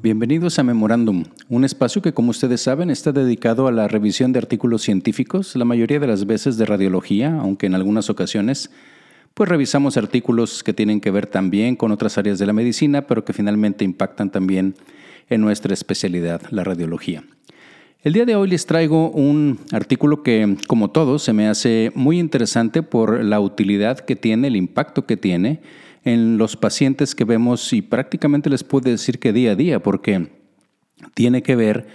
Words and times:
Bienvenidos 0.00 0.60
a 0.60 0.62
Memorándum, 0.62 1.24
un 1.48 1.64
espacio 1.64 2.00
que 2.00 2.14
como 2.14 2.30
ustedes 2.30 2.60
saben 2.60 2.88
está 2.88 3.10
dedicado 3.10 3.66
a 3.66 3.72
la 3.72 3.88
revisión 3.88 4.32
de 4.32 4.38
artículos 4.38 4.82
científicos, 4.82 5.56
la 5.56 5.64
mayoría 5.64 5.98
de 5.98 6.06
las 6.06 6.24
veces 6.24 6.56
de 6.56 6.66
radiología, 6.66 7.36
aunque 7.40 7.66
en 7.66 7.74
algunas 7.74 8.08
ocasiones 8.08 8.70
pues 9.34 9.48
revisamos 9.48 9.96
artículos 9.96 10.62
que 10.62 10.72
tienen 10.72 11.00
que 11.00 11.10
ver 11.10 11.26
también 11.26 11.74
con 11.74 11.90
otras 11.90 12.16
áreas 12.16 12.38
de 12.38 12.46
la 12.46 12.52
medicina, 12.52 13.08
pero 13.08 13.24
que 13.24 13.32
finalmente 13.32 13.84
impactan 13.84 14.30
también 14.30 14.76
en 15.30 15.40
nuestra 15.40 15.74
especialidad, 15.74 16.42
la 16.50 16.62
radiología. 16.62 17.24
El 18.04 18.12
día 18.12 18.24
de 18.24 18.36
hoy 18.36 18.48
les 18.48 18.66
traigo 18.66 19.10
un 19.10 19.58
artículo 19.72 20.22
que, 20.22 20.56
como 20.68 20.90
todos, 20.90 21.24
se 21.24 21.32
me 21.32 21.48
hace 21.48 21.90
muy 21.96 22.20
interesante 22.20 22.84
por 22.84 23.24
la 23.24 23.40
utilidad 23.40 23.98
que 23.98 24.14
tiene, 24.14 24.46
el 24.46 24.54
impacto 24.54 25.06
que 25.06 25.16
tiene 25.16 25.60
en 26.08 26.38
los 26.38 26.56
pacientes 26.56 27.14
que 27.14 27.24
vemos 27.24 27.72
y 27.72 27.82
prácticamente 27.82 28.50
les 28.50 28.64
puedo 28.64 28.90
decir 28.90 29.18
que 29.18 29.32
día 29.32 29.52
a 29.52 29.56
día, 29.56 29.82
porque 29.82 30.28
tiene 31.14 31.42
que 31.42 31.56
ver 31.56 31.86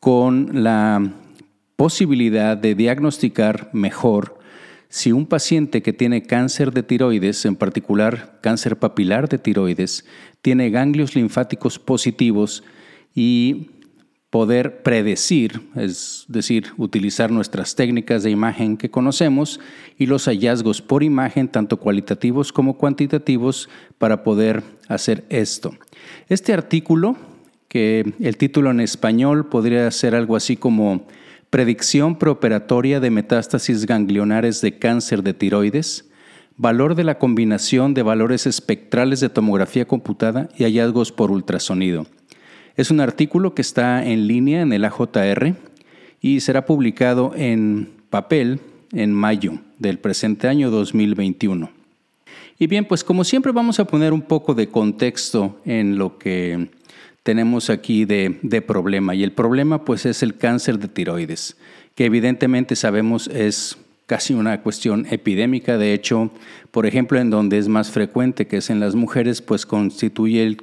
con 0.00 0.62
la 0.62 1.12
posibilidad 1.76 2.56
de 2.56 2.74
diagnosticar 2.74 3.70
mejor 3.72 4.38
si 4.88 5.12
un 5.12 5.26
paciente 5.26 5.82
que 5.82 5.92
tiene 5.92 6.22
cáncer 6.22 6.72
de 6.72 6.82
tiroides, 6.82 7.44
en 7.44 7.56
particular 7.56 8.38
cáncer 8.40 8.78
papilar 8.78 9.28
de 9.28 9.38
tiroides, 9.38 10.06
tiene 10.40 10.70
ganglios 10.70 11.14
linfáticos 11.14 11.78
positivos 11.78 12.64
y 13.14 13.70
poder 14.30 14.82
predecir, 14.82 15.62
es 15.74 16.26
decir, 16.28 16.66
utilizar 16.76 17.30
nuestras 17.30 17.74
técnicas 17.74 18.22
de 18.22 18.30
imagen 18.30 18.76
que 18.76 18.90
conocemos 18.90 19.58
y 19.96 20.06
los 20.06 20.26
hallazgos 20.26 20.82
por 20.82 21.02
imagen, 21.02 21.48
tanto 21.48 21.78
cualitativos 21.78 22.52
como 22.52 22.76
cuantitativos, 22.76 23.70
para 23.96 24.22
poder 24.22 24.62
hacer 24.88 25.24
esto. 25.30 25.74
Este 26.28 26.52
artículo, 26.52 27.16
que 27.68 28.12
el 28.20 28.36
título 28.36 28.70
en 28.70 28.80
español 28.80 29.46
podría 29.46 29.90
ser 29.90 30.14
algo 30.14 30.36
así 30.36 30.56
como 30.56 31.06
Predicción 31.50 32.18
preoperatoria 32.18 33.00
de 33.00 33.10
metástasis 33.10 33.86
ganglionares 33.86 34.60
de 34.60 34.78
cáncer 34.78 35.22
de 35.22 35.32
tiroides, 35.32 36.10
valor 36.58 36.94
de 36.94 37.04
la 37.04 37.18
combinación 37.18 37.94
de 37.94 38.02
valores 38.02 38.46
espectrales 38.46 39.20
de 39.20 39.30
tomografía 39.30 39.86
computada 39.86 40.50
y 40.58 40.64
hallazgos 40.64 41.12
por 41.12 41.30
ultrasonido 41.30 42.06
es 42.78 42.92
un 42.92 43.00
artículo 43.00 43.54
que 43.54 43.60
está 43.60 44.06
en 44.06 44.28
línea 44.28 44.62
en 44.62 44.72
el 44.72 44.84
AJR 44.84 45.56
y 46.22 46.38
será 46.38 46.64
publicado 46.64 47.32
en 47.34 47.90
papel 48.08 48.60
en 48.92 49.12
mayo 49.12 49.58
del 49.80 49.98
presente 49.98 50.46
año 50.46 50.70
2021. 50.70 51.70
Y 52.56 52.66
bien, 52.68 52.84
pues 52.84 53.02
como 53.02 53.24
siempre 53.24 53.50
vamos 53.50 53.80
a 53.80 53.84
poner 53.84 54.12
un 54.12 54.22
poco 54.22 54.54
de 54.54 54.68
contexto 54.68 55.60
en 55.64 55.98
lo 55.98 56.18
que 56.18 56.68
tenemos 57.24 57.68
aquí 57.68 58.04
de, 58.04 58.30
problema. 58.64 59.12
Y 59.16 59.24
el 59.24 59.32
problema 59.32 59.84
pues 59.84 60.06
es 60.06 60.22
el 60.22 60.36
cáncer 60.36 60.78
de 60.78 60.86
tiroides, 60.86 61.56
que 61.96 62.04
evidentemente 62.04 62.76
sabemos 62.76 63.26
es 63.26 63.76
casi 64.06 64.34
una 64.34 64.62
cuestión 64.62 65.04
epidémica. 65.10 65.78
De 65.78 65.94
hecho, 65.94 66.30
por 66.70 66.86
ejemplo, 66.86 67.18
en 67.18 67.30
donde 67.30 67.58
es 67.58 67.66
más 67.66 67.90
frecuente, 67.90 68.46
que 68.46 68.58
es 68.58 68.70
en 68.70 68.78
las 68.78 68.94
mujeres, 68.94 69.42
pues 69.42 69.66
constituye 69.66 70.44
el 70.44 70.58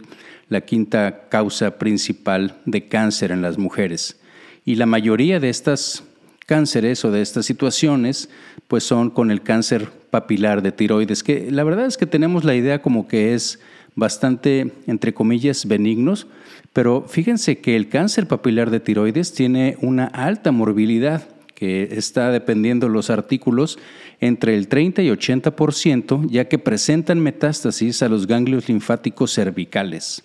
la 0.49 0.61
quinta 0.61 1.27
causa 1.29 1.77
principal 1.77 2.57
de 2.65 2.87
cáncer 2.87 3.31
en 3.31 3.41
las 3.41 3.57
mujeres. 3.57 4.19
Y 4.63 4.75
la 4.75 4.85
mayoría 4.85 5.39
de 5.39 5.49
estas 5.49 6.03
cánceres 6.45 7.03
o 7.05 7.11
de 7.11 7.21
estas 7.21 7.45
situaciones 7.45 8.29
pues 8.67 8.83
son 8.83 9.09
con 9.09 9.31
el 9.31 9.41
cáncer 9.41 9.89
papilar 10.09 10.61
de 10.61 10.71
tiroides, 10.71 11.23
que 11.23 11.51
la 11.51 11.63
verdad 11.63 11.85
es 11.85 11.97
que 11.97 12.05
tenemos 12.05 12.43
la 12.43 12.55
idea 12.55 12.81
como 12.81 13.07
que 13.07 13.33
es 13.33 13.59
bastante, 13.95 14.71
entre 14.87 15.13
comillas, 15.13 15.65
benignos, 15.67 16.27
pero 16.73 17.05
fíjense 17.07 17.59
que 17.59 17.75
el 17.75 17.89
cáncer 17.89 18.27
papilar 18.27 18.69
de 18.69 18.79
tiroides 18.79 19.33
tiene 19.33 19.77
una 19.81 20.05
alta 20.05 20.51
morbilidad 20.51 21.27
que 21.53 21.89
está 21.91 22.31
dependiendo 22.31 22.89
los 22.89 23.09
artículos 23.09 23.79
entre 24.19 24.55
el 24.55 24.67
30 24.67 25.01
y 25.01 25.09
80%, 25.09 26.29
ya 26.29 26.45
que 26.49 26.59
presentan 26.59 27.21
metástasis 27.21 28.03
a 28.03 28.09
los 28.09 28.27
ganglios 28.27 28.67
linfáticos 28.67 29.33
cervicales. 29.33 30.23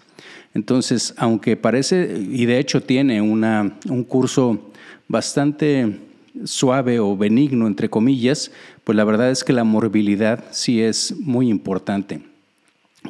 Entonces, 0.55 1.15
aunque 1.17 1.57
parece, 1.57 2.27
y 2.31 2.47
de 2.47 2.59
hecho 2.59 2.83
tiene 2.83 3.23
una, 3.23 3.79
un 3.89 4.05
curso 4.05 4.71
bastante 5.09 5.99
suave 6.45 6.99
o 6.99 7.17
benigno, 7.17 7.67
entre 7.67 7.89
comillas, 7.89 8.51
pues 8.85 8.97
la 8.97 9.05
verdad 9.05 9.31
es 9.31 9.45
que 9.45 9.53
la 9.53 9.65
morbilidad 9.65 10.45
sí 10.51 10.81
es 10.81 11.15
muy 11.19 11.49
importante. 11.49 12.23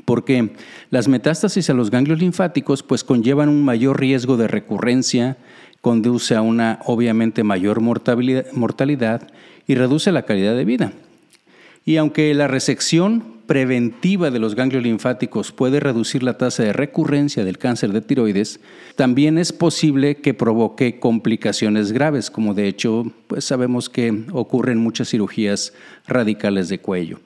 Porque 0.05 0.51
las 0.91 1.09
metástasis 1.09 1.69
a 1.69 1.75
los 1.75 1.91
ganglios 1.91 2.21
linfáticos 2.21 2.83
pues 2.83 3.03
conllevan 3.03 3.49
un 3.49 3.65
mayor 3.65 3.99
riesgo 3.99 4.37
de 4.37 4.47
recurrencia, 4.47 5.37
conduce 5.81 6.37
a 6.37 6.43
una 6.43 6.81
obviamente 6.85 7.43
mayor 7.43 7.81
mortalidad 7.81 9.29
y 9.67 9.75
reduce 9.75 10.13
la 10.13 10.23
calidad 10.23 10.55
de 10.55 10.65
vida. 10.65 10.93
Y 11.91 11.97
aunque 11.97 12.33
la 12.35 12.47
resección 12.47 13.41
preventiva 13.49 14.31
de 14.31 14.39
los 14.39 14.55
ganglios 14.55 14.85
linfáticos 14.85 15.51
puede 15.51 15.81
reducir 15.81 16.23
la 16.23 16.39
tasa 16.39 16.63
de 16.63 16.73
recurrencia 16.73 17.45
del 17.45 17.59
cáncer 17.59 17.91
de 17.91 18.01
tiroides, 18.01 18.61
también 18.95 19.39
es 19.39 19.53
posible 19.53 20.19
que 20.19 20.33
provoque 20.33 21.01
complicaciones 21.01 21.91
graves, 21.91 22.31
como 22.31 22.55
de 22.55 22.69
hecho 22.69 23.13
pues 23.27 23.45
sabemos 23.45 23.89
que 23.89 24.23
ocurren 24.31 24.79
muchas 24.79 25.09
cirugías 25.09 25.73
radicales 26.07 26.69
de 26.69 26.79
cuello. 26.79 27.19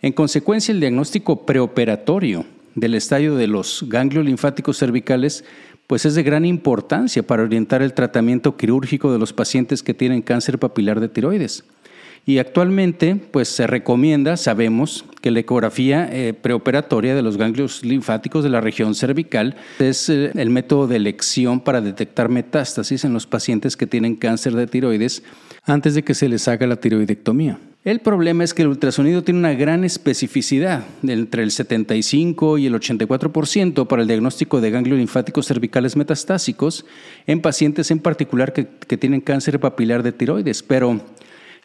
En 0.00 0.14
consecuencia, 0.14 0.72
el 0.72 0.80
diagnóstico 0.80 1.44
preoperatorio 1.44 2.46
del 2.74 2.94
estadio 2.94 3.34
de 3.34 3.46
los 3.46 3.84
ganglios 3.90 4.24
linfáticos 4.24 4.78
cervicales 4.78 5.44
pues 5.86 6.06
es 6.06 6.14
de 6.14 6.22
gran 6.22 6.46
importancia 6.46 7.22
para 7.22 7.42
orientar 7.42 7.82
el 7.82 7.92
tratamiento 7.92 8.56
quirúrgico 8.56 9.12
de 9.12 9.18
los 9.18 9.34
pacientes 9.34 9.82
que 9.82 9.92
tienen 9.92 10.22
cáncer 10.22 10.58
papilar 10.58 10.98
de 10.98 11.10
tiroides. 11.10 11.64
Y 12.26 12.38
actualmente, 12.38 13.16
pues 13.16 13.48
se 13.48 13.66
recomienda, 13.66 14.36
sabemos, 14.36 15.04
que 15.20 15.30
la 15.30 15.40
ecografía 15.40 16.08
eh, 16.12 16.32
preoperatoria 16.32 17.14
de 17.14 17.22
los 17.22 17.36
ganglios 17.36 17.84
linfáticos 17.84 18.44
de 18.44 18.50
la 18.50 18.60
región 18.60 18.94
cervical 18.94 19.56
es 19.78 20.08
eh, 20.08 20.30
el 20.34 20.50
método 20.50 20.86
de 20.86 20.96
elección 20.96 21.60
para 21.60 21.80
detectar 21.80 22.28
metástasis 22.28 23.04
en 23.04 23.12
los 23.12 23.26
pacientes 23.26 23.76
que 23.76 23.86
tienen 23.86 24.16
cáncer 24.16 24.54
de 24.54 24.66
tiroides 24.66 25.22
antes 25.64 25.94
de 25.94 26.02
que 26.02 26.14
se 26.14 26.28
les 26.28 26.48
haga 26.48 26.66
la 26.66 26.76
tiroidectomía. 26.76 27.58
El 27.84 28.00
problema 28.00 28.44
es 28.44 28.54
que 28.54 28.62
el 28.62 28.68
ultrasonido 28.68 29.22
tiene 29.22 29.40
una 29.40 29.54
gran 29.54 29.84
especificidad, 29.84 30.84
entre 31.02 31.42
el 31.42 31.50
75 31.50 32.58
y 32.58 32.66
el 32.66 32.74
84% 32.74 33.86
para 33.86 34.02
el 34.02 34.08
diagnóstico 34.08 34.60
de 34.60 34.70
ganglios 34.70 34.98
linfáticos 34.98 35.46
cervicales 35.46 35.96
metastásicos 35.96 36.84
en 37.26 37.40
pacientes 37.40 37.90
en 37.90 38.00
particular 38.00 38.52
que, 38.52 38.66
que 38.66 38.98
tienen 38.98 39.20
cáncer 39.20 39.60
papilar 39.60 40.02
de 40.02 40.12
tiroides, 40.12 40.62
pero 40.62 41.00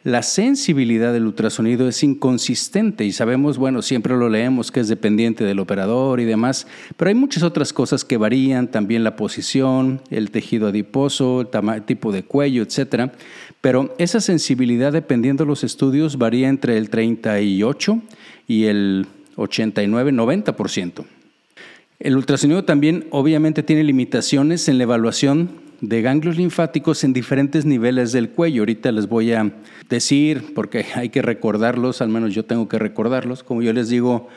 la 0.04 0.22
sensibilidad 0.22 1.14
del 1.14 1.26
ultrasonido 1.26 1.88
es 1.88 2.04
inconsistente 2.04 3.06
y 3.06 3.14
sabemos, 3.14 3.58
bueno, 3.58 3.82
siempre 3.82 4.18
lo 4.18 4.28
leemos 4.28 4.70
que 4.70 4.82
es 4.82 4.90
dependiente 4.90 5.46
del 5.46 5.60
operador 5.60 6.20
y 6.20 6.26
demás, 6.26 6.68
pero 6.98 7.08
hay 7.08 7.16
muchas 7.16 7.42
otras 7.44 7.72
cosas 7.72 8.04
que 8.04 8.18
varían, 8.18 8.70
también 8.70 9.06
la 9.06 9.16
posición, 9.16 10.02
el 10.10 10.30
tejido 10.30 10.68
adiposo, 10.68 11.50
el 11.50 11.84
tipo 11.84 12.12
de 12.12 12.24
cuello, 12.24 12.64
etcétera. 12.64 13.14
Pero 13.62 13.96
esa 13.98 14.20
sensibilidad, 14.20 14.92
dependiendo 14.92 15.46
de 15.46 15.48
los 15.48 15.64
estudios, 15.64 16.18
varía 16.18 16.50
entre 16.50 16.78
el 16.78 16.90
38 16.90 18.02
y 18.46 18.66
el 18.66 19.08
89, 19.38 20.12
90%. 20.12 21.06
El 22.00 22.18
ultrasonido 22.18 22.66
también 22.66 23.08
obviamente 23.12 23.64
tiene 23.64 23.86
limitaciones 23.86 24.68
en 24.68 24.78
la 24.78 24.84
evaluación 24.84 25.63
de 25.82 26.02
ganglios 26.02 26.38
linfáticos 26.38 27.04
en 27.04 27.14
diferentes 27.14 27.66
niveles 27.66 28.12
del 28.12 28.30
cuello. 28.30 28.62
Ahorita 28.62 28.92
les 28.92 29.08
voy 29.08 29.34
a 29.34 29.52
decir, 29.90 30.54
porque 30.54 30.86
hay 30.96 31.10
que 31.10 31.22
recordarlos, 31.22 32.02
al 32.02 32.10
menos 32.10 32.34
yo 32.34 32.46
tengo 32.46 32.68
que 32.68 32.80
recordarlos, 32.80 33.44
como 33.44 33.62
yo 33.62 33.74
les 33.74 33.90
digo 33.90 34.30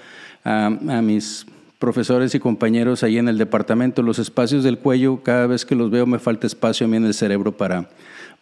a, 0.45 0.71
mis 1.03 1.47
profesores 1.79 2.35
y 2.35 2.41
compañeros 2.41 3.03
ahí 3.03 3.19
en 3.19 3.29
el 3.29 3.37
departamento, 3.37 4.03
los 4.03 4.19
espacios 4.19 4.65
del 4.65 4.79
cuello, 4.79 5.23
cada 5.23 5.47
vez 5.47 5.65
que 5.65 5.75
los 5.75 5.91
veo 5.91 6.07
me 6.07 6.19
falta 6.19 6.47
espacio 6.47 6.87
a 6.87 6.89
mí 6.89 6.97
en 6.97 7.05
el 7.05 7.15
cerebro 7.15 7.57
para 7.57 7.89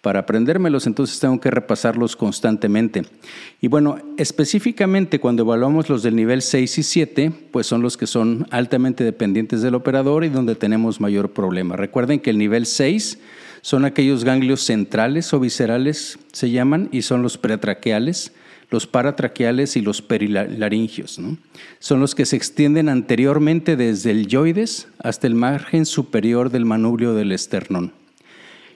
para 0.05 0.21
aprendérmelos, 0.21 0.87
entonces 0.87 1.19
tengo 1.19 1.41
que 1.41 1.51
repasarlos 1.51 2.15
constantemente. 2.15 3.07
Y 3.63 3.69
bueno, 3.69 3.97
específicamente 4.19 5.19
cuando 5.19 5.45
evaluamos 5.45 5.89
los 5.89 6.03
del 6.03 6.15
nivel 6.15 6.43
6 6.43 6.77
y 6.77 6.83
7, 6.83 7.33
pues 7.51 7.67
son 7.67 7.81
los 7.81 7.97
que 7.97 8.07
son 8.07 8.47
altamente 8.51 9.03
dependientes 9.03 9.63
del 9.63 9.75
operador 9.75 10.25
y 10.25 10.29
donde 10.29 10.57
tenemos 10.57 11.01
mayor 11.01 11.31
problema. 11.31 11.77
Recuerden 11.77 12.21
que 12.21 12.29
el 12.29 12.37
nivel 12.37 12.67
6 12.67 13.19
son 13.63 13.87
aquellos 13.87 14.25
ganglios 14.25 14.61
centrales 14.61 15.33
o 15.33 15.41
viscerales, 15.41 16.19
se 16.33 16.51
llaman, 16.51 16.91
y 16.93 17.01
son 17.01 17.23
los 17.23 17.39
pretraqueales, 17.39 18.33
los 18.71 18.87
paratraqueales 18.87 19.75
y 19.75 19.81
los 19.81 20.03
perilaringios. 20.03 21.19
Son 21.79 22.01
los 22.01 22.15
que 22.15 22.27
se 22.27 22.37
extienden 22.37 22.91
anteriormente 22.91 23.77
desde 23.77 24.11
el 24.11 24.27
yoides 24.27 24.89
hasta 24.99 25.27
el 25.27 25.35
margen 25.35 25.87
superior 25.87 26.51
del 26.51 26.67
manubrio 26.67 27.15
del 27.15 27.33
esternón. 27.33 28.04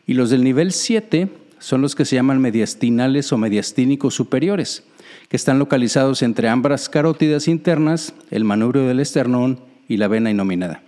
Y 0.08 0.14
los 0.14 0.30
del 0.30 0.42
nivel 0.42 0.72
7 0.72 1.28
son 1.58 1.82
los 1.82 1.94
que 1.94 2.06
se 2.06 2.16
llaman 2.16 2.40
mediastinales 2.40 3.30
o 3.30 3.36
mediastínicos 3.36 4.14
superiores, 4.14 4.82
que 5.28 5.36
están 5.36 5.58
localizados 5.58 6.22
entre 6.22 6.48
ambas 6.48 6.88
carótidas 6.88 7.46
internas, 7.46 8.14
el 8.30 8.42
manubrio 8.42 8.86
del 8.86 9.00
esternón 9.00 9.60
y 9.86 9.98
la 9.98 10.08
vena 10.08 10.30
inominada. 10.30 10.80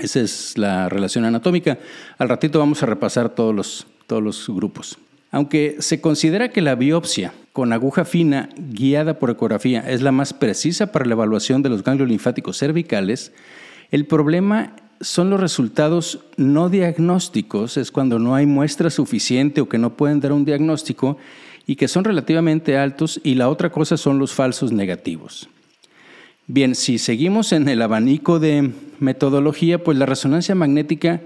Esa 0.00 0.20
es 0.20 0.58
la 0.58 0.88
relación 0.88 1.24
anatómica. 1.24 1.78
Al 2.18 2.28
ratito 2.28 2.58
vamos 2.58 2.82
a 2.82 2.86
repasar 2.86 3.28
todos 3.28 3.54
los, 3.54 3.86
todos 4.08 4.24
los 4.24 4.48
grupos. 4.48 4.98
Aunque 5.30 5.76
se 5.78 6.00
considera 6.00 6.50
que 6.50 6.62
la 6.62 6.74
biopsia 6.74 7.32
con 7.52 7.72
aguja 7.72 8.04
fina 8.04 8.48
guiada 8.56 9.20
por 9.20 9.30
ecografía 9.30 9.88
es 9.88 10.02
la 10.02 10.10
más 10.10 10.32
precisa 10.32 10.90
para 10.90 11.06
la 11.06 11.14
evaluación 11.14 11.62
de 11.62 11.68
los 11.68 11.84
ganglios 11.84 12.08
linfáticos 12.08 12.58
cervicales, 12.58 13.32
el 13.92 14.04
problema 14.04 14.74
son 15.00 15.30
los 15.30 15.40
resultados 15.40 16.20
no 16.36 16.68
diagnósticos, 16.68 17.76
es 17.76 17.90
cuando 17.90 18.18
no 18.18 18.34
hay 18.34 18.46
muestra 18.46 18.90
suficiente 18.90 19.60
o 19.60 19.68
que 19.68 19.78
no 19.78 19.96
pueden 19.96 20.20
dar 20.20 20.32
un 20.32 20.44
diagnóstico 20.44 21.18
y 21.66 21.76
que 21.76 21.88
son 21.88 22.04
relativamente 22.04 22.78
altos 22.78 23.20
y 23.22 23.34
la 23.34 23.48
otra 23.48 23.70
cosa 23.70 23.96
son 23.96 24.18
los 24.18 24.32
falsos 24.32 24.72
negativos. 24.72 25.48
Bien, 26.46 26.74
si 26.76 26.98
seguimos 26.98 27.52
en 27.52 27.68
el 27.68 27.82
abanico 27.82 28.38
de 28.38 28.70
metodología, 29.00 29.82
pues 29.82 29.98
la 29.98 30.06
resonancia 30.06 30.54
magnética 30.54 31.20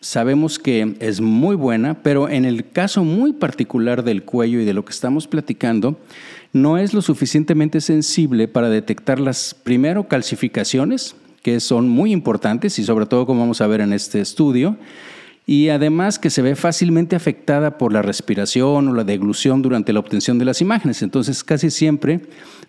sabemos 0.00 0.58
que 0.58 0.96
es 1.00 1.20
muy 1.20 1.56
buena, 1.56 2.02
pero 2.02 2.28
en 2.28 2.44
el 2.44 2.70
caso 2.70 3.04
muy 3.04 3.32
particular 3.32 4.04
del 4.04 4.22
cuello 4.22 4.60
y 4.60 4.64
de 4.64 4.74
lo 4.74 4.84
que 4.84 4.92
estamos 4.92 5.26
platicando, 5.26 5.98
no 6.52 6.78
es 6.78 6.94
lo 6.94 7.02
suficientemente 7.02 7.80
sensible 7.80 8.48
para 8.48 8.68
detectar 8.68 9.18
las 9.18 9.54
primero 9.54 10.08
calcificaciones, 10.08 11.16
que 11.46 11.60
son 11.60 11.88
muy 11.88 12.10
importantes 12.10 12.76
y 12.80 12.84
sobre 12.84 13.06
todo 13.06 13.24
como 13.24 13.38
vamos 13.38 13.60
a 13.60 13.68
ver 13.68 13.80
en 13.80 13.92
este 13.92 14.20
estudio, 14.20 14.76
y 15.46 15.68
además 15.68 16.18
que 16.18 16.28
se 16.28 16.42
ve 16.42 16.56
fácilmente 16.56 17.14
afectada 17.14 17.78
por 17.78 17.92
la 17.92 18.02
respiración 18.02 18.88
o 18.88 18.92
la 18.92 19.04
deglución 19.04 19.62
durante 19.62 19.92
la 19.92 20.00
obtención 20.00 20.40
de 20.40 20.44
las 20.44 20.60
imágenes. 20.60 21.02
Entonces 21.02 21.44
casi 21.44 21.70
siempre 21.70 22.22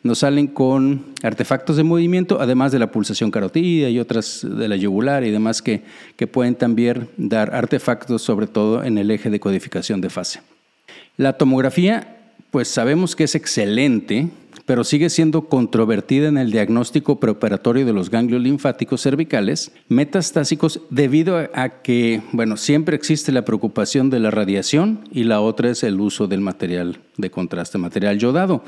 nos 0.03 0.19
salen 0.19 0.45
con 0.45 1.05
artefactos 1.23 1.75
de 1.75 1.81
movimiento, 1.81 2.37
además 2.39 2.71
de 2.71 2.77
la 2.77 2.91
pulsación 2.91 3.31
carotida 3.31 3.89
y 3.89 3.97
otras 3.97 4.45
de 4.47 4.67
la 4.67 4.75
yugular 4.75 5.23
y 5.23 5.31
demás 5.31 5.63
que, 5.63 5.81
que 6.15 6.27
pueden 6.27 6.53
también 6.53 7.09
dar 7.17 7.55
artefactos 7.55 8.21
sobre 8.21 8.45
todo 8.45 8.83
en 8.83 8.99
el 8.99 9.09
eje 9.09 9.31
de 9.31 9.39
codificación 9.39 10.01
de 10.01 10.11
fase. 10.11 10.41
La 11.17 11.33
tomografía, 11.33 12.15
pues 12.51 12.67
sabemos 12.67 13.15
que 13.15 13.23
es 13.23 13.33
excelente 13.33 14.29
pero 14.67 14.83
sigue 14.83 15.09
siendo 15.09 15.43
controvertida 15.47 16.27
en 16.27 16.37
el 16.37 16.51
diagnóstico 16.51 17.21
preoperatorio 17.21 17.85
de 17.85 17.93
los 17.93 18.11
ganglios 18.11 18.41
linfáticos 18.41 19.01
cervicales 19.01 19.71
metastásicos 19.87 20.81
debido 20.89 21.37
a 21.37 21.81
que, 21.81 22.21
bueno, 22.33 22.57
siempre 22.57 22.97
existe 22.97 23.31
la 23.31 23.45
preocupación 23.45 24.09
de 24.09 24.19
la 24.19 24.29
radiación 24.29 25.07
y 25.09 25.23
la 25.23 25.39
otra 25.39 25.69
es 25.69 25.83
el 25.83 26.01
uso 26.01 26.27
del 26.27 26.41
material 26.41 26.99
de 27.15 27.31
contraste, 27.31 27.77
material 27.77 28.19
yodado. 28.19 28.61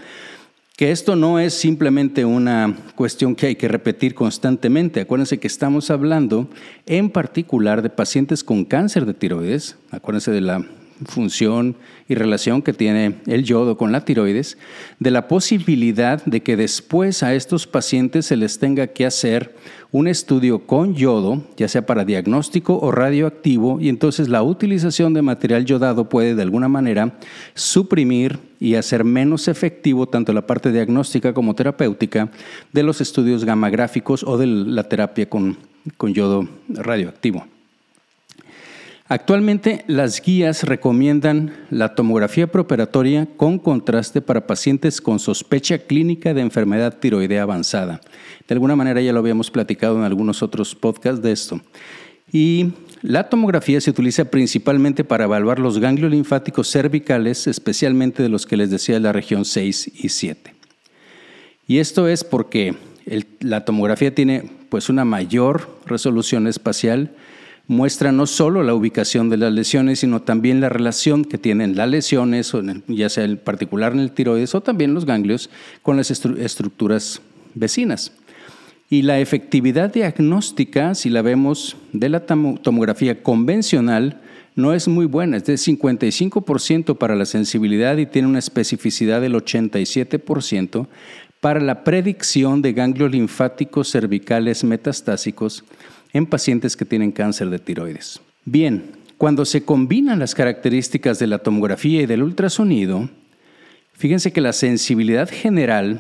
Que 0.77 0.91
esto 0.91 1.17
no 1.17 1.37
es 1.37 1.53
simplemente 1.53 2.23
una 2.23 2.77
cuestión 2.95 3.35
que 3.35 3.47
hay 3.47 3.55
que 3.57 3.67
repetir 3.67 4.15
constantemente. 4.15 5.01
Acuérdense 5.01 5.37
que 5.37 5.47
estamos 5.47 5.91
hablando 5.91 6.47
en 6.85 7.09
particular 7.09 7.81
de 7.81 7.89
pacientes 7.89 8.45
con 8.45 8.63
cáncer 8.63 9.05
de 9.05 9.13
tiroides. 9.13 9.75
Acuérdense 9.91 10.31
de 10.31 10.39
la 10.39 10.65
función 11.05 11.75
y 12.07 12.15
relación 12.15 12.61
que 12.61 12.73
tiene 12.73 13.15
el 13.27 13.43
yodo 13.43 13.77
con 13.77 13.91
la 13.91 14.03
tiroides, 14.05 14.57
de 14.99 15.11
la 15.11 15.27
posibilidad 15.27 16.23
de 16.25 16.41
que 16.41 16.57
después 16.57 17.23
a 17.23 17.33
estos 17.35 17.67
pacientes 17.67 18.25
se 18.25 18.35
les 18.35 18.59
tenga 18.59 18.87
que 18.87 19.05
hacer 19.05 19.55
un 19.91 20.07
estudio 20.07 20.67
con 20.67 20.95
yodo, 20.95 21.43
ya 21.57 21.67
sea 21.67 21.85
para 21.85 22.05
diagnóstico 22.05 22.77
o 22.79 22.91
radioactivo, 22.91 23.79
y 23.81 23.89
entonces 23.89 24.29
la 24.29 24.43
utilización 24.43 25.13
de 25.13 25.21
material 25.21 25.65
yodado 25.65 26.09
puede 26.09 26.35
de 26.35 26.43
alguna 26.43 26.67
manera 26.67 27.17
suprimir 27.55 28.39
y 28.59 28.75
hacer 28.75 29.03
menos 29.03 29.47
efectivo 29.47 30.07
tanto 30.07 30.33
la 30.33 30.45
parte 30.45 30.71
diagnóstica 30.71 31.33
como 31.33 31.55
terapéutica 31.55 32.29
de 32.71 32.83
los 32.83 33.01
estudios 33.01 33.45
gamagráficos 33.45 34.23
o 34.23 34.37
de 34.37 34.47
la 34.47 34.83
terapia 34.83 35.27
con, 35.27 35.57
con 35.97 36.13
yodo 36.13 36.47
radioactivo. 36.69 37.45
Actualmente 39.11 39.83
las 39.87 40.21
guías 40.21 40.61
recomiendan 40.65 41.65
la 41.71 41.95
tomografía 41.95 42.45
preoperatoria 42.45 43.27
con 43.37 43.57
contraste 43.57 44.21
para 44.21 44.45
pacientes 44.45 45.01
con 45.01 45.17
sospecha 45.17 45.79
clínica 45.79 46.35
de 46.35 46.41
enfermedad 46.41 46.99
tiroidea 46.99 47.41
avanzada. 47.41 48.01
De 48.47 48.53
alguna 48.53 48.75
manera 48.75 49.01
ya 49.01 49.11
lo 49.11 49.17
habíamos 49.17 49.49
platicado 49.49 49.97
en 49.97 50.03
algunos 50.03 50.43
otros 50.43 50.75
podcasts 50.75 51.23
de 51.23 51.31
esto. 51.31 51.59
Y 52.31 52.73
la 53.01 53.29
tomografía 53.29 53.81
se 53.81 53.89
utiliza 53.89 54.25
principalmente 54.25 55.03
para 55.03 55.23
evaluar 55.23 55.57
los 55.57 55.79
ganglios 55.79 56.11
linfáticos 56.11 56.69
cervicales, 56.69 57.47
especialmente 57.47 58.21
de 58.21 58.29
los 58.29 58.45
que 58.45 58.57
les 58.57 58.69
decía 58.69 58.93
de 58.93 59.01
la 59.01 59.11
región 59.11 59.43
6 59.43 59.91
y 60.03 60.09
7. 60.09 60.53
Y 61.65 61.79
esto 61.79 62.07
es 62.07 62.23
porque 62.23 62.75
la 63.39 63.65
tomografía 63.65 64.13
tiene 64.13 64.51
pues 64.69 64.87
una 64.87 65.03
mayor 65.03 65.79
resolución 65.87 66.45
espacial, 66.45 67.15
muestra 67.69 68.11
no 68.11 68.25
solo 68.25 68.63
la 68.63 68.73
ubicación 68.73 69.29
de 69.29 69.37
las 69.37 69.53
lesiones, 69.53 69.99
sino 69.99 70.23
también 70.23 70.59
la 70.59 70.69
relación 70.69 71.23
que 71.23 71.37
tienen 71.37 71.75
las 71.75 71.87
lesiones, 71.87 72.51
ya 72.87 73.09
sea 73.09 73.25
en 73.25 73.37
particular 73.37 73.93
en 73.93 73.99
el 73.99 74.11
tiroides 74.11 74.55
o 74.55 74.61
también 74.61 74.95
los 74.95 75.05
ganglios, 75.05 75.51
con 75.83 75.95
las 75.95 76.09
estructuras 76.09 77.21
vecinas. 77.53 78.11
Y 78.89 79.03
la 79.03 79.19
efectividad 79.19 79.93
diagnóstica, 79.93 80.95
si 80.95 81.11
la 81.11 81.21
vemos 81.21 81.77
de 81.93 82.09
la 82.09 82.25
tomografía 82.25 83.21
convencional, 83.21 84.19
no 84.55 84.73
es 84.73 84.87
muy 84.87 85.05
buena, 85.05 85.37
es 85.37 85.45
de 85.45 85.53
55% 85.53 86.97
para 86.97 87.15
la 87.15 87.25
sensibilidad 87.25 87.97
y 87.97 88.07
tiene 88.07 88.27
una 88.27 88.39
especificidad 88.39 89.21
del 89.21 89.35
87% 89.35 90.87
para 91.39 91.59
la 91.59 91.83
predicción 91.83 92.63
de 92.63 92.73
ganglios 92.73 93.11
linfáticos 93.11 93.91
cervicales 93.91 94.63
metastásicos 94.63 95.63
en 96.13 96.25
pacientes 96.25 96.75
que 96.75 96.85
tienen 96.85 97.11
cáncer 97.11 97.49
de 97.49 97.59
tiroides. 97.59 98.21
Bien, 98.45 98.91
cuando 99.17 99.45
se 99.45 99.63
combinan 99.63 100.19
las 100.19 100.33
características 100.33 101.19
de 101.19 101.27
la 101.27 101.39
tomografía 101.39 102.01
y 102.01 102.05
del 102.05 102.23
ultrasonido, 102.23 103.09
fíjense 103.93 104.31
que 104.31 104.41
la 104.41 104.53
sensibilidad 104.53 105.29
general, 105.29 105.99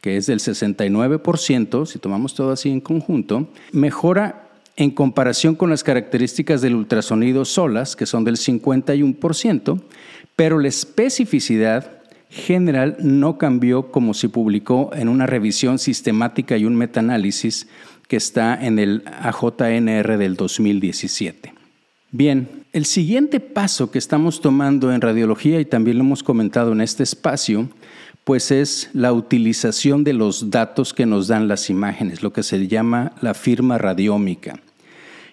que 0.00 0.16
es 0.16 0.26
del 0.26 0.40
69%, 0.40 1.86
si 1.86 1.98
tomamos 1.98 2.34
todo 2.34 2.52
así 2.52 2.70
en 2.70 2.80
conjunto, 2.80 3.48
mejora 3.72 4.48
en 4.76 4.90
comparación 4.90 5.56
con 5.56 5.70
las 5.70 5.82
características 5.82 6.60
del 6.60 6.76
ultrasonido 6.76 7.44
solas, 7.44 7.96
que 7.96 8.06
son 8.06 8.22
del 8.22 8.36
51%, 8.36 9.80
pero 10.36 10.60
la 10.60 10.68
especificidad 10.68 11.98
general 12.30 12.96
no 13.00 13.38
cambió 13.38 13.90
como 13.90 14.14
se 14.14 14.28
publicó 14.28 14.90
en 14.94 15.08
una 15.08 15.26
revisión 15.26 15.78
sistemática 15.78 16.56
y 16.56 16.64
un 16.64 16.76
metaanálisis 16.76 17.66
que 18.08 18.16
está 18.16 18.58
en 18.64 18.78
el 18.78 19.02
AJNR 19.06 20.18
del 20.18 20.34
2017. 20.34 21.54
Bien, 22.10 22.48
el 22.72 22.86
siguiente 22.86 23.38
paso 23.38 23.90
que 23.90 23.98
estamos 23.98 24.40
tomando 24.40 24.92
en 24.92 25.02
radiología, 25.02 25.60
y 25.60 25.66
también 25.66 25.98
lo 25.98 26.04
hemos 26.04 26.22
comentado 26.22 26.72
en 26.72 26.80
este 26.80 27.02
espacio, 27.02 27.68
pues 28.24 28.50
es 28.50 28.90
la 28.92 29.12
utilización 29.12 30.04
de 30.04 30.14
los 30.14 30.50
datos 30.50 30.92
que 30.92 31.06
nos 31.06 31.28
dan 31.28 31.48
las 31.48 31.70
imágenes, 31.70 32.22
lo 32.22 32.32
que 32.32 32.42
se 32.42 32.66
llama 32.66 33.12
la 33.20 33.34
firma 33.34 33.78
radiómica. 33.78 34.58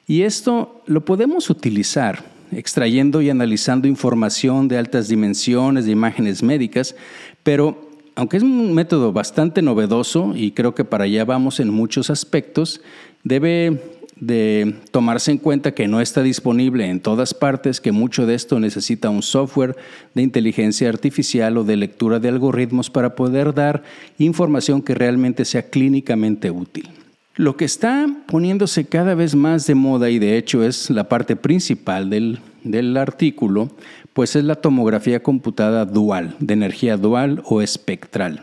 Y 0.08 0.22
esto 0.22 0.84
lo 0.86 1.04
podemos 1.04 1.50
utilizar 1.50 2.24
extrayendo 2.52 3.22
y 3.22 3.30
analizando 3.30 3.88
información 3.88 4.68
de 4.68 4.78
altas 4.78 5.08
dimensiones 5.08 5.86
de 5.86 5.92
imágenes 5.92 6.44
médicas, 6.44 6.96
pero 7.44 7.85
aunque 8.16 8.38
es 8.38 8.44
un 8.44 8.74
método 8.74 9.12
bastante 9.12 9.62
novedoso 9.62 10.34
y 10.36 10.52
creo 10.52 10.74
que 10.74 10.86
para 10.86 11.04
allá 11.04 11.26
vamos 11.26 11.60
en 11.60 11.70
muchos 11.70 12.10
aspectos, 12.10 12.82
debe 13.24 13.82
de 14.20 14.76
tomarse 14.92 15.32
en 15.32 15.38
cuenta 15.38 15.74
que 15.74 15.88
no 15.88 16.00
está 16.00 16.22
disponible 16.24 16.90
en 16.90 17.02
todas 17.02 17.34
partes, 17.34 17.82
que 17.82 17.92
mucho 17.92 18.26
de 18.26 18.36
esto 18.36 18.60
necesita 18.60 19.10
un 19.10 19.22
software 19.22 19.76
de 20.14 20.22
inteligencia 20.22 20.88
artificial 20.88 21.58
o 21.58 21.64
de 21.66 21.76
lectura 21.76 22.20
de 22.20 22.30
algoritmos 22.30 22.90
para 22.90 23.16
poder 23.16 23.54
dar 23.54 23.84
información 24.18 24.82
que 24.82 24.96
realmente 24.96 25.44
sea 25.44 25.70
clínicamente 25.70 26.50
útil. 26.50 26.90
Lo 27.36 27.58
que 27.58 27.66
está 27.66 28.08
poniéndose 28.28 28.86
cada 28.86 29.14
vez 29.14 29.36
más 29.36 29.68
de 29.68 29.76
moda 29.76 30.10
y 30.10 30.20
de 30.20 30.38
hecho 30.38 30.64
es 30.64 30.90
la 30.90 31.10
parte 31.10 31.36
principal 31.36 32.10
del, 32.10 32.40
del 32.66 32.98
artículo, 32.98 33.70
pues 34.14 34.36
es 34.36 34.44
la 34.44 34.56
tomografía 34.56 35.24
computada 35.24 35.86
dual, 35.86 36.36
de 36.40 36.54
energía 36.54 36.98
dual 36.98 37.42
o 37.46 37.62
espectral, 37.62 38.42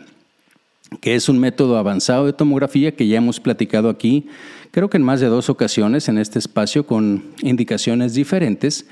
que 1.01 1.13
es 1.13 1.29
un 1.29 1.37
método 1.37 1.77
avanzado 1.77 2.25
de 2.25 2.33
tomografía 2.33 2.95
que 2.95 3.07
ya 3.07 3.17
hemos 3.17 3.39
platicado 3.39 3.89
aquí, 3.89 4.27
creo 4.71 4.89
que 4.89 4.97
en 4.97 5.03
más 5.03 5.19
de 5.19 5.27
dos 5.27 5.49
ocasiones 5.49 6.09
en 6.09 6.17
este 6.17 6.39
espacio 6.39 6.87
con 6.87 7.23
indicaciones 7.43 8.15
diferentes, 8.15 8.87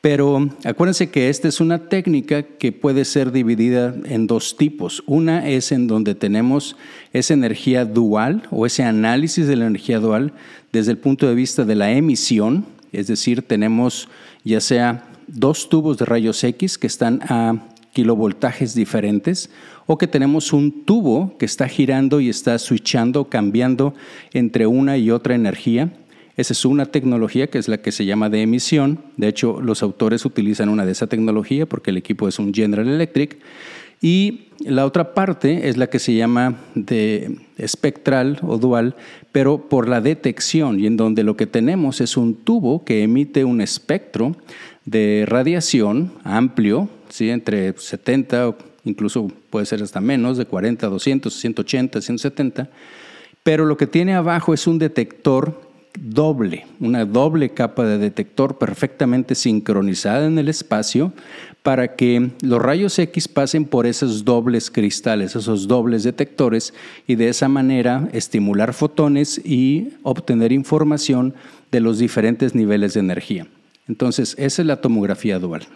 pero 0.00 0.48
acuérdense 0.64 1.10
que 1.10 1.28
esta 1.28 1.46
es 1.46 1.60
una 1.60 1.88
técnica 1.90 2.42
que 2.42 2.72
puede 2.72 3.04
ser 3.04 3.32
dividida 3.32 3.94
en 4.06 4.26
dos 4.26 4.56
tipos. 4.56 5.02
Una 5.06 5.46
es 5.46 5.72
en 5.72 5.88
donde 5.88 6.14
tenemos 6.14 6.76
esa 7.12 7.34
energía 7.34 7.84
dual 7.84 8.44
o 8.50 8.64
ese 8.64 8.82
análisis 8.82 9.46
de 9.46 9.56
la 9.56 9.66
energía 9.66 9.98
dual 9.98 10.32
desde 10.72 10.92
el 10.92 10.98
punto 10.98 11.28
de 11.28 11.34
vista 11.34 11.64
de 11.64 11.74
la 11.74 11.92
emisión, 11.92 12.64
es 12.92 13.08
decir, 13.08 13.42
tenemos 13.42 14.08
ya 14.44 14.60
sea 14.60 15.04
dos 15.26 15.68
tubos 15.68 15.98
de 15.98 16.04
rayos 16.04 16.42
X 16.42 16.78
que 16.78 16.86
están 16.86 17.20
a 17.22 17.68
kilovoltajes 17.92 18.74
diferentes 18.74 19.50
o 19.86 19.98
que 19.98 20.06
tenemos 20.06 20.52
un 20.52 20.84
tubo 20.84 21.36
que 21.38 21.46
está 21.46 21.68
girando 21.68 22.20
y 22.20 22.28
está 22.28 22.58
switchando, 22.58 23.28
cambiando 23.28 23.94
entre 24.32 24.66
una 24.66 24.96
y 24.96 25.10
otra 25.10 25.34
energía. 25.34 25.92
Esa 26.36 26.52
es 26.52 26.64
una 26.64 26.86
tecnología 26.86 27.48
que 27.48 27.58
es 27.58 27.68
la 27.68 27.78
que 27.78 27.92
se 27.92 28.06
llama 28.06 28.30
de 28.30 28.42
emisión. 28.42 29.00
De 29.16 29.28
hecho, 29.28 29.60
los 29.60 29.82
autores 29.82 30.24
utilizan 30.24 30.68
una 30.68 30.86
de 30.86 30.92
esa 30.92 31.06
tecnología 31.06 31.66
porque 31.66 31.90
el 31.90 31.96
equipo 31.96 32.28
es 32.28 32.38
un 32.38 32.54
General 32.54 32.88
Electric. 32.88 33.38
Y 34.00 34.48
la 34.60 34.86
otra 34.86 35.14
parte 35.14 35.68
es 35.68 35.76
la 35.76 35.88
que 35.88 35.98
se 35.98 36.14
llama 36.14 36.56
de 36.74 37.38
espectral 37.58 38.38
o 38.42 38.56
dual, 38.56 38.94
pero 39.32 39.68
por 39.68 39.88
la 39.88 40.00
detección 40.00 40.80
y 40.80 40.86
en 40.86 40.96
donde 40.96 41.22
lo 41.22 41.36
que 41.36 41.46
tenemos 41.46 42.00
es 42.00 42.16
un 42.16 42.34
tubo 42.34 42.84
que 42.84 43.02
emite 43.02 43.44
un 43.44 43.60
espectro 43.60 44.36
de 44.86 45.24
radiación 45.26 46.12
amplio, 46.24 46.88
¿sí? 47.10 47.30
entre 47.30 47.74
70, 47.76 48.54
incluso 48.84 49.30
puede 49.50 49.66
ser 49.66 49.82
hasta 49.82 50.00
menos, 50.00 50.38
de 50.38 50.46
40, 50.46 50.88
200, 50.88 51.32
180, 51.32 52.00
170, 52.00 52.70
pero 53.42 53.66
lo 53.66 53.76
que 53.76 53.86
tiene 53.86 54.14
abajo 54.14 54.54
es 54.54 54.66
un 54.66 54.78
detector 54.78 55.69
doble, 55.98 56.66
una 56.78 57.04
doble 57.04 57.50
capa 57.50 57.84
de 57.84 57.98
detector 57.98 58.58
perfectamente 58.58 59.34
sincronizada 59.34 60.26
en 60.26 60.38
el 60.38 60.48
espacio 60.48 61.12
para 61.62 61.94
que 61.94 62.30
los 62.42 62.62
rayos 62.62 62.98
X 62.98 63.28
pasen 63.28 63.64
por 63.64 63.86
esos 63.86 64.24
dobles 64.24 64.70
cristales, 64.70 65.36
esos 65.36 65.68
dobles 65.68 66.02
detectores, 66.02 66.72
y 67.06 67.16
de 67.16 67.28
esa 67.28 67.48
manera 67.48 68.08
estimular 68.12 68.72
fotones 68.72 69.40
y 69.44 69.90
obtener 70.02 70.52
información 70.52 71.34
de 71.70 71.80
los 71.80 71.98
diferentes 71.98 72.54
niveles 72.54 72.94
de 72.94 73.00
energía. 73.00 73.46
Entonces, 73.88 74.34
esa 74.38 74.62
es 74.62 74.66
la 74.66 74.80
tomografía 74.80 75.38
dual. 75.38 75.66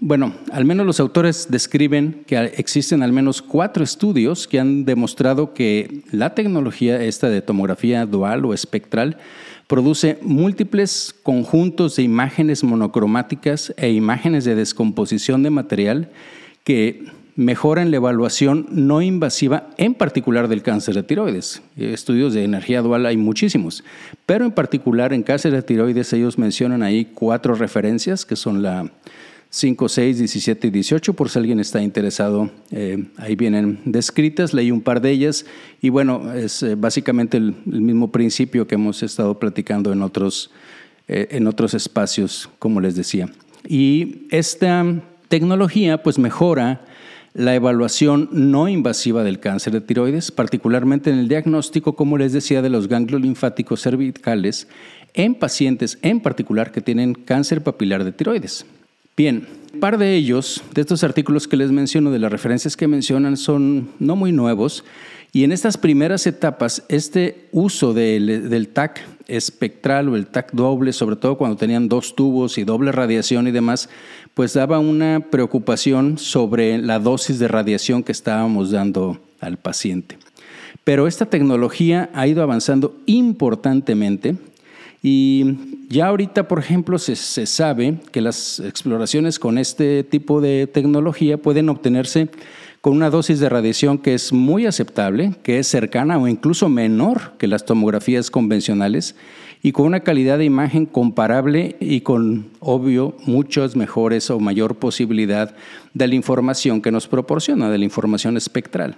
Bueno, 0.00 0.34
al 0.52 0.64
menos 0.64 0.86
los 0.86 1.00
autores 1.00 1.46
describen 1.50 2.24
que 2.26 2.36
existen 2.56 3.02
al 3.02 3.12
menos 3.12 3.40
cuatro 3.40 3.84
estudios 3.84 4.48
que 4.48 4.60
han 4.60 4.84
demostrado 4.84 5.54
que 5.54 6.02
la 6.10 6.34
tecnología 6.34 7.02
esta 7.02 7.28
de 7.28 7.42
tomografía 7.42 8.04
dual 8.04 8.44
o 8.44 8.54
espectral 8.54 9.18
produce 9.66 10.18
múltiples 10.22 11.14
conjuntos 11.22 11.96
de 11.96 12.02
imágenes 12.02 12.64
monocromáticas 12.64 13.72
e 13.76 13.90
imágenes 13.90 14.44
de 14.44 14.54
descomposición 14.54 15.42
de 15.42 15.50
material 15.50 16.10
que 16.64 17.04
mejoran 17.36 17.90
la 17.90 17.96
evaluación 17.96 18.66
no 18.70 19.02
invasiva, 19.02 19.70
en 19.76 19.94
particular 19.94 20.48
del 20.48 20.62
cáncer 20.62 20.94
de 20.94 21.02
tiroides. 21.02 21.62
Estudios 21.76 22.32
de 22.32 22.44
energía 22.44 22.80
dual 22.80 23.06
hay 23.06 23.16
muchísimos, 23.16 23.82
pero 24.24 24.44
en 24.44 24.52
particular 24.52 25.12
en 25.12 25.22
cáncer 25.22 25.52
de 25.52 25.62
tiroides 25.62 26.12
ellos 26.12 26.38
mencionan 26.38 26.82
ahí 26.82 27.06
cuatro 27.06 27.54
referencias 27.54 28.24
que 28.24 28.36
son 28.36 28.62
la 28.62 28.90
5, 29.54 29.88
6, 29.88 30.18
17 30.18 30.66
y 30.66 30.70
18, 30.70 31.14
por 31.14 31.30
si 31.30 31.38
alguien 31.38 31.60
está 31.60 31.80
interesado. 31.80 32.50
Eh, 32.72 33.04
ahí 33.16 33.36
vienen 33.36 33.78
descritas, 33.84 34.52
leí 34.52 34.72
un 34.72 34.80
par 34.80 35.00
de 35.00 35.12
ellas 35.12 35.46
y 35.80 35.90
bueno, 35.90 36.34
es 36.34 36.64
eh, 36.64 36.74
básicamente 36.74 37.36
el, 37.36 37.54
mismo 37.64 38.10
principio 38.10 38.66
que 38.66 38.74
hemos 38.74 39.04
estado 39.04 39.38
platicando 39.38 39.92
en 39.92 40.02
otros, 40.02 40.50
eh, 41.06 41.28
en 41.30 41.46
otros 41.46 41.72
espacios, 41.74 42.50
como 42.58 42.80
les 42.80 42.96
decía. 42.96 43.28
Y 43.68 44.26
esta 44.30 44.84
tecnología 45.28 46.02
pues 46.02 46.18
mejora 46.18 46.84
la 47.32 47.54
evaluación 47.54 48.28
no 48.32 48.66
invasiva 48.66 49.22
del 49.22 49.38
cáncer 49.38 49.72
de 49.72 49.82
tiroides, 49.82 50.32
particularmente 50.32 51.10
en 51.10 51.18
el 51.20 51.28
diagnóstico, 51.28 51.94
como 51.94 52.18
les 52.18 52.32
decía, 52.32 52.60
de 52.60 52.70
los 52.70 52.88
ganglios 52.88 53.22
linfáticos 53.22 53.82
cervicales 53.82 54.66
en 55.14 55.36
pacientes 55.36 55.96
en 56.02 56.18
particular 56.18 56.72
que 56.72 56.80
tienen 56.80 57.14
cáncer 57.14 57.62
papilar 57.62 58.02
de 58.02 58.10
tiroides. 58.10 58.66
Bien, 59.16 59.46
un 59.72 59.80
par 59.80 59.96
de 59.96 60.16
ellos, 60.16 60.62
de 60.74 60.80
estos 60.80 61.04
artículos 61.04 61.46
que 61.46 61.56
les 61.56 61.70
menciono, 61.70 62.10
de 62.10 62.18
las 62.18 62.32
referencias 62.32 62.76
que 62.76 62.88
mencionan, 62.88 63.36
son 63.36 63.90
no 64.00 64.16
muy 64.16 64.32
nuevos. 64.32 64.84
Y 65.32 65.44
en 65.44 65.52
estas 65.52 65.76
primeras 65.76 66.26
etapas, 66.26 66.84
este 66.88 67.48
uso 67.52 67.92
del, 67.92 68.68
TAC 68.72 69.00
espectral 69.28 70.08
o 70.08 70.16
el 70.16 70.26
TAC 70.26 70.52
doble, 70.52 70.92
sobre 70.92 71.16
todo 71.16 71.36
cuando 71.36 71.56
tenían 71.56 71.88
dos 71.88 72.16
tubos 72.16 72.58
y 72.58 72.64
doble 72.64 72.92
radiación 72.92 73.46
y 73.46 73.52
demás, 73.52 73.88
pues 74.34 74.54
daba 74.54 74.80
una 74.80 75.20
preocupación 75.30 76.18
sobre 76.18 76.78
la 76.78 76.98
dosis 76.98 77.38
de 77.38 77.48
radiación 77.48 78.02
que 78.02 78.12
estábamos 78.12 78.72
dando 78.72 79.20
al 79.40 79.58
paciente. 79.58 80.18
Pero 80.82 81.06
esta 81.06 81.26
tecnología 81.26 82.10
ha 82.14 82.26
ido 82.26 82.42
avanzando 82.42 82.96
importantemente 83.06 84.36
y 85.06 85.44
ya 85.90 86.06
ahorita, 86.06 86.48
por 86.48 86.58
ejemplo, 86.58 86.98
se, 86.98 87.14
sabe 87.44 87.98
que 88.10 88.22
las 88.22 88.58
exploraciones 88.60 89.38
con 89.38 89.58
este 89.58 90.02
tipo 90.02 90.40
de 90.40 90.66
tecnología 90.66 91.36
pueden 91.36 91.68
obtenerse 91.68 92.30
con 92.80 92.94
una 92.94 93.10
dosis 93.10 93.38
de 93.38 93.50
radiación 93.50 93.98
que 93.98 94.14
es 94.14 94.32
muy 94.32 94.64
aceptable, 94.64 95.34
que 95.42 95.58
es 95.58 95.66
cercana 95.66 96.16
o 96.16 96.26
incluso 96.26 96.70
menor 96.70 97.32
que 97.36 97.48
las 97.48 97.66
tomografías 97.66 98.30
convencionales 98.30 99.14
y 99.62 99.72
con 99.72 99.84
una 99.84 100.00
calidad 100.00 100.38
de 100.38 100.46
imagen 100.46 100.86
comparable 100.86 101.76
y 101.80 102.00
con, 102.00 102.46
obvio, 102.60 103.14
muchas 103.26 103.76
mejores 103.76 104.30
o 104.30 104.40
mayor 104.40 104.76
posibilidad 104.76 105.54
de 105.92 106.08
la 106.08 106.14
información 106.14 106.80
que 106.80 106.90
nos 106.90 107.08
proporciona, 107.08 107.70
de 107.70 107.76
la 107.76 107.84
información 107.84 108.38
espectral. 108.38 108.96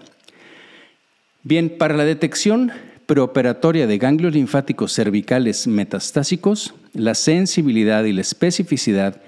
Bien, 1.42 1.68
para 1.68 1.96
la 1.96 2.04
detección 2.04 2.70
preoperatoria 3.06 3.86
de 3.86 3.98
ganglios 3.98 4.34
linfáticos 4.34 4.92
cervicales 4.92 5.66
metastásicos, 5.66 6.74
la 6.92 7.14
sensibilidad 7.14 8.04
y 8.04 8.12
la 8.12 8.20
especificidad 8.20 9.20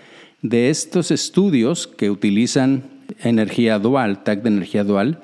de 0.43 0.71
estos 0.71 1.11
estudios 1.11 1.87
que 1.87 2.11
utilizan 2.11 2.85
energía 3.21 3.79
dual, 3.79 4.23
TAC 4.25 4.43
de 4.43 4.49
energía 4.49 4.85
dual, 4.85 5.21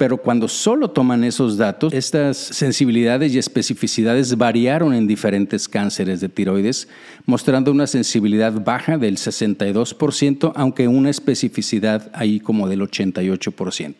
pero 0.00 0.16
cuando 0.16 0.48
solo 0.48 0.88
toman 0.88 1.24
esos 1.24 1.58
datos, 1.58 1.92
estas 1.92 2.38
sensibilidades 2.38 3.34
y 3.34 3.38
especificidades 3.38 4.34
variaron 4.38 4.94
en 4.94 5.06
diferentes 5.06 5.68
cánceres 5.68 6.22
de 6.22 6.30
tiroides, 6.30 6.88
mostrando 7.26 7.70
una 7.70 7.86
sensibilidad 7.86 8.52
baja 8.64 8.96
del 8.96 9.18
62%, 9.18 10.52
aunque 10.54 10.88
una 10.88 11.10
especificidad 11.10 12.10
ahí 12.14 12.40
como 12.40 12.66
del 12.66 12.80
88%. 12.80 13.94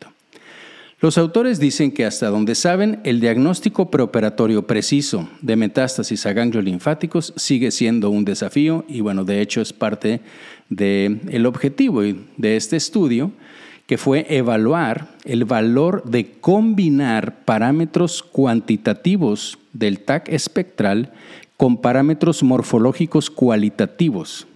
Los 1.02 1.16
autores 1.16 1.58
dicen 1.58 1.92
que 1.92 2.04
hasta 2.04 2.28
donde 2.28 2.54
saben, 2.54 3.00
el 3.04 3.20
diagnóstico 3.20 3.90
preoperatorio 3.90 4.66
preciso 4.66 5.30
de 5.40 5.56
metástasis 5.56 6.26
a 6.26 6.34
ganglios 6.34 6.62
linfáticos 6.62 7.32
sigue 7.36 7.70
siendo 7.70 8.10
un 8.10 8.26
desafío 8.26 8.84
y 8.86 9.00
bueno, 9.00 9.24
de 9.24 9.40
hecho 9.40 9.62
es 9.62 9.72
parte 9.72 10.20
del 10.68 11.22
el 11.30 11.46
objetivo 11.46 12.02
de 12.02 12.56
este 12.56 12.76
estudio, 12.76 13.32
que 13.86 13.96
fue 13.96 14.26
evaluar 14.28 15.08
el 15.24 15.46
valor 15.46 16.04
de 16.04 16.32
combinar 16.32 17.46
parámetros 17.46 18.22
cuantitativos 18.22 19.58
del 19.72 20.00
TAC 20.00 20.28
espectral 20.28 21.14
con 21.56 21.78
parámetros 21.78 22.42
morfológicos 22.42 23.30
cualitativos 23.30 24.46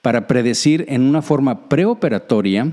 para 0.00 0.26
predecir 0.26 0.86
en 0.88 1.02
una 1.02 1.20
forma 1.20 1.68
preoperatoria 1.68 2.72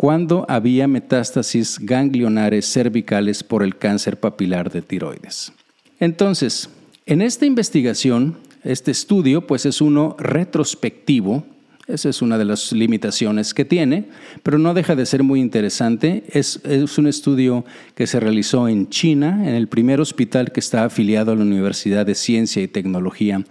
cuando 0.00 0.46
había 0.48 0.88
metástasis 0.88 1.78
ganglionares 1.78 2.64
cervicales 2.64 3.44
por 3.44 3.62
el 3.62 3.76
cáncer 3.76 4.18
papilar 4.18 4.72
de 4.72 4.80
tiroides. 4.80 5.52
Entonces, 5.98 6.70
en 7.04 7.20
esta 7.20 7.44
investigación, 7.44 8.38
este 8.64 8.92
estudio, 8.92 9.46
pues 9.46 9.66
es 9.66 9.82
uno 9.82 10.16
retrospectivo, 10.18 11.44
esa 11.86 12.08
es 12.08 12.22
una 12.22 12.38
de 12.38 12.46
las 12.46 12.72
limitaciones 12.72 13.52
que 13.52 13.66
tiene, 13.66 14.06
pero 14.42 14.56
no 14.56 14.72
deja 14.72 14.96
de 14.96 15.04
ser 15.04 15.22
muy 15.22 15.38
interesante. 15.38 16.24
Es, 16.28 16.60
es, 16.64 16.96
un 16.96 17.06
estudio 17.06 17.66
que 17.94 18.06
se 18.06 18.20
realizó 18.20 18.68
en 18.68 18.88
China, 18.88 19.46
en 19.46 19.54
el 19.54 19.68
primer 19.68 20.00
hospital 20.00 20.50
que 20.50 20.60
está 20.60 20.84
afiliado 20.84 21.32
a 21.32 21.36
la 21.36 21.42
Universidad 21.42 22.06
de 22.06 22.14
Ciencia 22.14 22.62
y 22.62 22.68
Tecnología 22.68 23.44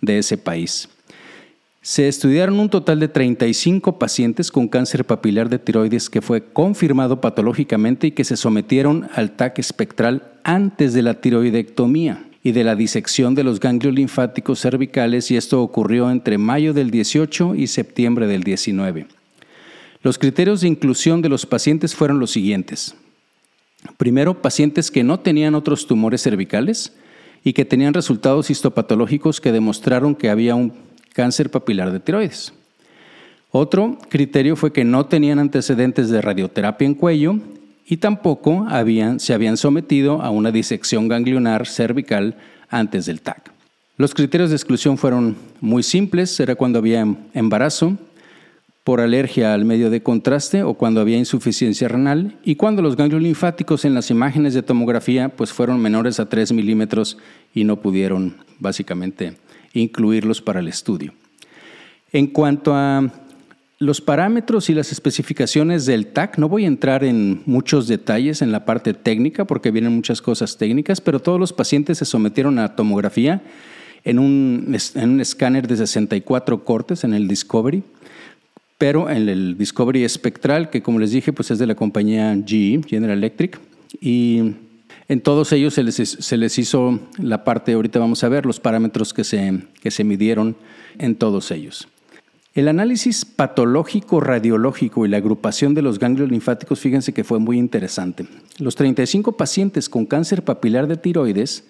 de 0.00 0.18
ese 0.18 0.38
país. 0.38 0.88
Se 1.86 2.08
estudiaron 2.08 2.58
un 2.58 2.68
total 2.68 2.98
de 2.98 3.06
35 3.06 3.96
pacientes 3.96 4.50
con 4.50 4.66
cáncer 4.66 5.04
papilar 5.04 5.48
de 5.48 5.60
tiroides 5.60 6.10
que 6.10 6.20
fue 6.20 6.42
confirmado 6.42 7.20
patológicamente 7.20 8.08
y 8.08 8.10
que 8.10 8.24
se 8.24 8.36
sometieron 8.36 9.08
al 9.14 9.36
TAC 9.36 9.60
espectral 9.60 10.32
antes 10.42 10.94
de 10.94 11.02
la 11.02 11.20
tiroidectomía 11.20 12.24
y 12.42 12.50
de 12.50 12.64
la 12.64 12.74
disección 12.74 13.36
de 13.36 13.44
los 13.44 13.60
ganglios 13.60 13.94
linfáticos 13.94 14.58
cervicales 14.58 15.30
y 15.30 15.36
esto 15.36 15.62
ocurrió 15.62 16.10
entre 16.10 16.38
mayo 16.38 16.74
del 16.74 16.90
18 16.90 17.54
y 17.54 17.68
septiembre 17.68 18.26
del 18.26 18.42
19. 18.42 19.06
Los 20.02 20.18
criterios 20.18 20.62
de 20.62 20.66
inclusión 20.66 21.22
de 21.22 21.28
los 21.28 21.46
pacientes 21.46 21.94
fueron 21.94 22.18
los 22.18 22.32
siguientes. 22.32 22.96
Primero, 23.96 24.42
pacientes 24.42 24.90
que 24.90 25.04
no 25.04 25.20
tenían 25.20 25.54
otros 25.54 25.86
tumores 25.86 26.20
cervicales 26.20 26.92
y 27.44 27.52
que 27.52 27.64
tenían 27.64 27.94
resultados 27.94 28.50
histopatológicos 28.50 29.40
que 29.40 29.52
demostraron 29.52 30.16
que 30.16 30.30
había 30.30 30.56
un 30.56 30.84
cáncer 31.16 31.50
papilar 31.50 31.90
de 31.92 31.98
tiroides. 31.98 32.52
Otro 33.50 33.96
criterio 34.10 34.54
fue 34.54 34.70
que 34.70 34.84
no 34.84 35.06
tenían 35.06 35.38
antecedentes 35.38 36.10
de 36.10 36.20
radioterapia 36.20 36.84
en 36.84 36.94
cuello 36.94 37.36
y 37.86 37.96
tampoco 37.96 38.66
se 39.16 39.32
habían 39.32 39.56
sometido 39.56 40.20
a 40.20 40.28
una 40.28 40.50
disección 40.50 41.08
ganglionar 41.08 41.66
cervical 41.66 42.36
antes 42.68 43.06
del 43.06 43.22
TAC. 43.22 43.50
Los 43.96 44.14
criterios 44.14 44.50
de 44.50 44.56
exclusión 44.56 44.98
fueron 44.98 45.36
muy 45.62 45.82
simples, 45.82 46.38
era 46.38 46.54
cuando 46.54 46.80
había 46.80 47.06
embarazo, 47.32 47.96
por 48.84 49.00
alergia 49.00 49.54
al 49.54 49.64
medio 49.64 49.88
de 49.88 50.02
contraste 50.02 50.62
o 50.62 50.74
cuando 50.74 51.00
había 51.00 51.16
insuficiencia 51.16 51.88
renal 51.88 52.36
y 52.44 52.56
cuando 52.56 52.82
los 52.82 52.94
ganglios 52.94 53.22
linfáticos 53.22 53.86
en 53.86 53.94
las 53.94 54.10
imágenes 54.10 54.52
de 54.52 54.62
tomografía 54.62 55.30
pues 55.30 55.50
fueron 55.50 55.80
menores 55.80 56.20
a 56.20 56.28
3 56.28 56.52
milímetros 56.52 57.16
y 57.54 57.64
no 57.64 57.80
pudieron 57.80 58.36
básicamente 58.60 59.34
incluirlos 59.80 60.40
para 60.42 60.60
el 60.60 60.68
estudio. 60.68 61.12
En 62.12 62.28
cuanto 62.28 62.74
a 62.74 63.10
los 63.78 64.00
parámetros 64.00 64.70
y 64.70 64.74
las 64.74 64.90
especificaciones 64.90 65.84
del 65.84 66.06
TAC, 66.06 66.38
no 66.38 66.48
voy 66.48 66.64
a 66.64 66.68
entrar 66.68 67.04
en 67.04 67.42
muchos 67.44 67.88
detalles 67.88 68.40
en 68.40 68.50
la 68.50 68.64
parte 68.64 68.94
técnica 68.94 69.44
porque 69.44 69.70
vienen 69.70 69.94
muchas 69.94 70.22
cosas 70.22 70.56
técnicas, 70.56 71.00
pero 71.00 71.20
todos 71.20 71.38
los 71.38 71.52
pacientes 71.52 71.98
se 71.98 72.06
sometieron 72.06 72.58
a 72.58 72.74
tomografía 72.74 73.42
en 74.04 74.18
un, 74.18 74.74
en 74.94 75.10
un 75.10 75.20
escáner 75.20 75.66
de 75.66 75.76
64 75.76 76.64
cortes 76.64 77.04
en 77.04 77.12
el 77.12 77.28
Discovery, 77.28 77.82
pero 78.78 79.10
en 79.10 79.28
el 79.28 79.58
Discovery 79.58 80.04
espectral, 80.04 80.70
que 80.70 80.82
como 80.82 80.98
les 80.98 81.10
dije, 81.10 81.32
pues 81.32 81.50
es 81.50 81.58
de 81.58 81.66
la 81.66 81.74
compañía 81.74 82.34
GE, 82.46 82.80
General 82.86 83.18
Electric, 83.18 83.58
y 84.00 84.54
en 85.08 85.20
todos 85.20 85.52
ellos 85.52 85.74
se 85.74 85.82
les, 86.36 86.58
hizo 86.58 86.98
la 87.18 87.44
parte, 87.44 87.72
ahorita 87.72 87.98
vamos 87.98 88.24
a 88.24 88.28
ver 88.28 88.44
los 88.44 88.58
parámetros 88.58 89.14
que 89.14 89.24
se, 89.24 89.62
que 89.80 89.90
se 89.90 90.04
midieron 90.04 90.56
en 90.98 91.14
todos 91.14 91.50
ellos. 91.50 91.88
El 92.54 92.68
análisis 92.68 93.24
patológico 93.24 94.18
radiológico 94.18 95.04
y 95.04 95.10
la 95.10 95.18
agrupación 95.18 95.74
de 95.74 95.82
los 95.82 95.98
ganglios 95.98 96.30
linfáticos, 96.30 96.80
fíjense 96.80 97.12
que 97.12 97.22
fue 97.22 97.38
muy 97.38 97.58
interesante. 97.58 98.26
Los 98.58 98.74
35 98.74 99.36
pacientes 99.36 99.88
con 99.88 100.06
cáncer 100.06 100.42
papilar 100.42 100.86
de 100.86 100.96
tiroides 100.96 101.64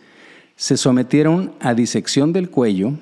se 0.55 0.77
sometieron 0.77 1.53
a 1.61 1.75
disección 1.75 2.33
del 2.33 2.51
cuello 2.51 2.93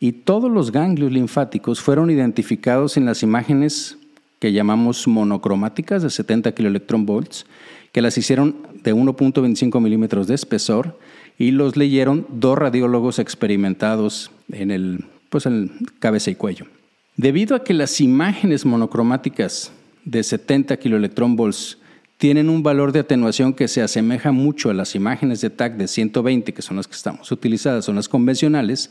y 0.00 0.12
todos 0.12 0.50
los 0.50 0.72
ganglios 0.72 1.12
linfáticos 1.12 1.80
fueron 1.80 2.10
identificados 2.10 2.96
en 2.96 3.04
las 3.04 3.22
imágenes 3.22 3.98
que 4.38 4.52
llamamos 4.52 5.06
monocromáticas 5.06 6.02
de 6.02 6.08
70 6.08 6.54
volts, 7.00 7.44
que 7.92 8.02
las 8.02 8.16
hicieron 8.18 8.56
de 8.82 8.94
1.25 8.94 9.80
milímetros 9.80 10.26
de 10.26 10.34
espesor 10.34 10.98
y 11.38 11.50
los 11.50 11.76
leyeron 11.76 12.26
dos 12.28 12.58
radiólogos 12.58 13.18
experimentados 13.18 14.30
en 14.52 14.70
el, 14.70 15.04
pues 15.28 15.46
en 15.46 15.52
el 15.54 15.70
cabeza 15.98 16.30
y 16.30 16.34
cuello. 16.34 16.66
Debido 17.16 17.56
a 17.56 17.64
que 17.64 17.74
las 17.74 18.00
imágenes 18.00 18.64
monocromáticas 18.64 19.72
de 20.04 20.22
70 20.22 20.78
volts 21.28 21.78
tienen 22.16 22.50
un 22.50 22.62
valor 22.62 22.92
de 22.92 23.00
atenuación 23.00 23.54
que 23.54 23.66
se 23.66 23.80
asemeja 23.80 24.30
mucho 24.30 24.68
a 24.68 24.74
las 24.74 24.94
imágenes 24.94 25.40
de 25.40 25.48
TAC 25.48 25.76
de 25.76 25.88
120, 25.88 26.52
que 26.52 26.60
son 26.60 26.76
las 26.76 26.86
que 26.86 26.94
estamos 26.94 27.32
utilizadas, 27.32 27.86
son 27.86 27.96
las 27.96 28.10
convencionales, 28.10 28.90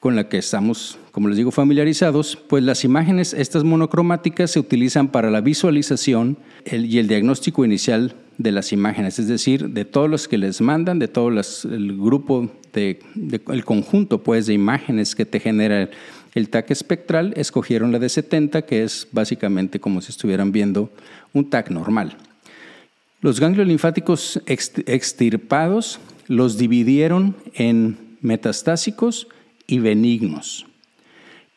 con 0.00 0.16
las 0.16 0.26
que 0.26 0.38
estamos, 0.38 0.98
como 1.12 1.28
les 1.28 1.36
digo, 1.36 1.50
familiarizados, 1.50 2.36
pues 2.36 2.62
las 2.62 2.84
imágenes, 2.84 3.32
estas 3.32 3.64
monocromáticas, 3.64 4.50
se 4.50 4.60
utilizan 4.60 5.08
para 5.08 5.30
la 5.30 5.40
visualización 5.40 6.36
y 6.64 6.98
el 6.98 7.08
diagnóstico 7.08 7.64
inicial 7.64 8.14
de 8.38 8.52
las 8.52 8.72
imágenes, 8.72 9.18
es 9.18 9.28
decir, 9.28 9.70
de 9.70 9.84
todos 9.84 10.10
los 10.10 10.28
que 10.28 10.36
les 10.36 10.60
mandan, 10.60 10.98
de 10.98 11.08
todo 11.08 11.28
el 11.30 11.96
grupo, 11.98 12.50
de, 12.72 13.00
el 13.48 13.64
conjunto 13.64 14.22
pues, 14.22 14.46
de 14.46 14.52
imágenes 14.52 15.14
que 15.14 15.24
te 15.24 15.40
genera 15.40 15.88
el 16.34 16.50
TAC 16.50 16.70
espectral, 16.70 17.32
escogieron 17.36 17.92
la 17.92 17.98
de 17.98 18.10
70, 18.10 18.62
que 18.62 18.82
es 18.82 19.08
básicamente 19.10 19.80
como 19.80 20.02
si 20.02 20.10
estuvieran 20.10 20.52
viendo 20.52 20.90
un 21.32 21.48
TAC 21.48 21.70
normal. 21.70 22.18
Los 23.22 23.40
ganglios 23.40 23.66
linfáticos 23.66 24.42
extirpados 24.46 25.98
los 26.28 26.58
dividieron 26.58 27.34
en 27.54 27.96
metastásicos 28.20 29.28
y 29.66 29.78
benignos. 29.78 30.66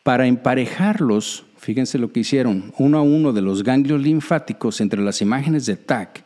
Para 0.02 0.26
emparejarlos, 0.26 1.44
fíjense 1.58 1.98
lo 1.98 2.12
que 2.12 2.20
hicieron, 2.20 2.72
uno 2.78 2.98
a 2.98 3.02
uno 3.02 3.32
de 3.32 3.42
los 3.42 3.62
ganglios 3.62 4.00
linfáticos 4.00 4.80
entre 4.80 5.02
las 5.02 5.20
imágenes 5.20 5.66
de 5.66 5.76
TAC 5.76 6.24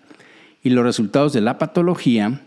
y 0.62 0.70
los 0.70 0.84
resultados 0.84 1.32
de 1.32 1.40
la 1.40 1.58
patología, 1.58 2.40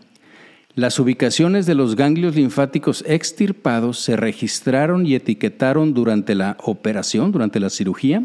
las 0.74 0.98
ubicaciones 0.98 1.66
de 1.66 1.74
los 1.74 1.96
ganglios 1.96 2.36
linfáticos 2.36 3.04
extirpados 3.06 3.98
se 3.98 4.16
registraron 4.16 5.06
y 5.06 5.14
etiquetaron 5.14 5.92
durante 5.92 6.34
la 6.34 6.56
operación, 6.62 7.32
durante 7.32 7.58
la 7.58 7.68
cirugía, 7.68 8.22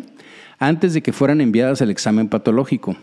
antes 0.60 0.94
de 0.94 1.02
que 1.02 1.14
fueran 1.14 1.42
enviadas 1.42 1.82
al 1.82 1.90
examen 1.90 2.30
patológico. 2.30 2.96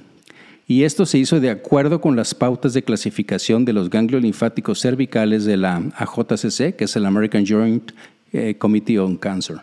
Y 0.70 0.84
esto 0.84 1.04
se 1.04 1.18
hizo 1.18 1.40
de 1.40 1.50
acuerdo 1.50 2.00
con 2.00 2.14
las 2.14 2.32
pautas 2.32 2.74
de 2.74 2.84
clasificación 2.84 3.64
de 3.64 3.72
los 3.72 3.90
ganglios 3.90 4.22
linfáticos 4.22 4.78
cervicales 4.78 5.44
de 5.44 5.56
la 5.56 5.78
AJCC, 5.96 6.76
que 6.76 6.84
es 6.84 6.94
el 6.94 7.06
American 7.06 7.44
Joint 7.44 7.90
eh, 8.32 8.54
Committee 8.56 9.00
on 9.00 9.16
Cancer. 9.16 9.56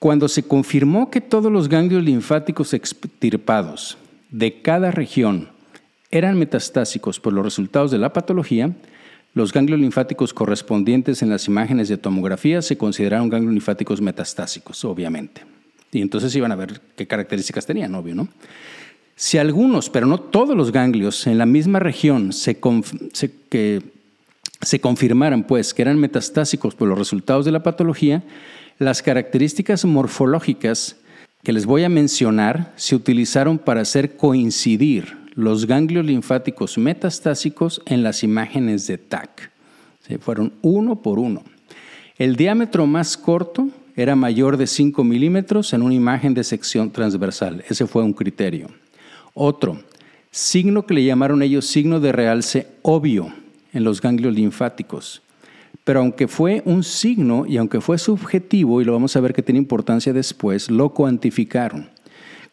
Cuando 0.00 0.26
se 0.26 0.42
confirmó 0.42 1.08
que 1.08 1.20
todos 1.20 1.52
los 1.52 1.68
ganglios 1.68 2.02
linfáticos 2.02 2.74
extirpados 2.74 3.96
de 4.28 4.60
cada 4.60 4.90
región 4.90 5.50
eran 6.10 6.36
metastásicos 6.36 7.20
por 7.20 7.32
los 7.32 7.44
resultados 7.44 7.92
de 7.92 7.98
la 7.98 8.12
patología, 8.12 8.74
los 9.34 9.52
ganglios 9.52 9.78
linfáticos 9.78 10.34
correspondientes 10.34 11.22
en 11.22 11.30
las 11.30 11.46
imágenes 11.46 11.88
de 11.88 11.96
tomografía 11.96 12.60
se 12.60 12.76
consideraron 12.76 13.28
ganglios 13.28 13.54
linfáticos 13.54 14.00
metastásicos, 14.00 14.84
obviamente. 14.84 15.42
Y 15.92 16.02
entonces 16.02 16.34
iban 16.34 16.50
a 16.50 16.56
ver 16.56 16.80
qué 16.96 17.06
características 17.06 17.66
tenían, 17.66 17.94
obvio, 17.94 18.16
¿no? 18.16 18.28
Si 19.16 19.38
algunos, 19.38 19.90
pero 19.90 20.06
no 20.06 20.18
todos 20.18 20.56
los 20.56 20.72
ganglios 20.72 21.26
en 21.26 21.38
la 21.38 21.46
misma 21.46 21.78
región 21.78 22.32
se, 22.32 22.58
que, 22.58 23.82
se 24.60 24.80
confirmaran 24.80 25.44
pues 25.44 25.72
que 25.72 25.82
eran 25.82 25.98
metastásicos 25.98 26.74
por 26.74 26.88
los 26.88 26.98
resultados 26.98 27.44
de 27.44 27.52
la 27.52 27.62
patología, 27.62 28.24
las 28.78 29.02
características 29.02 29.84
morfológicas 29.84 30.96
que 31.44 31.52
les 31.52 31.66
voy 31.66 31.84
a 31.84 31.88
mencionar 31.88 32.72
se 32.76 32.96
utilizaron 32.96 33.58
para 33.58 33.82
hacer 33.82 34.16
coincidir 34.16 35.16
los 35.34 35.66
ganglios 35.66 36.04
linfáticos 36.04 36.78
metastásicos 36.78 37.82
en 37.86 38.02
las 38.02 38.24
imágenes 38.24 38.86
de 38.86 38.98
TAC. 38.98 39.50
Se 40.06 40.18
fueron 40.18 40.54
uno 40.62 41.02
por 41.02 41.18
uno. 41.18 41.44
El 42.18 42.36
diámetro 42.36 42.86
más 42.86 43.16
corto 43.16 43.68
era 43.96 44.16
mayor 44.16 44.56
de 44.56 44.66
5 44.66 45.04
milímetros 45.04 45.72
en 45.72 45.82
una 45.82 45.94
imagen 45.94 46.34
de 46.34 46.44
sección 46.44 46.90
transversal. 46.90 47.64
Ese 47.68 47.86
fue 47.86 48.02
un 48.02 48.12
criterio. 48.12 48.68
Otro, 49.34 49.80
signo 50.30 50.86
que 50.86 50.94
le 50.94 51.04
llamaron 51.04 51.42
ellos 51.42 51.66
signo 51.66 52.00
de 52.00 52.12
realce 52.12 52.68
obvio 52.82 53.32
en 53.72 53.84
los 53.84 54.00
ganglios 54.00 54.34
linfáticos. 54.34 55.22
Pero 55.84 56.00
aunque 56.00 56.28
fue 56.28 56.62
un 56.64 56.82
signo 56.82 57.44
y 57.46 57.58
aunque 57.58 57.80
fue 57.80 57.98
subjetivo, 57.98 58.80
y 58.80 58.84
lo 58.84 58.92
vamos 58.92 59.16
a 59.16 59.20
ver 59.20 59.34
que 59.34 59.42
tiene 59.42 59.58
importancia 59.58 60.12
después, 60.12 60.70
lo 60.70 60.90
cuantificaron 60.90 61.90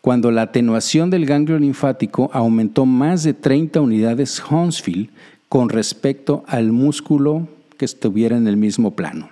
cuando 0.01 0.31
la 0.31 0.41
atenuación 0.41 1.11
del 1.11 1.27
ganglio 1.27 1.59
linfático 1.59 2.29
aumentó 2.33 2.85
más 2.85 3.23
de 3.23 3.35
30 3.35 3.79
unidades 3.81 4.39
Hounsfield 4.39 5.09
con 5.47 5.69
respecto 5.69 6.43
al 6.47 6.71
músculo 6.71 7.47
que 7.77 7.85
estuviera 7.85 8.35
en 8.35 8.47
el 8.47 8.57
mismo 8.57 8.95
plano. 8.95 9.29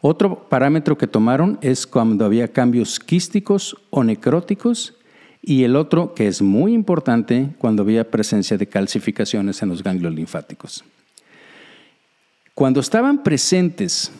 Otro 0.00 0.48
parámetro 0.48 0.96
que 0.96 1.06
tomaron 1.06 1.58
es 1.60 1.86
cuando 1.86 2.24
había 2.24 2.48
cambios 2.48 2.98
quísticos 2.98 3.76
o 3.90 4.02
necróticos 4.02 4.94
y 5.48 5.64
el 5.64 5.76
otro, 5.76 6.12
que 6.12 6.28
es 6.28 6.42
muy 6.42 6.74
importante, 6.74 7.48
cuando 7.56 7.82
había 7.82 8.10
presencia 8.10 8.58
de 8.58 8.66
calcificaciones 8.66 9.62
en 9.62 9.70
los 9.70 9.82
ganglios 9.82 10.14
linfáticos. 10.14 10.84
Cuando 12.52 12.80
estaban 12.80 13.22
presentes 13.22 14.12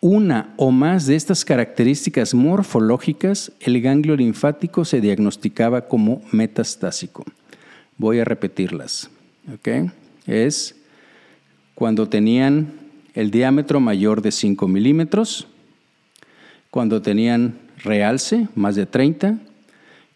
una 0.00 0.52
o 0.56 0.72
más 0.72 1.06
de 1.06 1.14
estas 1.14 1.44
características 1.44 2.34
morfológicas, 2.34 3.52
el 3.60 3.80
ganglio 3.80 4.16
linfático 4.16 4.84
se 4.84 5.00
diagnosticaba 5.00 5.86
como 5.86 6.20
metastásico. 6.32 7.24
Voy 7.96 8.18
a 8.18 8.24
repetirlas. 8.24 9.08
Es 10.26 10.74
cuando 11.76 12.08
tenían 12.08 12.72
el 13.14 13.30
diámetro 13.30 13.78
mayor 13.78 14.20
de 14.20 14.32
5 14.32 14.66
milímetros, 14.66 15.46
cuando 16.72 17.00
tenían 17.00 17.54
realce 17.84 18.48
más 18.56 18.74
de 18.74 18.86
30, 18.86 19.38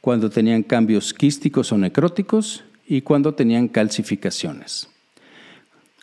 cuando 0.06 0.30
tenían 0.30 0.62
cambios 0.62 1.12
quísticos 1.12 1.72
o 1.72 1.78
necróticos 1.78 2.62
y 2.86 3.00
cuando 3.00 3.34
tenían 3.34 3.66
calcificaciones. 3.66 4.88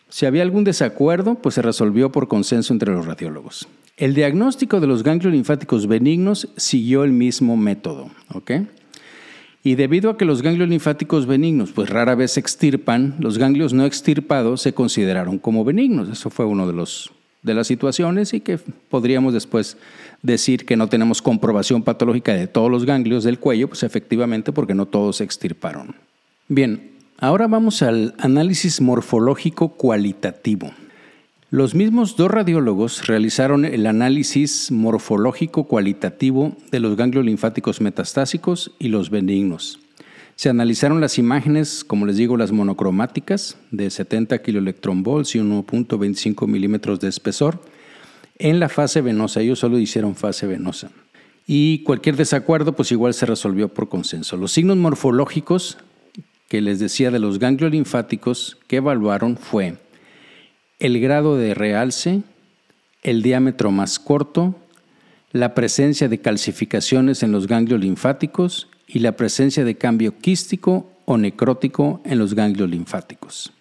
Si 0.10 0.26
había 0.26 0.42
algún 0.42 0.66
desacuerdo, 0.66 1.36
pues 1.36 1.56
se 1.56 1.62
resolvió 1.62 2.12
por 2.12 2.28
consenso 2.28 2.74
entre 2.74 2.92
los 2.92 3.06
radiólogos. 3.06 3.66
El 3.96 4.14
diagnóstico 4.14 4.82
de 4.82 4.88
los 4.88 5.04
ganglios 5.04 5.32
linfáticos 5.32 5.88
benignos 5.88 6.50
siguió 6.58 7.06
el 7.06 7.14
mismo 7.14 7.56
método, 7.56 8.12
Y 9.64 9.76
debido 9.76 10.10
a 10.10 10.18
que 10.18 10.26
los 10.26 10.42
ganglios 10.42 10.68
linfáticos 10.68 11.26
benignos 11.26 11.72
pues 11.72 11.90
rara 11.90 12.14
vez 12.16 12.34
se 12.34 12.42
extirpan, 12.42 13.16
los 13.20 13.38
ganglios 13.38 13.72
no 13.72 13.86
extirpados 13.86 14.62
se 14.62 14.74
consideraron 14.74 15.40
como 15.40 15.64
benignos. 15.64 16.10
Eso 16.10 16.30
fue 16.30 16.46
uno 16.46 16.68
de 16.68 16.74
los 16.74 17.14
de 17.44 17.54
las 17.54 17.68
situaciones 17.68 18.34
y 18.34 18.40
que 18.40 18.58
podríamos 18.90 19.34
después 19.34 19.78
decir 20.22 20.66
que 20.66 20.78
no 20.78 20.88
tenemos 20.88 21.22
comprobación 21.22 21.84
patológica 21.84 22.34
de 22.34 22.48
todos 22.48 22.72
los 22.72 22.86
ganglios 22.86 23.24
del 23.24 23.40
cuello, 23.40 23.68
pues 23.68 23.84
efectivamente 23.84 24.52
porque 24.52 24.74
no 24.74 24.86
todos 24.86 25.18
se 25.18 25.24
extirparon. 25.24 25.96
Bien, 26.48 26.94
Ahora 27.24 27.48
vamos 27.48 27.82
al 27.82 28.16
análisis 28.18 28.82
morfológico 28.82 29.70
cualitativo. 29.70 30.72
Los 31.52 31.74
mismos 31.74 32.18
dos 32.18 32.30
radiólogos 32.30 33.08
realizaron 33.08 33.64
el 33.64 33.86
análisis 33.86 34.72
morfológico 34.72 35.64
cualitativo 35.64 36.58
de 36.70 36.82
los 36.82 36.98
ganglios 36.98 37.24
linfáticos 37.24 37.80
metastásicos 37.80 38.72
y 38.78 38.90
los 38.90 39.10
benignos. 39.10 39.80
Se 40.36 40.50
analizaron 40.50 41.00
las 41.00 41.18
imágenes, 41.20 41.84
como 41.84 42.06
les 42.06 42.18
digo, 42.18 42.38
las 42.38 42.52
monocromáticas 42.52 43.58
de 43.72 43.90
70 43.90 44.42
volts 44.96 45.36
y 45.36 45.40
1.25 45.40 46.48
milímetros 46.48 47.00
de 47.00 47.10
espesor 47.10 47.62
en 48.40 48.60
la 48.60 48.70
fase 48.70 49.02
venosa. 49.02 49.42
Ellos 49.42 49.60
solo 49.60 49.78
hicieron 49.78 50.16
fase 50.16 50.48
venosa. 50.48 50.92
Y 51.46 51.84
cualquier 51.84 52.16
desacuerdo, 52.16 52.74
pues 52.74 52.92
igual 52.92 53.14
se 53.14 53.26
resolvió 53.26 53.68
por 53.70 53.90
consenso. 53.90 54.38
Los 54.38 54.54
signos 54.54 54.78
morfológicos 54.78 55.78
que 56.48 56.62
les 56.62 56.80
decía 56.80 57.12
de 57.12 57.20
los 57.20 57.40
ganglios 57.40 57.72
linfáticos 57.72 58.58
que 58.68 58.78
evaluaron 58.78 59.38
fue 59.38 59.78
el 60.80 61.00
grado 61.00 61.38
de 61.38 61.54
realce, 61.54 62.22
el 63.02 63.22
diámetro 63.22 63.72
más 63.72 64.00
corto, 64.00 64.56
la 65.32 65.56
presencia 65.56 66.08
de 66.08 66.20
calcificaciones 66.20 67.24
en 67.24 67.32
los 67.32 67.48
ganglios 67.48 67.82
linfáticos 67.82 68.70
y 68.88 69.00
la 69.00 69.14
presencia 69.14 69.64
de 69.64 69.76
cambio 69.76 70.18
quístico 70.18 70.90
o 71.06 71.18
necrótico 71.18 72.02
en 72.06 72.20
los 72.20 72.34
ganglios 72.34 72.70
linfáticos. 72.70 73.52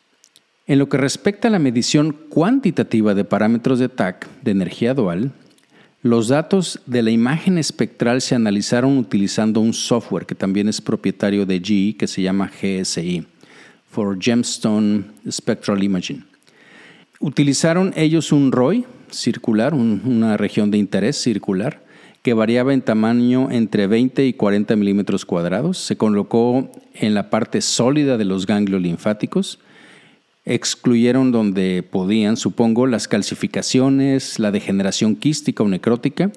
En 0.67 0.79
lo 0.79 0.89
que 0.89 0.97
respecta 0.97 1.49
a 1.49 1.51
la 1.51 1.59
medición 1.59 2.13
cuantitativa 2.29 3.15
de 3.15 3.25
parámetros 3.25 3.79
de 3.79 3.89
TAC 3.89 4.29
de 4.43 4.53
energía 4.53 4.95
dual, 4.95 5.33
los 6.03 6.29
datos 6.29 6.81
de 6.87 7.03
la 7.03 7.11
imagen 7.11 7.59
espectral 7.59 8.21
se 8.21 8.35
analizaron 8.35 8.99
utilizando 8.99 9.61
un 9.61 9.73
software 9.73 10.27
que 10.27 10.35
también 10.35 10.69
es 10.69 10.81
propietario 10.81 11.47
de 11.47 11.61
GE 11.61 11.97
que 11.97 12.07
se 12.07 12.23
llama 12.23 12.51
GSI, 12.51 13.25
for 13.89 14.17
Gemstone 14.21 15.05
Spectral 15.31 15.83
Imaging. 15.83 16.25
Utilizaron 17.21 17.93
ellos 17.97 18.33
un 18.33 18.51
ROI 18.51 18.85
circular, 19.11 19.75
una 19.75 20.37
región 20.37 20.71
de 20.71 20.79
interés 20.79 21.17
circular, 21.17 21.81
que 22.23 22.35
variaba 22.35 22.73
en 22.73 22.83
tamaño 22.83 23.51
entre 23.51 23.87
20 23.89 24.25
y 24.25 24.33
40 24.33 24.77
milímetros 24.77 25.25
cuadrados. 25.27 25.79
Se 25.79 25.97
colocó 25.97 26.71
en 26.95 27.15
la 27.15 27.31
parte 27.31 27.61
sólida 27.61 28.17
de 28.17 28.25
los 28.25 28.47
ganglios 28.47 28.81
linfáticos. 28.81 29.59
Excluyeron 30.45 31.33
donde 31.33 31.83
podían, 31.89 32.37
supongo, 32.37 32.87
las 32.87 33.09
calcificaciones, 33.09 34.39
la 34.39 34.53
degeneración 34.53 35.17
quística 35.17 35.63
o 35.63 35.69
necrótica 35.69 36.31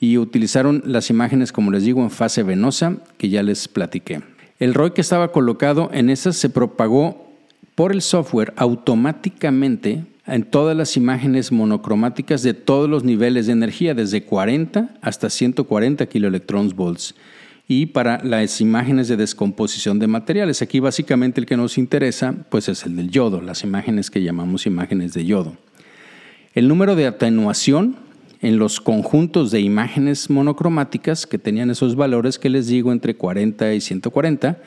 y 0.00 0.18
utilizaron 0.18 0.82
las 0.84 1.10
imágenes, 1.10 1.52
como 1.52 1.70
les 1.70 1.84
digo, 1.84 2.02
en 2.02 2.10
fase 2.10 2.42
venosa, 2.42 2.96
que 3.18 3.28
ya 3.28 3.42
les 3.42 3.68
platiqué. 3.68 4.20
El 4.58 4.74
ROI 4.74 4.92
que 4.92 5.00
estaba 5.00 5.32
colocado 5.32 5.90
en 5.92 6.10
esas 6.10 6.36
se 6.36 6.50
propagó 6.50 7.30
por 7.74 7.92
el 7.92 8.02
software 8.02 8.52
automáticamente 8.56 10.04
en 10.32 10.44
todas 10.44 10.74
las 10.74 10.96
imágenes 10.96 11.52
monocromáticas 11.52 12.42
de 12.42 12.54
todos 12.54 12.88
los 12.88 13.04
niveles 13.04 13.46
de 13.46 13.52
energía, 13.52 13.94
desde 13.94 14.24
40 14.24 14.94
hasta 15.02 15.28
140 15.28 16.06
kiloelectrons 16.06 16.74
volts. 16.74 17.14
Y 17.68 17.86
para 17.86 18.22
las 18.24 18.60
imágenes 18.60 19.08
de 19.08 19.16
descomposición 19.16 19.98
de 19.98 20.06
materiales, 20.06 20.62
aquí 20.62 20.80
básicamente 20.80 21.40
el 21.40 21.46
que 21.46 21.56
nos 21.56 21.76
interesa 21.76 22.34
pues 22.48 22.68
es 22.68 22.84
el 22.86 22.96
del 22.96 23.10
yodo, 23.10 23.42
las 23.42 23.62
imágenes 23.62 24.10
que 24.10 24.22
llamamos 24.22 24.66
imágenes 24.66 25.12
de 25.12 25.26
yodo. 25.26 25.56
El 26.54 26.66
número 26.66 26.96
de 26.96 27.06
atenuación 27.06 27.96
en 28.40 28.58
los 28.58 28.80
conjuntos 28.80 29.50
de 29.50 29.60
imágenes 29.60 30.30
monocromáticas 30.30 31.26
que 31.26 31.38
tenían 31.38 31.70
esos 31.70 31.94
valores 31.94 32.38
que 32.38 32.48
les 32.48 32.68
digo 32.68 32.90
entre 32.90 33.16
40 33.16 33.74
y 33.74 33.80
140 33.80 34.58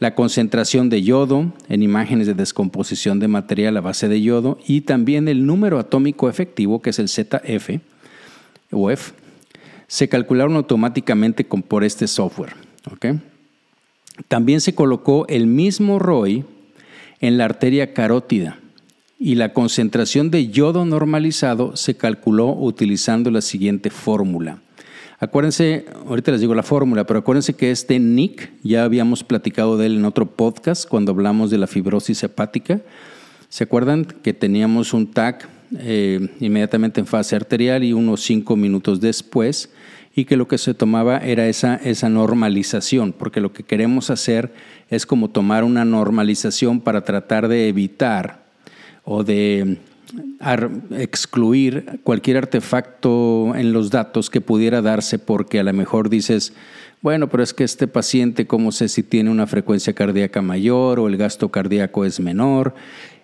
la 0.00 0.14
concentración 0.14 0.88
de 0.88 1.02
yodo 1.02 1.52
en 1.68 1.82
imágenes 1.82 2.26
de 2.26 2.34
descomposición 2.34 3.20
de 3.20 3.28
material 3.28 3.76
a 3.76 3.82
base 3.82 4.08
de 4.08 4.20
yodo 4.22 4.58
y 4.66 4.80
también 4.80 5.28
el 5.28 5.46
número 5.46 5.78
atómico 5.78 6.28
efectivo, 6.28 6.80
que 6.80 6.90
es 6.90 6.98
el 6.98 7.08
ZF 7.08 7.80
o 8.72 8.90
F, 8.90 9.12
se 9.86 10.08
calcularon 10.08 10.56
automáticamente 10.56 11.44
por 11.44 11.84
este 11.84 12.08
software. 12.08 12.54
También 14.26 14.62
se 14.62 14.74
colocó 14.74 15.26
el 15.28 15.46
mismo 15.46 15.98
ROI 15.98 16.44
en 17.20 17.36
la 17.36 17.44
arteria 17.44 17.92
carótida 17.92 18.58
y 19.18 19.34
la 19.34 19.52
concentración 19.52 20.30
de 20.30 20.48
yodo 20.48 20.86
normalizado 20.86 21.76
se 21.76 21.94
calculó 21.94 22.54
utilizando 22.54 23.30
la 23.30 23.42
siguiente 23.42 23.90
fórmula. 23.90 24.62
Acuérdense, 25.22 25.84
ahorita 26.06 26.32
les 26.32 26.40
digo 26.40 26.54
la 26.54 26.62
fórmula, 26.62 27.04
pero 27.04 27.18
acuérdense 27.18 27.52
que 27.52 27.70
este 27.70 27.98
NIC, 27.98 28.52
ya 28.62 28.84
habíamos 28.84 29.22
platicado 29.22 29.76
de 29.76 29.84
él 29.84 29.96
en 29.98 30.06
otro 30.06 30.24
podcast 30.24 30.88
cuando 30.88 31.12
hablamos 31.12 31.50
de 31.50 31.58
la 31.58 31.66
fibrosis 31.66 32.22
hepática. 32.22 32.80
¿Se 33.50 33.64
acuerdan 33.64 34.06
que 34.06 34.32
teníamos 34.32 34.94
un 34.94 35.10
TAC 35.10 35.46
eh, 35.76 36.26
inmediatamente 36.40 37.00
en 37.00 37.06
fase 37.06 37.36
arterial 37.36 37.84
y 37.84 37.92
unos 37.92 38.22
cinco 38.22 38.56
minutos 38.56 39.02
después? 39.02 39.68
Y 40.16 40.24
que 40.24 40.38
lo 40.38 40.48
que 40.48 40.56
se 40.56 40.72
tomaba 40.72 41.18
era 41.18 41.48
esa, 41.48 41.76
esa 41.76 42.08
normalización, 42.08 43.12
porque 43.12 43.42
lo 43.42 43.52
que 43.52 43.62
queremos 43.62 44.08
hacer 44.08 44.54
es 44.88 45.04
como 45.04 45.28
tomar 45.28 45.64
una 45.64 45.84
normalización 45.84 46.80
para 46.80 47.04
tratar 47.04 47.46
de 47.48 47.68
evitar 47.68 48.42
o 49.04 49.22
de 49.22 49.80
excluir 50.90 52.00
cualquier 52.02 52.38
artefacto 52.38 53.54
en 53.54 53.72
los 53.72 53.90
datos 53.90 54.30
que 54.30 54.40
pudiera 54.40 54.82
darse 54.82 55.18
porque 55.18 55.60
a 55.60 55.64
lo 55.64 55.72
mejor 55.72 56.08
dices, 56.08 56.52
bueno, 57.02 57.28
pero 57.28 57.42
es 57.42 57.54
que 57.54 57.64
este 57.64 57.86
paciente, 57.86 58.46
¿cómo 58.46 58.72
sé 58.72 58.88
si 58.88 59.02
tiene 59.02 59.30
una 59.30 59.46
frecuencia 59.46 59.92
cardíaca 59.92 60.42
mayor 60.42 61.00
o 61.00 61.08
el 61.08 61.16
gasto 61.16 61.48
cardíaco 61.50 62.04
es 62.04 62.20
menor? 62.20 62.74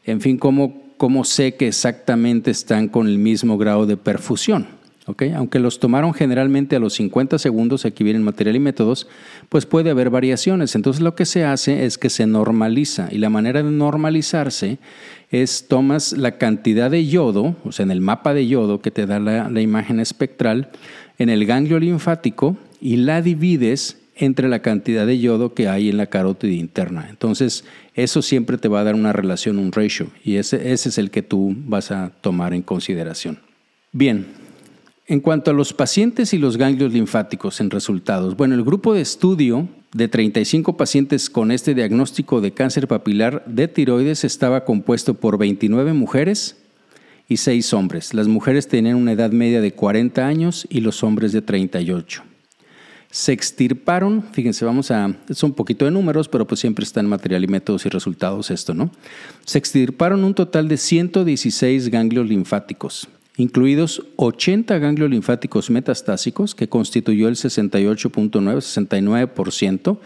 En 0.05 0.21
fin, 0.21 0.39
¿cómo, 0.39 0.83
cómo 0.97 1.25
sé 1.25 1.57
que 1.57 1.69
exactamente 1.69 2.51
están 2.51 2.89
con 2.89 3.07
el 3.07 3.19
mismo 3.19 3.59
grado 3.59 3.87
de 3.87 3.97
perfusión? 3.97 4.76
Aunque 5.07 5.61
los 5.61 5.79
tomaron 5.79 6.13
generalmente 6.13 6.75
a 6.75 6.81
los 6.81 6.95
50 6.95 7.39
segundos, 7.39 7.85
aquí 7.85 8.03
vienen 8.03 8.25
material 8.25 8.57
y 8.57 8.61
métodos, 8.61 9.07
pues 9.49 9.65
puede 9.65 9.91
haber 9.91 10.11
variaciones. 10.11 10.75
Entonces 10.75 11.01
lo 11.01 11.15
que 11.15 11.25
se 11.25 11.45
hace 11.45 11.85
es 11.85 11.97
que 11.97 12.11
se 12.11 12.27
normaliza 12.27 13.09
y 13.13 13.19
la 13.19 13.31
manera 13.31 13.63
de 13.63 13.71
normalizarse 13.71 14.79
es 15.31 15.69
tomas 15.69 16.13
la 16.13 16.39
cantidad 16.39 16.91
de 16.91 17.07
yodo, 17.07 17.55
o 17.65 17.71
sea, 17.71 17.85
en 17.85 17.93
el 17.93 18.01
mapa 18.01 18.35
de 18.35 18.49
yodo 18.49 18.81
que 18.81 18.91
te 18.91 19.07
da 19.07 19.21
la, 19.21 19.61
imagen 19.61 20.01
espectral, 20.01 20.71
en 21.19 21.29
el 21.29 21.47
ganglio 21.47 21.79
linfático 21.79 22.57
y 22.81 22.97
la 22.97 23.23
divides 23.23 23.99
entre 24.17 24.49
la 24.49 24.61
cantidad 24.61 25.07
de 25.07 25.21
yodo 25.21 25.55
que 25.55 25.69
hay 25.69 25.89
en 25.89 25.99
la 25.99 26.07
carótida 26.07 26.53
interna. 26.53 27.07
Entonces, 27.11 27.65
eso 27.95 28.23
siempre 28.23 28.59
te 28.59 28.69
va 28.69 28.81
a 28.81 28.85
dar 28.85 28.95
una 28.95 29.13
relación, 29.13 29.59
un 29.59 29.71
ratio, 29.71 30.09
y 30.25 30.37
ese, 30.37 30.73
ese 30.73 30.89
es 30.89 30.99
el 30.99 31.11
que 31.11 31.23
tú 31.23 31.55
vas 31.57 31.91
a 31.91 32.11
tomar 32.23 32.55
en 32.55 32.63
consideración. 32.63 33.39
Bien, 33.93 34.27
en 35.09 35.21
cuanto 35.21 35.53
a 35.53 35.55
los 35.55 35.73
pacientes 35.73 36.35
y 36.35 36.39
los 36.39 36.57
ganglios 36.57 36.93
linfáticos 36.93 37.61
en 37.61 37.71
resultados, 37.71 38.37
bueno, 38.37 38.55
el 38.55 38.65
grupo 38.65 38.93
de 38.93 39.03
estudio 39.03 39.69
de 39.93 40.09
35 40.09 40.77
pacientes 40.77 41.31
con 41.31 41.53
este 41.53 41.75
diagnóstico 41.75 42.41
de 42.41 42.53
cáncer 42.53 42.89
papilar 42.89 43.45
de 43.47 43.69
tiroides 43.69 44.25
estaba 44.25 44.65
compuesto 44.65 45.15
por 45.15 45.39
29 45.39 45.93
mujeres 45.93 46.57
y 47.29 47.37
6 47.37 47.73
hombres. 47.73 48.15
Las 48.15 48.27
mujeres 48.27 48.67
tenían 48.67 48.97
una 48.97 49.13
edad 49.13 49.31
media 49.31 49.61
de 49.61 49.73
40 49.73 50.27
años 50.27 50.67
y 50.71 50.81
los 50.81 51.05
hombres 51.05 51.33
de 51.33 51.41
38. 51.41 52.25
Se 53.09 53.33
extirparon, 53.33 54.25
fíjense, 54.33 54.65
vamos 54.65 54.91
a, 54.91 55.17
es 55.29 55.43
un 55.45 55.53
poquito 55.53 55.85
de 55.85 55.93
números, 55.93 56.29
pero 56.29 56.47
pues 56.47 56.61
siempre 56.61 56.83
está 56.83 56.99
en 56.99 57.07
material 57.07 57.45
y 57.45 57.47
métodos 57.47 57.87
y 57.87 57.89
resultados 57.89 58.51
esto, 58.51 58.75
¿no? 58.75 58.91
Se 59.45 59.57
extirparon 59.59 60.25
un 60.25 60.35
total 60.35 60.69
de 60.69 60.77
116 60.77 61.89
ganglios 61.89 62.29
linfáticos 62.29 63.09
incluidos 63.37 64.03
80 64.17 64.79
ganglios 64.79 65.11
linfáticos 65.11 65.71
metastásicos, 65.71 66.55
que 66.55 66.69
constituyó 66.69 67.29
el 67.29 67.37
68.9-69% 67.37 69.99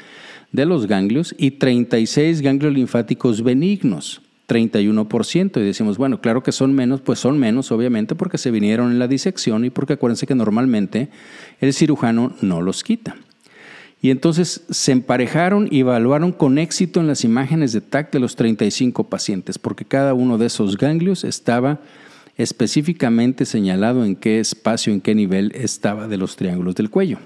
de 0.53 0.67
los 0.67 0.87
ganglios, 0.87 1.35
y 1.39 1.53
36 1.53 2.43
ganglios 2.43 2.75
linfáticos 2.75 3.43
benignos, 3.43 4.21
31%. 4.49 5.61
Y 5.61 5.65
decimos, 5.65 5.97
bueno, 5.97 6.21
claro 6.21 6.43
que 6.43 6.53
son 6.53 6.75
menos, 6.75 7.01
pues 7.01 7.21
son 7.21 7.39
menos, 7.39 7.71
obviamente, 7.71 8.17
porque 8.17 8.39
se 8.39 8.51
vinieron 8.51 8.91
en 8.91 8.99
la 8.99 9.07
disección 9.07 9.65
y 9.65 9.71
porque 9.71 9.93
acuérdense 9.93 10.27
que 10.27 10.35
normalmente 10.35 11.11
el 11.61 11.73
cirujano 11.73 12.35
no 12.41 12.61
los 12.61 12.83
quita. 12.83 13.15
Y 14.03 14.11
entonces 14.11 14.65
se 14.71 14.93
emparejaron 14.93 15.69
y 15.71 15.81
evaluaron 15.81 16.33
con 16.33 16.57
éxito 16.59 17.01
en 17.01 17.07
las 17.07 17.23
imágenes 17.23 17.73
de 17.73 17.83
TAC 17.83 18.11
de 18.13 18.19
los 18.19 18.35
35 18.35 19.09
pacientes, 19.09 19.59
porque 19.59 19.85
cada 19.85 20.15
uno 20.15 20.39
de 20.39 20.47
esos 20.47 20.79
ganglios 20.79 21.23
estaba 21.23 21.81
específicamente 22.43 23.45
señalado 23.45 24.05
en 24.05 24.17
qué 24.17 24.41
espacio, 24.41 24.93
en 24.93 25.01
qué 25.01 25.15
nivel 25.15 25.53
estaba 25.55 26.09
de 26.09 26.17
los 26.17 26.37
triángulos 26.37 26.75
del 26.75 26.91
cuello. 26.91 27.19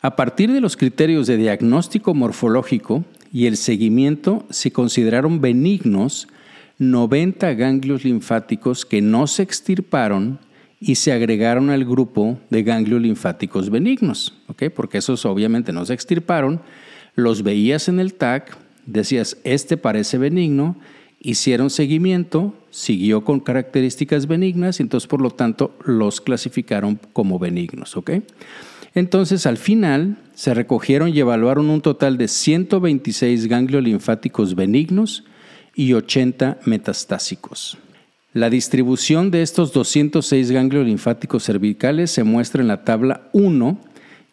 A 0.00 0.16
partir 0.16 0.52
de 0.52 0.60
los 0.60 0.76
criterios 0.76 1.26
de 1.26 1.36
diagnóstico 1.36 2.14
morfológico 2.14 3.04
y 3.32 3.46
el 3.46 3.56
seguimiento, 3.56 4.46
se 4.48 4.70
consideraron 4.70 5.40
benignos 5.40 6.28
90 6.78 7.54
ganglios 7.54 8.04
linfáticos 8.04 8.86
que 8.86 9.02
no 9.02 9.26
se 9.26 9.42
extirparon 9.42 10.38
y 10.80 10.94
se 10.94 11.12
agregaron 11.12 11.70
al 11.70 11.84
grupo 11.84 12.38
de 12.50 12.62
ganglios 12.62 13.02
linfáticos 13.02 13.68
benignos, 13.68 14.34
porque 14.74 14.98
esos 14.98 15.26
obviamente 15.26 15.72
no 15.72 15.84
se 15.84 15.94
extirparon, 15.94 16.60
los 17.16 17.42
veías 17.42 17.88
en 17.88 17.98
el 17.98 18.14
TAC, 18.14 18.56
decías, 18.86 19.36
este 19.42 19.76
parece 19.76 20.18
benigno, 20.18 20.76
hicieron 21.20 21.68
seguimiento, 21.68 22.54
siguió 22.70 23.24
con 23.24 23.40
características 23.40 24.26
benignas 24.26 24.80
y 24.80 24.82
entonces 24.82 25.06
por 25.06 25.20
lo 25.20 25.30
tanto 25.30 25.76
los 25.84 26.20
clasificaron 26.20 26.98
como 27.12 27.38
benignos. 27.38 27.96
Entonces 28.94 29.46
al 29.46 29.56
final 29.56 30.16
se 30.34 30.54
recogieron 30.54 31.14
y 31.14 31.20
evaluaron 31.20 31.70
un 31.70 31.80
total 31.80 32.18
de 32.18 32.28
126 32.28 33.46
ganglios 33.46 33.82
linfáticos 33.82 34.54
benignos 34.54 35.24
y 35.74 35.92
80 35.92 36.58
metastásicos. 36.64 37.78
La 38.34 38.50
distribución 38.50 39.30
de 39.30 39.42
estos 39.42 39.72
206 39.72 40.50
ganglios 40.50 40.86
linfáticos 40.86 41.44
cervicales 41.44 42.10
se 42.10 42.24
muestra 42.24 42.60
en 42.60 42.68
la 42.68 42.84
tabla 42.84 43.28
1 43.32 43.78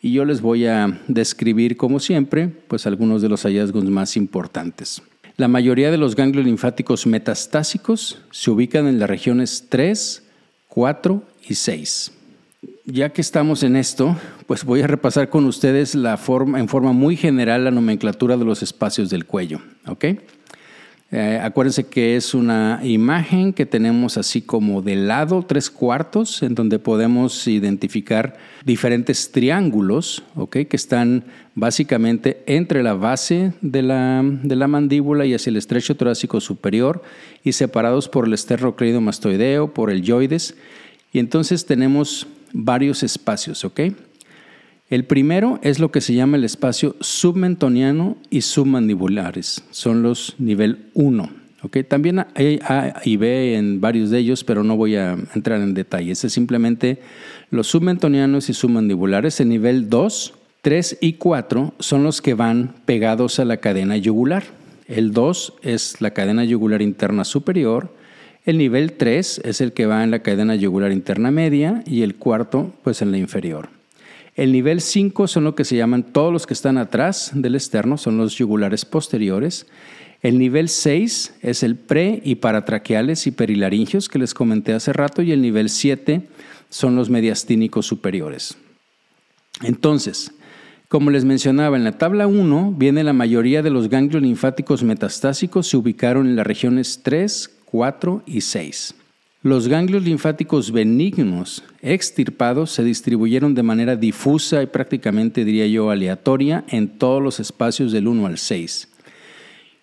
y 0.02 0.12
yo 0.12 0.26
les 0.26 0.42
voy 0.42 0.68
a 0.68 1.02
describir, 1.08 1.78
como 1.78 2.00
siempre, 2.00 2.48
pues 2.48 2.86
algunos 2.86 3.22
de 3.22 3.30
los 3.30 3.44
hallazgos 3.44 3.86
más 3.86 4.18
importantes. 4.18 5.02
La 5.38 5.50
mayoría 5.50 5.92
de 5.92 5.98
los 5.98 6.16
ganglios 6.16 6.46
linfáticos 6.46 7.06
metastásicos 7.06 8.20
se 8.32 8.52
ubican 8.52 8.88
en 8.88 9.00
las 9.00 9.10
regiones 9.10 9.66
3, 9.68 10.24
4 10.70 11.24
y 11.50 11.56
6. 11.56 12.12
Ya 12.86 13.10
que 13.10 13.20
estamos 13.20 13.64
en 13.64 13.76
esto, 13.76 14.16
pues 14.48 14.64
voy 14.64 14.82
a 14.82 14.88
repasar 14.88 15.30
con 15.30 15.44
ustedes 15.46 15.94
la 15.94 16.16
forma, 16.16 16.58
en 16.60 16.70
forma 16.70 16.94
muy 16.94 17.18
general 17.18 17.66
la 17.66 17.72
nomenclatura 17.72 18.38
de 18.38 18.46
los 18.46 18.64
espacios 18.64 19.10
del 19.10 19.26
cuello. 19.26 19.60
Eh, 21.12 21.40
acuérdense 21.42 21.86
que 21.86 22.16
es 22.16 22.34
una 22.34 22.82
imagen 22.84 23.54
que 23.54 23.66
tenemos 23.66 24.18
así 24.18 24.42
como 24.42 24.82
de 24.82 24.96
lado, 24.96 25.46
tres 25.48 25.70
cuartos, 25.70 26.42
en 26.42 26.56
donde 26.56 26.80
podemos 26.80 27.48
identificar 27.48 28.38
diferentes 28.66 29.32
triángulos, 29.32 30.24
que 30.50 30.68
están 30.72 31.24
básicamente 31.54 32.44
entre 32.48 32.82
la 32.82 32.96
base 32.96 33.54
de 33.62 33.84
la, 33.84 34.24
de 34.24 34.56
la 34.56 34.68
mandíbula 34.68 35.26
y 35.26 35.36
hacia 35.36 35.52
el 35.52 35.58
estrecho 35.58 35.96
torácico 35.96 36.42
superior 36.42 37.04
y 37.44 37.54
separados 37.54 38.10
por 38.10 38.26
el 38.26 38.34
esternocleidomastoideo, 38.34 39.74
por 39.74 39.92
el 39.92 40.02
yoides. 40.02 40.56
Y 41.14 41.20
entonces 41.20 41.66
tenemos 41.66 42.28
varios 42.52 43.04
espacios, 43.04 43.64
¿ok? 43.64 43.82
El 44.88 45.06
primero 45.06 45.60
es 45.64 45.80
lo 45.80 45.92
que 45.92 46.00
se 46.00 46.14
llama 46.14 46.38
el 46.38 46.44
espacio 46.44 46.96
submentoniano 47.00 48.18
y 48.30 48.42
submandibulares. 48.42 49.64
Son 49.72 50.04
los 50.04 50.36
nivel 50.38 50.90
1. 50.94 51.28
¿okay? 51.64 51.84
También 51.84 52.24
hay 52.36 52.60
A 52.64 53.02
y 53.04 53.18
B 53.18 53.56
en 53.56 53.82
varios 53.82 54.12
de 54.12 54.20
ellos, 54.20 54.44
pero 54.44 54.64
no 54.64 54.78
voy 54.78 54.96
a 54.96 55.18
entrar 55.34 55.60
en 55.62 55.74
detalles. 55.74 56.24
Es 56.24 56.34
simplemente 56.34 57.00
los 57.50 57.66
submentonianos 57.66 58.48
y 58.50 58.54
submandibulares. 58.54 59.40
El 59.40 59.50
nivel 59.50 59.90
2, 59.90 60.36
3 60.62 61.00
y 61.02 61.14
4 61.14 61.74
son 61.80 62.04
los 62.04 62.22
que 62.22 62.36
van 62.36 62.76
pegados 62.86 63.40
a 63.40 63.46
la 63.46 63.58
cadena 63.58 63.98
yugular. 63.98 64.44
El 64.88 65.14
2 65.14 65.54
es 65.64 66.00
la 66.00 66.12
cadena 66.12 66.46
yugular 66.46 66.84
interna 66.84 67.26
superior. 67.26 67.92
El 68.46 68.60
nivel 68.60 68.94
3 68.94 69.42
es 69.46 69.62
el 69.62 69.74
que 69.74 69.88
va 69.88 70.04
en 70.04 70.12
la 70.12 70.20
cadena 70.20 70.54
yugular 70.54 70.92
interna 70.92 71.32
media 71.32 71.84
y 71.88 72.04
el 72.04 72.18
cuarto 72.18 72.72
pues 72.84 73.02
en 73.02 73.10
la 73.10 73.18
inferior. 73.18 73.75
El 74.36 74.52
nivel 74.52 74.82
5 74.82 75.28
son 75.28 75.46
lo 75.46 75.56
que 75.56 75.64
se 75.64 75.78
llaman 75.78 76.04
todos 76.04 76.32
los 76.32 76.46
que 76.46 76.54
están 76.54 76.78
atrás 76.78 77.32
del 77.34 77.56
externo, 77.56 77.98
son 77.98 78.18
los 78.18 78.36
yugulares 78.36 78.84
posteriores. 78.84 79.66
El 80.22 80.40
nivel 80.40 80.68
6 80.68 81.36
es 81.42 81.64
el 81.64 81.78
pre 81.78 82.22
y 82.24 82.36
paratraqueales 82.36 83.28
y 83.28 83.32
perilaringios 83.32 84.10
que 84.10 84.20
les 84.20 84.34
comenté 84.34 84.74
hace 84.74 84.92
rato 84.92 85.22
y 85.22 85.32
el 85.32 85.42
nivel 85.42 85.70
7 85.70 86.28
son 86.70 86.98
los 86.98 87.10
mediastínicos 87.10 87.86
superiores. 87.86 88.58
Entonces, 89.62 90.32
como 90.90 91.12
les 91.12 91.24
mencionaba, 91.24 91.78
en 91.78 91.86
la 91.86 91.98
tabla 91.98 92.28
1 92.28 92.74
viene 92.78 93.06
la 93.06 93.14
mayoría 93.14 93.64
de 93.64 93.70
los 93.70 93.88
ganglios 93.88 94.22
linfáticos 94.22 94.84
metastásicos 94.84 95.68
se 95.68 95.78
ubicaron 95.78 96.28
en 96.28 96.36
las 96.36 96.46
regiones 96.46 97.00
3, 97.04 97.52
4 97.66 98.24
y 98.26 98.42
6. 98.42 98.96
Los 99.46 99.68
ganglios 99.68 100.04
linfáticos 100.04 100.72
benignos 100.72 101.64
extirpados 101.84 102.72
se 102.72 102.84
distribuyeron 102.84 103.54
de 103.54 103.62
manera 103.62 103.96
difusa 103.96 104.64
y 104.64 104.66
prácticamente, 104.66 105.46
diría 105.46 105.68
yo, 105.68 105.92
aleatoria 105.92 106.64
en 106.68 106.88
todos 106.88 107.22
los 107.22 107.40
espacios 107.40 107.92
del 107.92 108.08
1 108.08 108.26
al 108.26 108.40
6. 108.40 108.88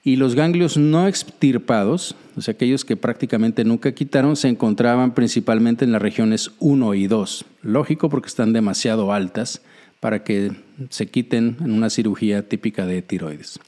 Y 0.02 0.16
los 0.16 0.34
ganglios 0.34 0.76
no 0.76 1.06
extirpados, 1.06 2.16
o 2.34 2.40
sea, 2.40 2.54
aquellos 2.54 2.84
que 2.84 2.96
prácticamente 2.96 3.62
nunca 3.62 3.92
quitaron, 3.92 4.34
se 4.34 4.48
encontraban 4.48 5.14
principalmente 5.14 5.84
en 5.84 5.92
las 5.92 6.02
regiones 6.02 6.50
1 6.58 6.94
y 6.94 7.06
2. 7.06 7.44
Lógico 7.62 8.10
porque 8.10 8.26
están 8.26 8.52
demasiado 8.52 9.12
altas 9.12 9.62
para 10.00 10.24
que 10.24 10.50
se 10.90 11.06
quiten 11.06 11.58
en 11.60 11.70
una 11.70 11.88
cirugía 11.88 12.48
típica 12.48 12.84
de 12.84 13.00
tiroides. 13.00 13.60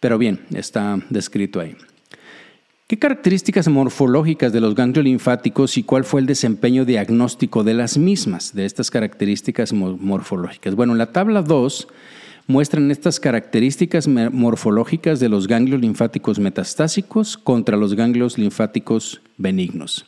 Pero 0.00 0.18
bien, 0.18 0.40
está 0.52 0.98
descrito 1.08 1.60
ahí. 1.60 1.74
¿Qué 2.86 2.98
características 2.98 3.66
morfológicas 3.68 4.52
de 4.52 4.60
los 4.60 4.74
ganglios 4.74 5.06
linfáticos 5.06 5.78
y 5.78 5.84
cuál 5.84 6.04
fue 6.04 6.20
el 6.20 6.26
desempeño 6.26 6.84
diagnóstico 6.84 7.64
de 7.64 7.72
las 7.72 7.96
mismas, 7.96 8.54
de 8.54 8.66
estas 8.66 8.90
características 8.90 9.72
morfológicas? 9.72 10.74
Bueno, 10.74 10.92
en 10.92 10.98
la 10.98 11.10
tabla 11.10 11.40
2 11.40 11.88
muestran 12.46 12.90
estas 12.90 13.20
características 13.20 14.06
morfológicas 14.06 15.18
de 15.18 15.30
los 15.30 15.48
ganglios 15.48 15.80
linfáticos 15.80 16.38
metastásicos 16.38 17.38
contra 17.38 17.78
los 17.78 17.94
ganglios 17.94 18.36
linfáticos 18.36 19.22
benignos. 19.38 20.04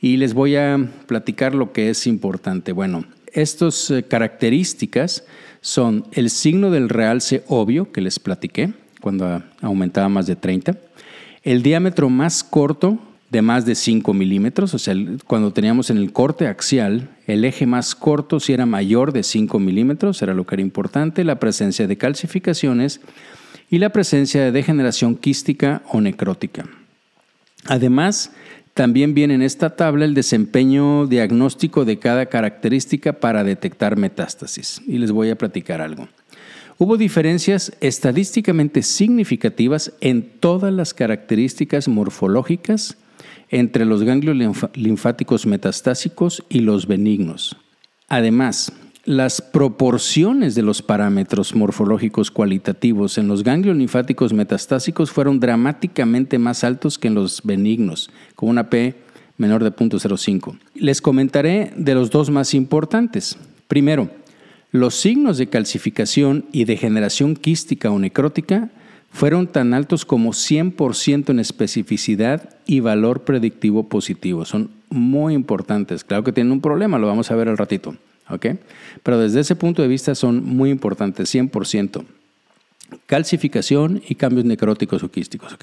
Y 0.00 0.16
les 0.16 0.34
voy 0.34 0.56
a 0.56 0.76
platicar 1.06 1.54
lo 1.54 1.72
que 1.72 1.90
es 1.90 2.08
importante. 2.08 2.72
Bueno, 2.72 3.04
estas 3.32 3.92
eh, 3.92 4.02
características 4.02 5.24
son 5.60 6.08
el 6.10 6.30
signo 6.30 6.72
del 6.72 6.88
realce 6.88 7.44
obvio 7.46 7.92
que 7.92 8.00
les 8.00 8.18
platiqué 8.18 8.72
cuando 9.00 9.44
aumentaba 9.60 10.08
más 10.08 10.26
de 10.26 10.34
30 10.34 10.76
el 11.44 11.62
diámetro 11.62 12.10
más 12.10 12.42
corto 12.42 12.98
de 13.30 13.42
más 13.42 13.66
de 13.66 13.74
5 13.74 14.14
milímetros, 14.14 14.74
o 14.74 14.78
sea, 14.78 14.94
cuando 15.26 15.52
teníamos 15.52 15.90
en 15.90 15.98
el 15.98 16.12
corte 16.12 16.46
axial, 16.46 17.10
el 17.26 17.44
eje 17.44 17.66
más 17.66 17.94
corto 17.94 18.40
si 18.40 18.52
era 18.52 18.64
mayor 18.64 19.12
de 19.12 19.22
5 19.22 19.58
milímetros, 19.58 20.22
era 20.22 20.34
lo 20.34 20.46
que 20.46 20.54
era 20.54 20.62
importante, 20.62 21.24
la 21.24 21.40
presencia 21.40 21.86
de 21.86 21.96
calcificaciones 21.96 23.00
y 23.70 23.78
la 23.78 23.90
presencia 23.90 24.42
de 24.42 24.52
degeneración 24.52 25.16
quística 25.16 25.82
o 25.90 26.00
necrótica. 26.00 26.66
Además, 27.66 28.30
también 28.74 29.14
viene 29.14 29.34
en 29.34 29.42
esta 29.42 29.76
tabla 29.76 30.04
el 30.04 30.14
desempeño 30.14 31.06
diagnóstico 31.06 31.84
de 31.84 31.98
cada 31.98 32.26
característica 32.26 33.14
para 33.14 33.44
detectar 33.44 33.96
metástasis. 33.96 34.80
Y 34.86 34.98
les 34.98 35.12
voy 35.12 35.30
a 35.30 35.38
platicar 35.38 35.80
algo. 35.80 36.08
Hubo 36.76 36.96
diferencias 36.96 37.72
estadísticamente 37.80 38.82
significativas 38.82 39.92
en 40.00 40.22
todas 40.40 40.72
las 40.72 40.92
características 40.92 41.86
morfológicas 41.86 42.96
entre 43.48 43.84
los 43.84 44.02
ganglios 44.02 44.36
linfáticos 44.74 45.46
metastásicos 45.46 46.42
y 46.48 46.60
los 46.60 46.86
benignos. 46.88 47.56
Además, 48.08 48.72
las 49.04 49.40
proporciones 49.40 50.54
de 50.54 50.62
los 50.62 50.82
parámetros 50.82 51.54
morfológicos 51.54 52.30
cualitativos 52.30 53.18
en 53.18 53.28
los 53.28 53.44
ganglios 53.44 53.76
linfáticos 53.76 54.32
metastásicos 54.32 55.10
fueron 55.10 55.40
dramáticamente 55.40 56.38
más 56.38 56.64
altos 56.64 56.98
que 56.98 57.08
en 57.08 57.14
los 57.14 57.42
benignos, 57.44 58.10
con 58.34 58.48
una 58.48 58.70
P 58.70 58.96
menor 59.36 59.62
de 59.62 59.72
0.05. 59.72 60.58
Les 60.74 61.00
comentaré 61.02 61.72
de 61.76 61.94
los 61.94 62.10
dos 62.10 62.30
más 62.30 62.54
importantes. 62.54 63.36
Primero, 63.68 64.08
los 64.74 64.96
signos 64.96 65.38
de 65.38 65.46
calcificación 65.46 66.46
y 66.50 66.64
degeneración 66.64 67.36
quística 67.36 67.92
o 67.92 67.98
necrótica 68.00 68.70
fueron 69.12 69.46
tan 69.46 69.72
altos 69.72 70.04
como 70.04 70.32
100% 70.32 71.30
en 71.30 71.38
especificidad 71.38 72.56
y 72.66 72.80
valor 72.80 73.22
predictivo 73.22 73.88
positivo. 73.88 74.44
Son 74.44 74.70
muy 74.90 75.34
importantes. 75.34 76.02
Claro 76.02 76.24
que 76.24 76.32
tienen 76.32 76.52
un 76.52 76.60
problema, 76.60 76.98
lo 76.98 77.06
vamos 77.06 77.30
a 77.30 77.36
ver 77.36 77.48
al 77.48 77.56
ratito. 77.56 77.94
Pero 79.04 79.20
desde 79.20 79.38
ese 79.38 79.54
punto 79.54 79.80
de 79.80 79.86
vista 79.86 80.16
son 80.16 80.44
muy 80.44 80.70
importantes, 80.70 81.32
100%. 81.32 82.04
Calcificación 83.06 84.02
y 84.08 84.16
cambios 84.16 84.44
necróticos 84.44 85.04
o 85.04 85.08
quísticos. 85.08 85.56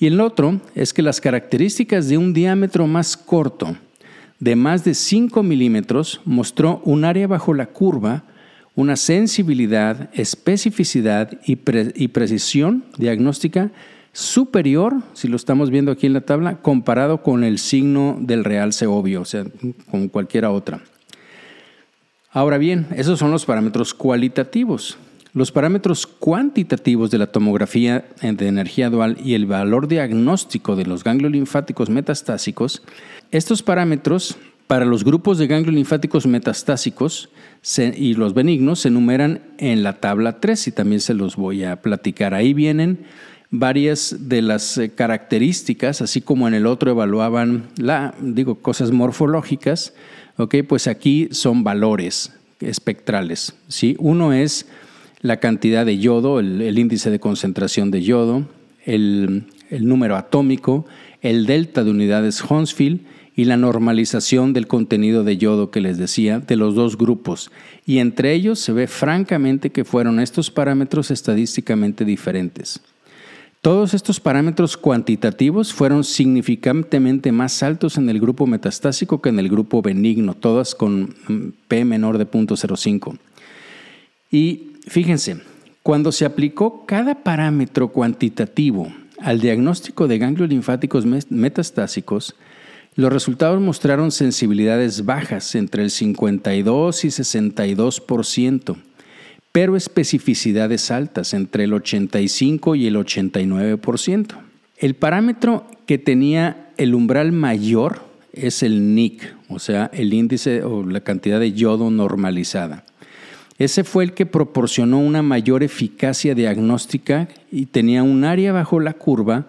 Y 0.00 0.08
el 0.08 0.20
otro 0.20 0.60
es 0.74 0.92
que 0.92 1.02
las 1.02 1.20
características 1.20 2.08
de 2.08 2.18
un 2.18 2.32
diámetro 2.32 2.88
más 2.88 3.16
corto, 3.16 3.76
de 4.40 4.56
más 4.56 4.84
de 4.84 4.94
5 4.94 5.42
milímetros 5.42 6.20
mostró 6.24 6.80
un 6.84 7.04
área 7.04 7.26
bajo 7.26 7.54
la 7.54 7.66
curva, 7.66 8.24
una 8.74 8.96
sensibilidad, 8.96 10.10
especificidad 10.12 11.40
y, 11.44 11.56
precisión 11.56 12.84
diagnóstica 12.96 13.72
superior, 14.12 14.94
si 15.14 15.28
lo 15.28 15.36
estamos 15.36 15.70
viendo 15.70 15.90
aquí 15.90 16.06
en 16.06 16.12
la 16.12 16.20
tabla, 16.20 16.58
comparado 16.58 17.22
con 17.22 17.44
el 17.44 17.58
signo 17.58 18.16
del 18.20 18.44
realce 18.44 18.86
obvio, 18.86 19.22
o 19.22 19.24
sea, 19.24 19.44
con 19.90 20.08
cualquiera 20.08 20.50
otra. 20.50 20.80
Ahora 22.30 22.58
bien, 22.58 22.86
esos 22.94 23.18
son 23.18 23.30
los 23.30 23.44
parámetros 23.44 23.94
cualitativos. 23.94 24.98
Los 25.34 25.52
parámetros 25.52 26.06
cuantitativos 26.06 27.10
de 27.10 27.18
la 27.18 27.26
tomografía 27.26 28.06
de 28.22 28.48
energía 28.48 28.90
dual 28.90 29.18
y 29.22 29.34
el 29.34 29.46
valor 29.46 29.86
diagnóstico 29.86 30.74
de 30.74 30.86
los 30.86 31.04
ganglios 31.04 31.32
linfáticos 31.32 31.90
metastásicos, 31.90 32.82
estos 33.30 33.62
parámetros 33.62 34.38
para 34.66 34.84
los 34.84 35.04
grupos 35.04 35.38
de 35.38 35.46
ganglios 35.46 35.74
linfáticos 35.74 36.26
metastásicos 36.26 37.30
y 37.96 38.14
los 38.14 38.34
benignos 38.34 38.80
se 38.80 38.88
enumeran 38.88 39.42
en 39.58 39.82
la 39.82 39.94
tabla 39.94 40.40
3 40.40 40.68
y 40.68 40.72
también 40.72 41.00
se 41.00 41.14
los 41.14 41.36
voy 41.36 41.64
a 41.64 41.80
platicar. 41.82 42.34
Ahí 42.34 42.54
vienen 42.54 43.04
varias 43.50 44.28
de 44.28 44.42
las 44.42 44.76
eh, 44.78 44.90
características, 44.90 46.02
así 46.02 46.20
como 46.20 46.48
en 46.48 46.54
el 46.54 46.66
otro 46.66 46.90
evaluaban 46.90 47.68
la, 47.76 48.14
digo, 48.20 48.56
cosas 48.56 48.92
morfológicas, 48.92 49.94
¿ok? 50.36 50.56
Pues 50.68 50.86
aquí 50.86 51.28
son 51.32 51.64
valores 51.64 52.32
espectrales, 52.60 53.54
¿sí? 53.68 53.96
Uno 53.98 54.32
es 54.32 54.66
la 55.20 55.38
cantidad 55.38 55.84
de 55.84 55.98
yodo, 55.98 56.40
el, 56.40 56.78
índice 56.78 57.10
de 57.10 57.20
concentración 57.20 57.90
de 57.90 58.02
yodo, 58.02 58.46
el, 58.84 59.46
número 59.70 60.16
atómico, 60.16 60.86
el 61.20 61.46
delta 61.46 61.84
de 61.84 61.90
unidades 61.90 62.40
Hounsfield 62.40 63.00
y 63.34 63.44
la 63.44 63.56
normalización 63.56 64.52
del 64.52 64.66
contenido 64.66 65.24
de 65.24 65.36
yodo 65.36 65.70
que 65.70 65.80
les 65.80 65.98
decía 65.98 66.40
de 66.40 66.56
los 66.56 66.74
dos 66.74 66.96
grupos. 66.96 67.50
Y 67.86 67.98
entre 67.98 68.32
ellos 68.32 68.58
se 68.58 68.72
ve 68.72 68.86
francamente 68.86 69.70
que 69.70 69.84
fueron 69.84 70.20
estos 70.20 70.50
parámetros 70.50 71.10
estadísticamente 71.10 72.04
diferentes. 72.04 72.80
Todos 73.60 73.92
estos 73.92 74.20
parámetros 74.20 74.76
cuantitativos 74.76 75.72
fueron 75.72 76.04
significantemente 76.04 77.32
más 77.32 77.62
altos 77.64 77.98
en 77.98 78.08
el 78.08 78.20
grupo 78.20 78.46
metastásico 78.46 79.20
que 79.20 79.30
en 79.30 79.40
el 79.40 79.48
grupo 79.48 79.82
benigno, 79.82 80.34
todas 80.34 80.76
con 80.76 81.14
P 81.66 81.84
menor 81.84 82.18
de 82.18 82.26
0.05. 82.26 83.18
Y 84.30 84.67
fíjense, 84.88 85.40
cuando 85.82 86.12
se 86.12 86.24
aplicó 86.24 86.84
cada 86.86 87.22
parámetro 87.22 87.88
cuantitativo 87.88 88.92
al 89.20 89.40
diagnóstico 89.40 90.08
de 90.08 90.18
ganglios 90.18 90.48
linfáticos 90.48 91.04
metastásicos, 91.06 92.34
los 92.94 93.12
resultados 93.12 93.60
mostraron 93.60 94.10
sensibilidades 94.10 95.04
bajas 95.04 95.54
entre 95.54 95.82
el 95.82 95.90
52 95.90 97.04
y 97.04 97.08
62% 97.08 98.76
pero 99.52 99.76
especificidades 99.76 100.90
altas, 100.90 101.34
entre 101.34 101.64
el 101.64 101.72
85 101.72 102.76
y 102.76 102.86
el 102.86 102.96
89%. 102.96 104.36
El 104.76 104.94
parámetro 104.94 105.66
que 105.86 105.98
tenía 105.98 106.70
el 106.76 106.94
umbral 106.94 107.32
mayor 107.32 108.02
es 108.32 108.62
el 108.62 108.94
NIC, 108.94 109.34
o 109.48 109.58
sea, 109.58 109.90
el 109.92 110.14
índice 110.14 110.62
o 110.62 110.84
la 110.84 111.00
cantidad 111.00 111.40
de 111.40 111.54
yodo 111.54 111.90
normalizada. 111.90 112.84
Ese 113.58 113.82
fue 113.82 114.04
el 114.04 114.12
que 114.12 114.24
proporcionó 114.24 115.00
una 115.00 115.22
mayor 115.22 115.64
eficacia 115.64 116.34
diagnóstica 116.34 117.28
y 117.50 117.66
tenía 117.66 118.04
un 118.04 118.24
área 118.24 118.52
bajo 118.52 118.78
la 118.78 118.94
curva 118.94 119.46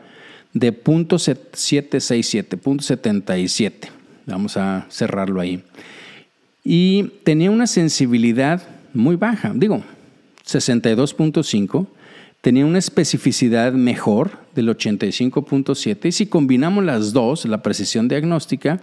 de 0.54 0.74
0.767, 0.74 2.60
0.77. 2.60 3.90
Vamos 4.26 4.58
a 4.58 4.88
cerrarlo 4.90 5.40
ahí. 5.40 5.64
Y 6.64 7.12
tenía 7.24 7.52
una 7.52 7.68
sensibilidad 7.68 8.64
muy 8.94 9.16
baja. 9.16 9.54
Digo, 9.56 9.84
62.5 10.46 11.88
tenía 12.42 12.66
una 12.66 12.80
especificidad 12.80 13.74
mejor 13.74 14.32
del 14.56 14.70
85.7 14.70 16.08
y 16.08 16.12
si 16.12 16.26
combinamos 16.26 16.84
las 16.84 17.14
dos, 17.14 17.46
la 17.46 17.62
precisión 17.62 18.08
diagnóstica, 18.08 18.82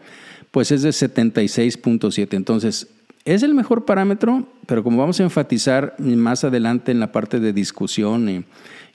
pues 0.53 0.71
es 0.71 0.83
de 0.83 0.91
76.7. 0.91 2.35
Entonces, 2.35 2.89
es 3.27 3.43
el 3.43 3.55
mejor 3.55 3.85
parámetro, 3.85 4.47
pero 4.67 4.83
como 4.83 4.99
vamos 4.99 5.21
a 5.21 5.25
enfatizar 5.25 5.95
más 5.99 6.45
adelante 6.45 6.93
en 6.93 7.01
la 7.01 7.13
parte 7.13 7.41
de 7.41 7.53
discusión 7.53 8.47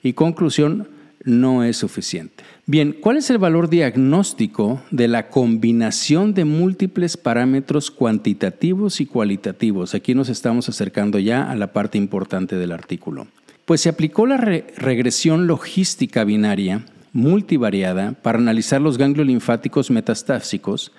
y 0.02 0.12
conclusión, 0.14 0.88
no 1.24 1.62
es 1.62 1.76
suficiente. 1.76 2.42
Bien, 2.66 2.96
¿cuál 3.00 3.16
es 3.16 3.30
el 3.30 3.38
valor 3.38 3.68
diagnóstico 3.68 4.82
de 4.90 5.06
la 5.08 5.28
combinación 5.28 6.34
de 6.34 6.44
múltiples 6.44 7.16
parámetros 7.16 7.90
cuantitativos 7.90 9.00
y 9.00 9.06
cualitativos? 9.06 9.94
Aquí 9.94 10.14
nos 10.14 10.28
estamos 10.28 10.68
acercando 10.68 11.18
ya 11.18 11.50
a 11.50 11.54
la 11.54 11.72
parte 11.72 11.98
importante 11.98 12.56
del 12.56 12.72
artículo. 12.72 13.26
Pues 13.64 13.82
se 13.82 13.88
aplicó 13.88 14.26
la 14.26 14.38
regresión 14.38 15.46
logística 15.46 16.24
binaria 16.24 16.84
multivariada 17.12 18.12
para 18.12 18.38
analizar 18.38 18.80
los 18.80 18.98
ganglios 18.98 19.26
linfáticos 19.26 19.90
metastásicos 19.90 20.92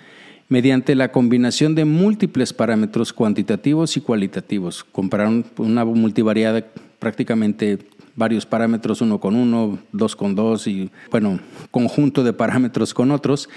mediante 0.53 0.93
la 0.93 1.11
combinación 1.11 1.73
de 1.73 1.83
múltiples 1.83 2.53
parámetros 2.53 3.11
cuantitativos 3.11 3.97
y 3.97 4.01
cualitativos. 4.01 4.83
Compararon 4.83 5.43
una 5.57 5.83
multivariada 5.83 6.63
prácticamente 6.99 7.79
varios 8.15 8.45
parámetros, 8.45 9.01
uno 9.01 9.19
con 9.19 9.35
uno, 9.35 9.79
dos 9.91 10.15
con 10.15 10.35
dos 10.35 10.67
y, 10.67 10.91
bueno, 11.09 11.39
conjunto 11.71 12.23
de 12.23 12.33
parámetros 12.33 12.93
con 12.93 13.09
otros. 13.09 13.49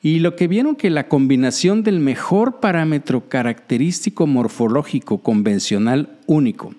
Y 0.00 0.20
lo 0.20 0.36
que 0.36 0.46
vieron 0.46 0.76
que 0.76 0.90
la 0.90 1.08
combinación 1.08 1.82
del 1.82 1.98
mejor 1.98 2.60
parámetro 2.60 3.28
característico 3.28 4.28
morfológico 4.28 5.18
convencional 5.18 6.20
único, 6.26 6.72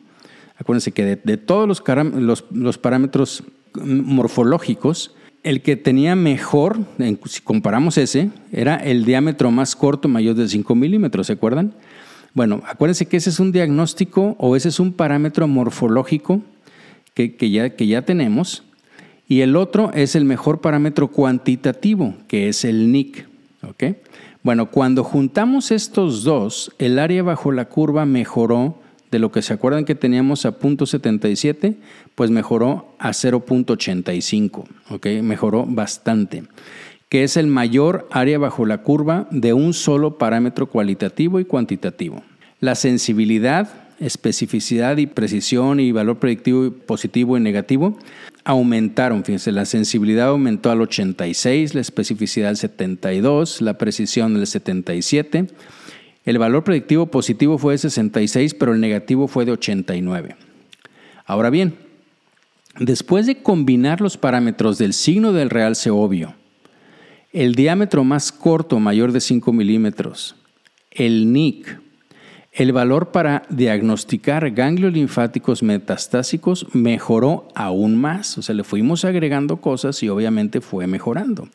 acuérdense 0.56 0.94
que 0.94 1.18
de, 1.18 1.36
todos 1.36 1.68
los, 1.68 2.46
los, 2.50 2.78
parámetros 2.78 3.44
morfológicos, 3.74 5.14
el 5.46 5.62
que 5.62 5.76
tenía 5.76 6.16
mejor, 6.16 6.80
si 7.26 7.42
comparamos 7.42 8.00
ese, 8.00 8.32
era 8.52 8.78
el 8.78 9.06
diámetro 9.06 9.52
más 9.52 9.76
corto 9.76 10.08
mayor 10.08 10.36
de 10.36 10.50
5 10.50 10.74
milímetros, 10.74 11.28
¿se 11.28 11.34
acuerdan? 11.34 11.74
Bueno, 12.34 12.64
acuérdense 12.66 13.06
que 13.06 13.18
ese 13.18 13.30
es 13.30 13.40
un 13.40 13.52
diagnóstico 13.52 14.36
o 14.40 14.56
ese 14.56 14.70
es 14.70 14.80
un 14.80 14.92
parámetro 14.92 15.48
morfológico 15.48 16.42
que, 17.14 17.38
ya, 17.52 17.70
que 17.70 17.86
ya 17.86 18.02
tenemos. 18.02 18.64
Y 19.28 19.42
el 19.42 19.56
otro 19.56 19.92
es 19.94 20.16
el 20.16 20.26
mejor 20.26 20.62
parámetro 20.62 21.10
cuantitativo, 21.10 22.16
que 22.28 22.50
es 22.50 22.66
el 22.66 22.92
NIC. 22.92 23.28
Bueno, 24.42 24.72
cuando 24.72 25.04
juntamos 25.04 25.70
estos 25.70 26.24
dos, 26.24 26.72
el 26.80 26.98
área 26.98 27.22
bajo 27.22 27.52
la 27.52 27.66
curva 27.66 28.06
mejoró 28.06 28.80
de 29.12 29.20
lo 29.20 29.32
que 29.32 29.44
se 29.44 29.54
acuerdan 29.54 29.86
que 29.86 29.96
teníamos 29.96 30.46
a 30.46 30.58
0.77, 30.60 31.76
pues 32.16 32.32
mejoró 32.32 32.96
a 32.98 33.10
0.85, 33.10 34.64
¿ok? 34.90 35.06
Mejoró 35.22 35.66
bastante, 35.68 36.44
que 37.10 37.24
es 37.24 37.38
el 37.38 37.48
mayor 37.48 38.08
área 38.12 38.40
bajo 38.40 38.66
la 38.66 38.80
curva 38.80 39.28
de 39.32 39.54
un 39.54 39.74
solo 39.74 40.18
parámetro 40.18 40.68
cualitativo 40.68 41.40
y 41.40 41.46
cuantitativo. 41.46 42.24
La 42.60 42.76
sensibilidad 42.76 43.86
especificidad 44.00 44.98
y 44.98 45.08
precisión 45.08 45.80
y 45.80 45.92
valor 45.92 46.20
predictivo 46.20 46.72
positivo 46.72 47.38
y 47.38 47.40
negativo 47.40 47.98
aumentaron. 48.44 49.24
Fíjense, 49.24 49.52
la 49.52 49.66
sensibilidad 49.66 50.28
aumentó 50.28 50.72
al 50.72 50.82
86, 50.82 51.76
la 51.76 51.82
especificidad 51.82 52.50
al 52.50 52.58
72, 52.58 53.62
la 53.62 53.78
precisión 53.78 54.36
al 54.36 54.48
77. 54.48 55.48
El 56.26 56.38
valor 56.40 56.64
predictivo 56.64 57.08
positivo 57.08 57.58
fue 57.58 57.74
de 57.74 57.78
66, 57.80 58.56
pero 58.56 58.74
el 58.74 58.82
negativo 58.82 59.28
fue 59.28 59.46
de 59.46 59.52
89. 59.54 60.36
Ahora 61.26 61.50
bien, 61.50 61.76
después 62.80 63.26
de 63.26 63.42
combinar 63.42 64.02
los 64.02 64.18
parámetros 64.18 64.78
del 64.78 64.94
signo 64.94 65.34
del 65.34 65.50
realce 65.50 65.90
obvio, 65.90 66.36
el 67.32 67.56
diámetro 67.56 68.04
más 68.04 68.32
corto 68.32 68.80
mayor 68.80 69.12
de 69.12 69.22
5 69.22 69.52
milímetros, 69.52 70.36
el 70.92 71.32
NIC, 71.34 71.80
el 72.54 72.72
valor 72.72 73.12
para 73.12 73.44
diagnosticar 73.50 74.50
ganglios 74.52 74.94
linfáticos 74.94 75.62
metastásicos 75.62 76.68
mejoró 76.74 77.50
aún 77.54 77.98
más, 77.98 78.38
o 78.38 78.42
sea, 78.42 78.56
le 78.56 78.64
fuimos 78.64 79.04
agregando 79.04 79.58
cosas 79.58 80.02
y 80.04 80.08
obviamente 80.08 80.62
fue 80.62 80.88
mejorando. 80.88 81.50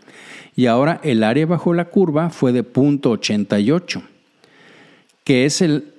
Y 0.55 0.67
ahora 0.67 1.01
el 1.03 1.25
área 1.25 1.47
bajo 1.47 1.73
la 1.73 1.87
curva 1.87 2.29
fue 2.29 2.53
de 2.53 2.63
0.88, 2.63 4.03
que 5.25 5.47
es 5.47 5.63
el 5.63 5.95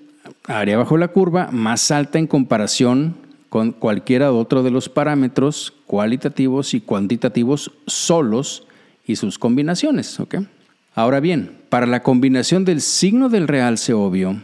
área 0.45 0.77
bajo 0.77 0.97
la 0.97 1.07
curva 1.07 1.49
más 1.51 1.89
alta 1.89 2.19
en 2.19 2.27
comparación 2.27 3.15
con 3.51 3.73
cualquiera 3.73 4.31
otro 4.31 4.63
de 4.63 4.71
los 4.71 4.87
parámetros 4.87 5.73
cualitativos 5.85 6.73
y 6.73 6.79
cuantitativos 6.79 7.73
solos 7.85 8.65
y 9.05 9.17
sus 9.17 9.37
combinaciones. 9.37 10.17
Ahora 10.95 11.19
bien, 11.19 11.57
para 11.67 11.85
la 11.85 12.01
combinación 12.01 12.63
del 12.63 12.79
signo 12.79 13.27
del 13.27 13.49
realce 13.49 13.91
obvio, 13.91 14.41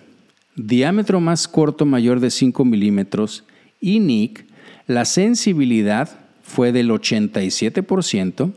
diámetro 0.58 1.22
más 1.22 1.48
corto 1.48 1.86
mayor 1.86 2.20
de 2.20 2.32
5 2.32 2.66
milímetros 2.66 3.46
y 3.80 4.02
NIC, 4.02 4.46
la 4.88 5.06
sensibilidad 5.06 6.10
fue 6.44 6.74
del 6.74 6.90
87%, 6.90 8.52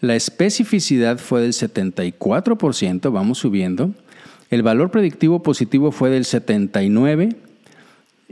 la 0.00 0.14
especificidad 0.14 1.18
fue 1.18 1.40
del 1.40 1.54
74%, 1.54 3.12
vamos 3.12 3.38
subiendo, 3.38 3.90
el 4.48 4.62
valor 4.62 4.92
predictivo 4.92 5.42
positivo 5.42 5.90
fue 5.90 6.10
del 6.10 6.22
79% 6.22 7.34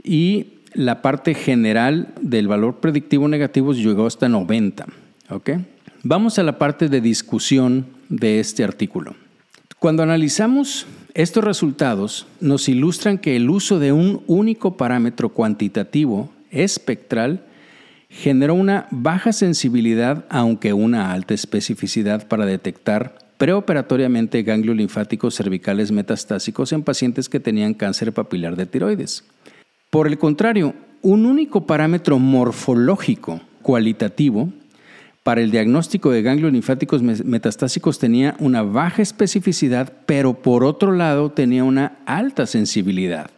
y 0.01 0.60
la 0.73 1.01
parte 1.01 1.33
general 1.33 2.13
del 2.21 2.47
valor 2.47 2.79
predictivo 2.79 3.27
negativo 3.27 3.73
llegó 3.73 4.05
hasta 4.05 4.27
90%. 4.27 5.65
Vamos 6.03 6.39
a 6.39 6.43
la 6.43 6.57
parte 6.57 6.89
de 6.89 6.99
discusión 6.99 7.85
de 8.09 8.39
este 8.39 8.63
artículo. 8.63 9.15
Cuando 9.77 10.03
analizamos 10.03 10.87
estos 11.13 11.43
resultados 11.43 12.27
nos 12.39 12.69
ilustran 12.69 13.17
que 13.17 13.35
el 13.35 13.49
uso 13.49 13.79
de 13.79 13.91
un 13.91 14.23
único 14.27 14.77
parámetro 14.77 15.29
cuantitativo 15.29 16.31
espectral 16.49 17.45
generó 18.09 18.55
una 18.55 18.87
baja 18.91 19.31
sensibilidad, 19.31 20.25
aunque 20.29 20.73
una 20.73 21.11
alta 21.11 21.33
especificidad 21.33 22.27
para 22.27 22.45
detectar 22.45 23.17
preoperatoriamente 23.37 24.43
ganglios 24.43 24.75
linfáticos 24.75 25.35
cervicales 25.35 25.91
metastásicos 25.91 26.73
en 26.73 26.83
pacientes 26.83 27.27
que 27.29 27.39
tenían 27.39 27.73
cáncer 27.73 28.13
papilar 28.13 28.55
de 28.55 28.65
tiroides. 28.65 29.23
Por 29.91 30.07
el 30.07 30.17
contrario, 30.17 30.73
un 31.01 31.25
único 31.25 31.67
parámetro 31.67 32.17
morfológico 32.17 33.41
cualitativo 33.61 34.47
para 35.21 35.41
el 35.41 35.51
diagnóstico 35.51 36.11
de 36.11 36.21
ganglios 36.21 36.53
linfáticos 36.53 37.01
metastásicos 37.03 37.99
tenía 37.99 38.37
una 38.39 38.63
baja 38.63 39.01
especificidad, 39.01 39.91
pero 40.05 40.33
por 40.33 40.63
otro 40.63 40.93
lado 40.93 41.31
tenía 41.31 41.65
una 41.65 41.97
alta 42.05 42.47
sensibilidad. 42.47 43.31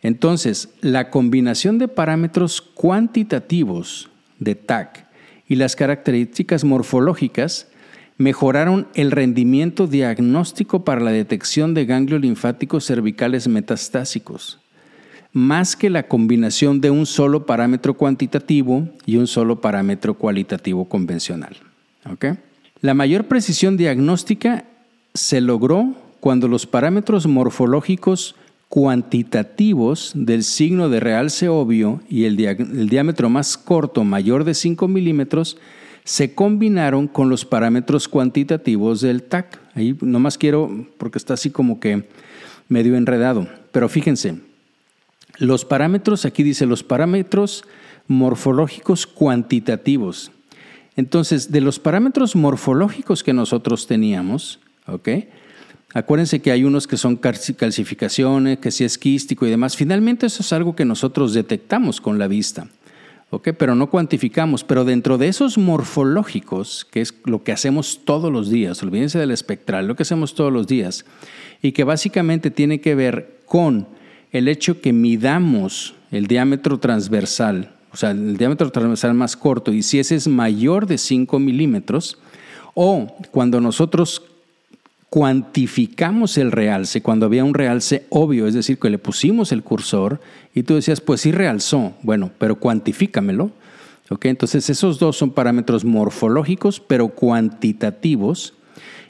Entonces, 0.00 0.70
la 0.80 1.10
combinación 1.10 1.76
de 1.76 1.86
parámetros 1.86 2.62
cuantitativos 2.62 4.08
de 4.38 4.54
TAC 4.54 5.06
y 5.48 5.56
las 5.56 5.76
características 5.76 6.64
morfológicas 6.64 7.68
mejoraron 8.16 8.88
el 8.94 9.10
rendimiento 9.10 9.86
diagnóstico 9.86 10.82
para 10.82 11.02
la 11.02 11.10
detección 11.10 11.74
de 11.74 11.84
ganglios 11.84 12.22
linfáticos 12.22 12.86
cervicales 12.86 13.48
metastásicos 13.48 14.60
más 15.38 15.76
que 15.76 15.88
la 15.88 16.08
combinación 16.08 16.80
de 16.80 16.90
un 16.90 17.06
solo 17.06 17.46
parámetro 17.46 17.94
cuantitativo 17.94 18.88
y 19.06 19.16
un 19.16 19.28
solo 19.28 19.60
parámetro 19.60 20.14
cualitativo 20.14 20.86
convencional. 20.86 21.56
La 22.80 22.94
mayor 22.94 23.26
precisión 23.26 23.76
diagnóstica 23.76 24.64
se 25.14 25.40
logró 25.40 25.94
cuando 26.18 26.48
los 26.48 26.66
parámetros 26.66 27.28
morfológicos 27.28 28.34
cuantitativos 28.68 30.12
del 30.14 30.42
signo 30.42 30.88
de 30.88 31.00
realce 31.00 31.48
obvio 31.48 32.00
y 32.08 32.24
el, 32.24 32.36
diámetro 32.88 33.30
más 33.30 33.56
corto 33.56 34.02
mayor 34.02 34.42
de 34.42 34.54
5 34.54 34.88
milímetros 34.88 35.56
se 36.02 36.34
combinaron 36.34 37.06
con 37.06 37.28
los 37.28 37.44
parámetros 37.44 38.08
cuantitativos 38.08 39.02
del 39.02 39.22
TAC. 39.22 39.60
Ahí 39.74 39.96
nomás 40.00 40.36
quiero, 40.36 40.86
porque 40.98 41.18
está 41.18 41.34
así 41.34 41.50
como 41.50 41.78
que 41.78 42.08
medio 42.68 42.96
enredado, 42.96 43.46
pero 43.70 43.88
fíjense, 43.88 44.47
los 45.38 45.64
parámetros, 45.64 46.24
aquí 46.24 46.42
dice 46.42 46.66
los 46.66 46.82
parámetros 46.82 47.64
morfológicos 48.06 49.06
cuantitativos. 49.06 50.32
Entonces, 50.96 51.52
de 51.52 51.60
los 51.60 51.78
parámetros 51.78 52.34
morfológicos 52.34 53.22
que 53.22 53.32
nosotros 53.32 53.86
teníamos, 53.86 54.58
¿ok? 54.86 55.08
Acuérdense 55.94 56.40
que 56.40 56.50
hay 56.50 56.64
unos 56.64 56.86
que 56.86 56.96
son 56.96 57.16
calcificaciones, 57.16 58.58
que 58.58 58.70
si 58.70 58.84
es 58.84 58.98
quístico 58.98 59.46
y 59.46 59.50
demás. 59.50 59.76
Finalmente 59.76 60.26
eso 60.26 60.42
es 60.42 60.52
algo 60.52 60.76
que 60.76 60.84
nosotros 60.84 61.32
detectamos 61.32 62.00
con 62.00 62.18
la 62.18 62.28
vista, 62.28 62.68
¿ok? 63.30 63.50
Pero 63.56 63.74
no 63.74 63.88
cuantificamos. 63.88 64.64
Pero 64.64 64.84
dentro 64.84 65.16
de 65.16 65.28
esos 65.28 65.56
morfológicos, 65.56 66.86
que 66.90 67.00
es 67.00 67.14
lo 67.24 67.42
que 67.42 67.52
hacemos 67.52 68.00
todos 68.04 68.30
los 68.30 68.50
días, 68.50 68.82
olvídense 68.82 69.18
del 69.18 69.30
espectral, 69.30 69.86
lo 69.86 69.96
que 69.96 70.02
hacemos 70.02 70.34
todos 70.34 70.52
los 70.52 70.66
días, 70.66 71.06
y 71.62 71.72
que 71.72 71.84
básicamente 71.84 72.50
tiene 72.50 72.80
que 72.80 72.94
ver 72.94 73.38
con 73.46 73.88
el 74.32 74.48
hecho 74.48 74.80
que 74.80 74.92
midamos 74.92 75.94
el 76.10 76.26
diámetro 76.26 76.78
transversal, 76.78 77.72
o 77.92 77.96
sea, 77.96 78.10
el 78.10 78.36
diámetro 78.36 78.70
transversal 78.70 79.14
más 79.14 79.36
corto, 79.36 79.72
y 79.72 79.82
si 79.82 79.98
ese 79.98 80.14
es 80.14 80.28
mayor 80.28 80.86
de 80.86 80.98
5 80.98 81.38
milímetros, 81.38 82.18
o 82.74 83.16
cuando 83.30 83.60
nosotros 83.60 84.22
cuantificamos 85.10 86.36
el 86.36 86.52
realce, 86.52 87.02
cuando 87.02 87.26
había 87.26 87.44
un 87.44 87.54
realce 87.54 88.04
obvio, 88.10 88.46
es 88.46 88.54
decir, 88.54 88.78
que 88.78 88.90
le 88.90 88.98
pusimos 88.98 89.52
el 89.52 89.62
cursor 89.62 90.20
y 90.54 90.62
tú 90.62 90.74
decías, 90.74 91.00
pues 91.00 91.22
sí 91.22 91.32
realzó, 91.32 91.94
bueno, 92.02 92.30
pero 92.38 92.56
cuantifícamelo. 92.56 93.50
¿Okay? 94.10 94.30
Entonces 94.30 94.70
esos 94.70 94.98
dos 94.98 95.16
son 95.16 95.32
parámetros 95.32 95.84
morfológicos, 95.84 96.80
pero 96.80 97.08
cuantitativos, 97.08 98.54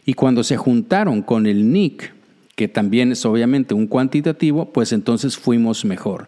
y 0.05 0.15
cuando 0.15 0.43
se 0.43 0.57
juntaron 0.57 1.23
con 1.23 1.47
el 1.47 1.73
NIC, 1.73 2.13
que 2.59 2.67
también 2.67 3.13
es 3.13 3.25
obviamente 3.25 3.73
un 3.73 3.87
cuantitativo, 3.87 4.73
pues 4.73 4.93
entonces 4.93 5.39
fuimos 5.39 5.85
mejor. 5.85 6.27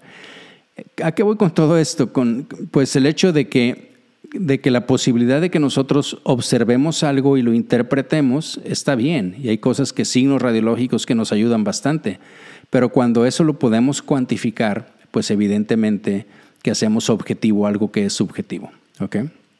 ¿A 1.02 1.10
qué 1.10 1.24
voy 1.24 1.36
con 1.36 1.52
todo 1.52 1.76
esto? 1.76 2.12
Con, 2.12 2.46
pues 2.70 2.94
el 2.94 3.06
hecho 3.06 3.32
de 3.32 3.48
que, 3.48 3.94
de 4.32 4.60
que 4.60 4.70
la 4.70 4.86
posibilidad 4.86 5.40
de 5.40 5.50
que 5.50 5.58
nosotros 5.58 6.20
observemos 6.22 7.02
algo 7.02 7.36
y 7.36 7.42
lo 7.42 7.52
interpretemos 7.52 8.60
está 8.64 8.94
bien, 8.94 9.34
y 9.42 9.48
hay 9.48 9.58
cosas 9.58 9.92
que 9.92 10.04
signos 10.04 10.40
radiológicos 10.40 11.04
que 11.04 11.16
nos 11.16 11.32
ayudan 11.32 11.64
bastante, 11.64 12.20
pero 12.70 12.90
cuando 12.90 13.26
eso 13.26 13.42
lo 13.42 13.58
podemos 13.58 14.00
cuantificar, 14.00 14.94
pues 15.10 15.32
evidentemente 15.32 16.26
que 16.62 16.70
hacemos 16.70 17.10
objetivo 17.10 17.66
algo 17.66 17.90
que 17.90 18.04
es 18.04 18.12
subjetivo. 18.12 18.70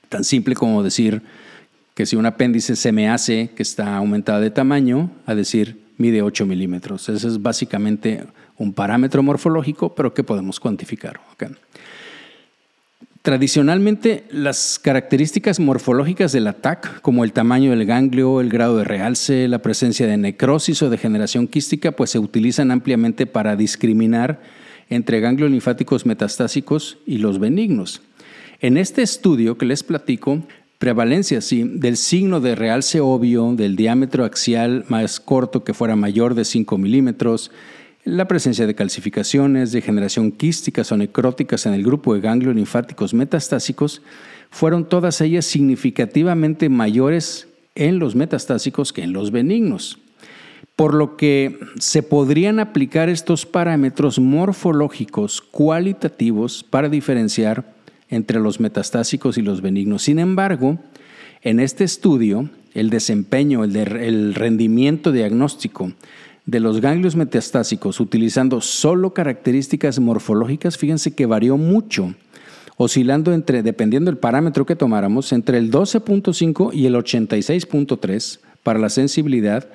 Tan 0.09 0.23
simple 0.23 0.55
como 0.55 0.85
decir 0.85 1.21
que 1.97 2.07
si 2.07 2.15
un 2.15 2.27
apéndice 2.27 2.77
se 2.77 2.93
me 2.93 3.09
hace 3.09 3.51
que 3.57 3.65
está 3.65 3.97
aumentado 3.97 4.41
de 4.41 4.51
tamaño, 4.51 5.11
a 5.27 5.35
decir 5.35 5.90
mide 6.01 6.23
8 6.23 6.47
milímetros. 6.47 7.09
Ese 7.11 7.29
es 7.29 7.43
básicamente 7.43 8.25
un 8.57 8.73
parámetro 8.73 9.23
morfológico, 9.23 9.95
pero 9.95 10.15
que 10.15 10.25
podemos 10.25 10.59
cuantificar. 10.59 11.21
Tradicionalmente, 13.23 14.25
las 14.31 14.79
características 14.83 15.61
morfológicas 15.61 16.33
del 16.33 16.47
ATAC, 16.47 17.03
como 17.03 17.23
el 17.23 17.35
tamaño 17.35 17.71
del 17.71 17.85
ganglio, 17.85 18.41
el 18.41 18.49
grado 18.49 18.79
de 18.79 18.85
realce, 18.85 19.47
la 19.47 19.59
presencia 19.59 20.07
de 20.07 20.17
necrosis 20.17 20.83
o 20.83 20.89
degeneración 20.89 21.47
quística, 21.47 21.93
pues 21.93 22.11
se 22.11 22.19
utilizan 22.19 22.71
ampliamente 22.71 23.27
para 23.27 23.55
discriminar 23.57 24.41
entre 24.89 25.21
ganglios 25.21 25.51
linfáticos 25.51 26.07
metastásicos 26.07 26.97
y 27.07 27.19
los 27.19 27.39
benignos. 27.39 28.01
En 28.61 28.79
este 28.79 29.03
estudio 29.03 29.59
que 29.59 29.67
les 29.67 29.83
platico, 29.83 30.43
prevalencia, 30.81 31.43
sí, 31.43 31.63
del 31.63 31.99
signo 31.99 32.41
de 32.41 32.55
realce 32.55 33.01
obvio, 33.01 33.53
del 33.55 33.77
diámetro 33.77 34.25
axial 34.25 34.87
más 34.89 35.21
corto 35.21 35.63
que 35.63 35.75
fuera 35.75 35.95
mayor 35.95 36.35
de 36.35 36.47
5 36.47 36.79
milímetros, 36.79 37.51
la 38.03 38.27
presencia 38.27 38.67
de 38.67 38.75
calcificaciones, 38.75 39.73
degeneración 39.73 40.33
quísticas 40.33 40.91
o 40.91 40.97
necróticas 40.97 41.67
en 41.67 41.75
el 41.75 41.85
grupo 41.85 42.15
de 42.15 42.23
ganglios 42.23 42.55
linfáticos 42.55 43.13
metastásicos, 43.13 44.01
fueron 44.51 44.89
todas 44.89 45.21
ellas 45.21 45.45
significativamente 45.45 46.71
mayores 46.71 47.47
en 47.75 47.99
los 47.99 48.15
metastásicos 48.15 48.95
que 48.95 49.03
en 49.03 49.13
los 49.13 49.33
benignos. 49.33 49.99
Por 50.77 50.95
lo 50.95 51.19
que 51.19 51.59
se 51.79 52.03
podrían 52.03 52.59
aplicar 52.59 53.11
estos 53.11 53.45
parámetros 53.45 54.19
morfológicos 54.19 55.43
cualitativos 55.43 56.65
para 56.65 56.89
diferenciar 56.89 57.80
entre 58.11 58.41
los 58.41 58.61
metastásicos 58.61 59.39
y 59.39 59.43
los 59.43 59.63
benignos. 59.63 60.03
Sin 60.03 60.19
embargo, 60.19 60.79
en 61.43 61.61
este 61.61 61.85
estudio, 61.85 62.51
el 62.75 62.91
desempeño, 62.91 63.65
el, 63.65 64.35
rendimiento 64.35 65.13
diagnóstico 65.13 65.93
de 66.45 66.61
los 66.61 66.81
ganglios 66.81 67.17
metastásicos 67.17 68.01
utilizando 68.01 68.61
solo 68.61 69.15
características 69.15 69.99
morfológicas, 70.01 70.77
fíjense 70.77 71.15
que 71.15 71.25
varió 71.27 71.57
mucho, 71.57 72.15
oscilando 72.77 73.33
entre, 73.33 73.63
dependiendo 73.63 74.11
del 74.11 74.19
parámetro 74.19 74.67
que 74.67 74.77
tomáramos, 74.77 75.33
entre 75.33 75.57
el 75.59 75.71
12.5 75.71 76.75
y 76.75 76.87
el 76.87 76.95
86.3 76.95 78.41
para 78.63 78.79
la 78.79 78.91
sensibilidad 78.91 79.69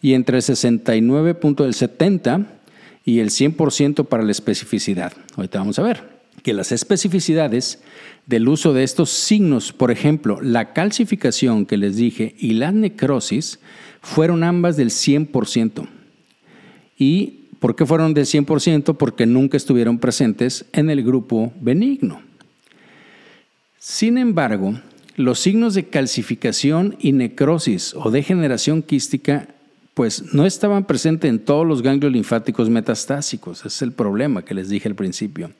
y 0.00 0.14
entre 0.14 0.36
el 0.36 0.42
69.70 0.42 2.46
y 3.04 3.18
el 3.20 3.30
100% 3.30 4.06
para 4.06 4.22
la 4.22 4.32
especificidad. 4.32 5.12
Ahorita 5.36 5.58
vamos 5.58 5.78
a 5.78 5.82
ver 5.82 6.17
que 6.42 6.52
las 6.52 6.72
especificidades 6.72 7.80
del 8.26 8.48
uso 8.48 8.72
de 8.72 8.84
estos 8.84 9.10
signos, 9.10 9.72
por 9.72 9.90
ejemplo, 9.90 10.40
la 10.40 10.72
calcificación 10.72 11.66
que 11.66 11.76
les 11.76 11.96
dije 11.96 12.34
y 12.38 12.52
la 12.52 12.72
necrosis, 12.72 13.58
fueron 14.02 14.44
ambas 14.44 14.76
del 14.76 14.90
100%. 14.90 15.88
¿Y 16.96 17.46
por 17.58 17.74
qué 17.74 17.86
fueron 17.86 18.14
del 18.14 18.26
100%? 18.26 18.96
Porque 18.96 19.26
nunca 19.26 19.56
estuvieron 19.56 19.98
presentes 19.98 20.66
en 20.72 20.90
el 20.90 21.02
grupo 21.02 21.52
benigno. 21.60 22.20
Sin 23.78 24.18
embargo, 24.18 24.78
los 25.16 25.40
signos 25.40 25.74
de 25.74 25.88
calcificación 25.88 26.96
y 27.00 27.12
necrosis 27.12 27.94
o 27.94 28.10
degeneración 28.10 28.82
quística 28.82 29.48
pues 29.94 30.32
no 30.32 30.46
estaban 30.46 30.84
presentes 30.84 31.28
en 31.28 31.40
todos 31.40 31.66
los 31.66 31.82
ganglios 31.82 32.12
linfáticos 32.12 32.70
metastásicos. 32.70 33.64
Es 33.64 33.82
el 33.82 33.90
problema 33.90 34.44
que 34.44 34.54
les 34.54 34.68
dije 34.68 34.88
al 34.88 34.94
principio 34.94 35.50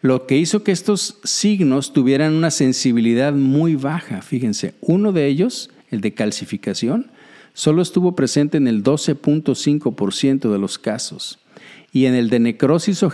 lo 0.00 0.26
que 0.26 0.36
hizo 0.36 0.62
que 0.62 0.72
estos 0.72 1.18
signos 1.24 1.92
tuvieran 1.92 2.34
una 2.34 2.50
sensibilidad 2.50 3.32
muy 3.32 3.74
baja. 3.74 4.22
Fíjense, 4.22 4.74
uno 4.80 5.12
de 5.12 5.26
ellos, 5.26 5.70
el 5.90 6.00
de 6.00 6.14
calcificación, 6.14 7.10
solo 7.52 7.82
estuvo 7.82 8.14
presente 8.14 8.56
en 8.56 8.68
el 8.68 8.84
12.5% 8.84 10.52
de 10.52 10.58
los 10.58 10.78
casos 10.78 11.40
y 11.92 12.06
en 12.06 12.14
el 12.14 12.30
de 12.30 12.38
necrosis 12.38 13.02
o, 13.02 13.10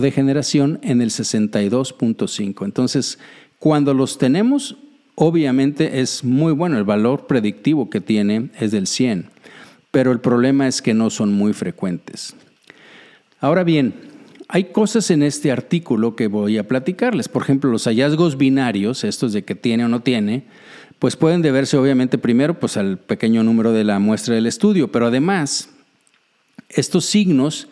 degeneración 0.00 0.80
en 0.82 1.02
el 1.02 1.10
62.5%. 1.10 2.64
Entonces, 2.64 3.18
cuando 3.58 3.94
los 3.94 4.18
tenemos, 4.18 4.76
obviamente 5.14 6.00
es 6.00 6.24
muy 6.24 6.52
bueno, 6.52 6.78
el 6.78 6.84
valor 6.84 7.26
predictivo 7.26 7.90
que 7.90 8.00
tiene 8.00 8.50
es 8.58 8.72
del 8.72 8.86
100, 8.86 9.26
pero 9.90 10.10
el 10.10 10.20
problema 10.20 10.66
es 10.66 10.82
que 10.82 10.94
no 10.94 11.10
son 11.10 11.32
muy 11.32 11.52
frecuentes. 11.52 12.34
Ahora 13.40 13.62
bien, 13.62 13.94
hay 14.48 14.64
cosas 14.64 15.10
en 15.10 15.22
este 15.22 15.52
artículo 15.52 16.16
que 16.16 16.26
voy 16.26 16.56
a 16.56 16.66
platicarles. 16.66 17.28
Por 17.28 17.42
ejemplo, 17.42 17.70
los 17.70 17.84
hallazgos 17.84 18.38
binarios, 18.38 19.04
estos 19.04 19.34
de 19.34 19.44
que 19.44 19.54
tiene 19.54 19.84
o 19.84 19.88
no 19.88 20.00
tiene, 20.00 20.44
pues 20.98 21.16
pueden 21.16 21.42
deberse 21.42 21.76
obviamente 21.76 22.16
primero 22.16 22.58
pues, 22.58 22.78
al 22.78 22.98
pequeño 22.98 23.44
número 23.44 23.72
de 23.72 23.84
la 23.84 23.98
muestra 23.98 24.34
del 24.34 24.46
estudio, 24.46 24.90
pero 24.90 25.06
además 25.06 25.70
estos 26.70 27.04
signos 27.04 27.68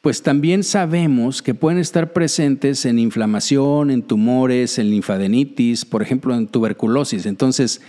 pues 0.00 0.22
también 0.22 0.64
sabemos 0.64 1.42
que 1.42 1.52
pueden 1.52 1.78
estar 1.78 2.14
presentes 2.14 2.86
en 2.86 2.98
inflamación, 2.98 3.90
en 3.90 4.00
tumores, 4.00 4.78
en 4.78 4.88
linfadenitis, 4.88 5.84
por 5.84 6.00
ejemplo, 6.00 6.34
en 6.34 6.46
tuberculosis. 6.46 7.26
Entonces, 7.26 7.82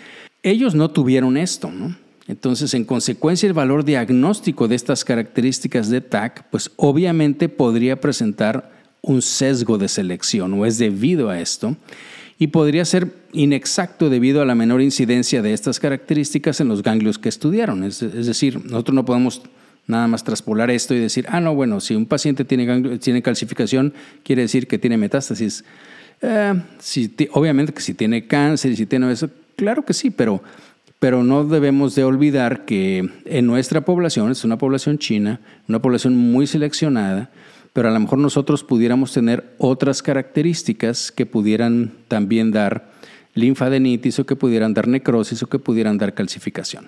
ellos 0.44 0.76
no 0.76 0.92
tuvieron 0.92 1.38
esto, 1.38 1.72
¿no? 1.72 1.96
Entonces, 2.32 2.74
en 2.76 2.86
consecuencia, 2.86 3.46
el 3.46 3.52
valor 3.52 3.84
diagnóstico 3.84 4.70
de 4.70 4.76
estas 4.76 5.04
características 5.04 5.90
de 5.90 6.00
TAC, 6.00 6.46
pues 6.50 6.72
obviamente 6.78 7.50
podría 7.50 8.00
presentar 8.00 8.72
un 9.02 9.22
sesgo 9.22 9.78
de 9.78 9.90
selección 9.90 10.54
o 10.54 10.66
es 10.66 10.78
debido 10.78 11.30
a 11.30 11.42
esto 11.42 11.76
y 12.40 12.48
podría 12.48 12.86
ser 12.86 13.14
inexacto 13.34 14.10
debido 14.10 14.42
a 14.42 14.46
la 14.46 14.56
menor 14.56 14.82
incidencia 14.82 15.42
de 15.42 15.52
estas 15.52 15.82
características 15.82 16.62
en 16.62 16.70
los 16.70 16.84
ganglios 16.84 17.20
que 17.20 17.28
estudiaron. 17.28 17.84
Es, 17.84 18.00
decir, 18.00 18.64
nosotros 18.64 18.96
no 18.96 19.04
podemos 19.04 19.42
nada 19.88 20.08
más 20.08 20.24
traspolar 20.24 20.72
esto 20.72 20.94
y 20.96 21.00
decir, 21.00 21.26
ah, 21.28 21.42
no, 21.42 21.54
bueno, 21.54 21.82
si 21.82 21.96
un 21.96 22.06
paciente 22.06 22.46
tiene, 22.46 22.98
tiene 23.00 23.22
calcificación, 23.22 23.94
quiere 24.24 24.44
decir 24.44 24.68
que 24.68 24.80
tiene 24.80 24.96
metástasis. 24.96 25.66
Eh, 26.22 26.54
si, 26.80 27.14
obviamente 27.34 27.74
que 27.74 27.82
si 27.82 27.94
tiene 27.94 28.26
cáncer 28.26 28.74
si 28.78 28.86
tiene 28.86 29.12
eso, 29.12 29.30
claro 29.58 29.84
que 29.84 29.94
sí, 29.94 30.12
pero, 30.12 30.42
pero 31.02 31.24
no 31.24 31.44
debemos 31.44 31.96
de 31.96 32.04
olvidar 32.04 32.64
que 32.64 33.10
en 33.26 33.48
nuestra 33.48 33.82
población, 33.82 34.30
es 34.30 34.44
una 34.44 34.60
población 34.60 35.00
china, 35.00 35.42
una 35.68 35.82
población 35.82 36.16
muy 36.16 36.46
seleccionada, 36.46 37.32
pero 37.74 37.88
a 37.88 37.92
lo 37.92 38.00
mejor 38.00 38.20
nosotros 38.20 38.64
pudiéramos 38.64 39.12
tener 39.12 39.56
otras 39.58 40.04
características 40.04 41.12
que 41.12 41.26
pudieran 41.26 41.92
también 42.08 42.52
dar 42.52 42.92
linfadenitis 43.34 44.20
o 44.20 44.28
que 44.28 44.36
pudieran 44.36 44.76
dar 44.76 44.88
necrosis 44.88 45.42
o 45.42 45.48
que 45.48 45.58
pudieran 45.58 45.98
dar 45.98 46.14
calcificación. 46.14 46.88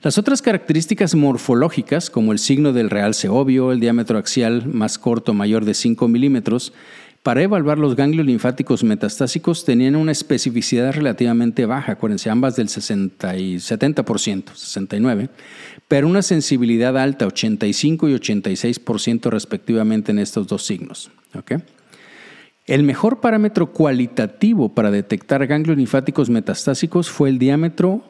Las 0.00 0.16
otras 0.16 0.40
características 0.40 1.16
morfológicas, 1.16 2.10
como 2.10 2.30
el 2.30 2.38
signo 2.38 2.72
del 2.72 2.90
realce 2.90 3.28
obvio, 3.28 3.72
el 3.72 3.80
diámetro 3.80 4.18
axial 4.18 4.68
más 4.68 4.98
corto 4.98 5.34
mayor 5.34 5.64
de 5.64 5.74
5 5.74 6.06
milímetros, 6.06 6.72
para 7.24 7.42
evaluar 7.42 7.78
los 7.78 7.96
ganglios 7.96 8.26
linfáticos 8.26 8.84
metastásicos 8.84 9.64
tenían 9.64 9.96
una 9.96 10.12
especificidad 10.12 10.92
relativamente 10.92 11.64
baja, 11.64 11.96
ambas 12.30 12.54
del 12.54 12.68
60 12.68 13.38
y 13.38 13.54
70%, 13.56 14.04
69%, 14.04 15.30
pero 15.88 16.06
una 16.06 16.20
sensibilidad 16.20 16.98
alta, 16.98 17.26
85 17.26 18.10
y 18.10 18.12
86% 18.12 19.30
respectivamente 19.30 20.12
en 20.12 20.18
estos 20.18 20.46
dos 20.48 20.66
signos. 20.66 21.10
El 22.66 22.82
mejor 22.82 23.20
parámetro 23.20 23.72
cualitativo 23.72 24.74
para 24.74 24.90
detectar 24.90 25.46
ganglios 25.46 25.78
linfáticos 25.78 26.28
metastásicos 26.28 27.08
fue 27.08 27.30
el 27.30 27.38
diámetro, 27.38 28.04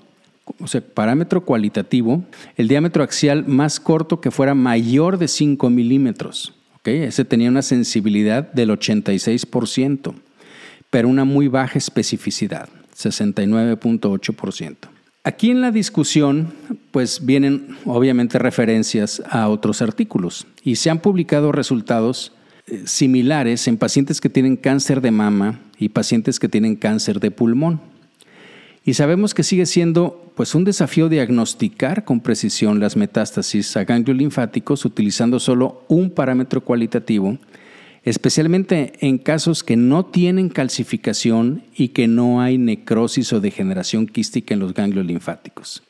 o 0.58 0.66
sea, 0.66 0.80
parámetro 0.80 1.44
cualitativo, 1.44 2.24
el 2.56 2.66
diámetro 2.66 3.04
axial 3.04 3.46
más 3.46 3.78
corto 3.78 4.20
que 4.20 4.32
fuera 4.32 4.56
mayor 4.56 5.18
de 5.18 5.28
5 5.28 5.70
milímetros. 5.70 6.52
Ese 6.84 7.24
tenía 7.24 7.48
una 7.48 7.62
sensibilidad 7.62 8.52
del 8.52 8.70
86%, 8.70 10.14
pero 10.90 11.08
una 11.08 11.24
muy 11.24 11.48
baja 11.48 11.78
especificidad, 11.78 12.68
69.8%. 12.96 14.76
Aquí 15.26 15.50
en 15.50 15.62
la 15.62 15.70
discusión, 15.70 16.52
pues 16.90 17.24
vienen 17.24 17.78
obviamente 17.86 18.38
referencias 18.38 19.22
a 19.30 19.48
otros 19.48 19.80
artículos 19.80 20.46
y 20.62 20.76
se 20.76 20.90
han 20.90 20.98
publicado 20.98 21.50
resultados 21.50 22.32
eh, 22.66 22.82
similares 22.84 23.66
en 23.66 23.78
pacientes 23.78 24.20
que 24.20 24.28
tienen 24.28 24.56
cáncer 24.56 25.00
de 25.00 25.10
mama 25.10 25.60
y 25.78 25.88
pacientes 25.88 26.38
que 26.38 26.50
tienen 26.50 26.76
cáncer 26.76 27.20
de 27.20 27.30
pulmón. 27.30 27.80
Y 28.84 28.94
sabemos 28.94 29.32
que 29.32 29.42
sigue 29.42 29.64
siendo 29.64 30.32
pues 30.34 30.54
un 30.54 30.64
desafío 30.64 31.08
diagnosticar 31.08 32.04
con 32.04 32.20
precisión 32.20 32.80
las 32.80 32.96
metástasis 32.96 33.76
a 33.76 33.84
ganglios 33.84 34.18
linfáticos 34.18 34.84
utilizando 34.84 35.40
solo 35.40 35.84
un 35.88 36.10
parámetro 36.10 36.60
cualitativo, 36.60 37.38
especialmente 38.02 38.92
en 39.00 39.16
casos 39.16 39.62
que 39.62 39.76
no 39.76 40.04
tienen 40.04 40.50
calcificación 40.50 41.62
y 41.74 41.88
que 41.88 42.08
no 42.08 42.42
hay 42.42 42.58
necrosis 42.58 43.32
o 43.32 43.40
degeneración 43.40 44.06
quística 44.06 44.52
en 44.52 44.60
los 44.60 44.74
ganglios 44.74 45.06
linfáticos. 45.06 45.82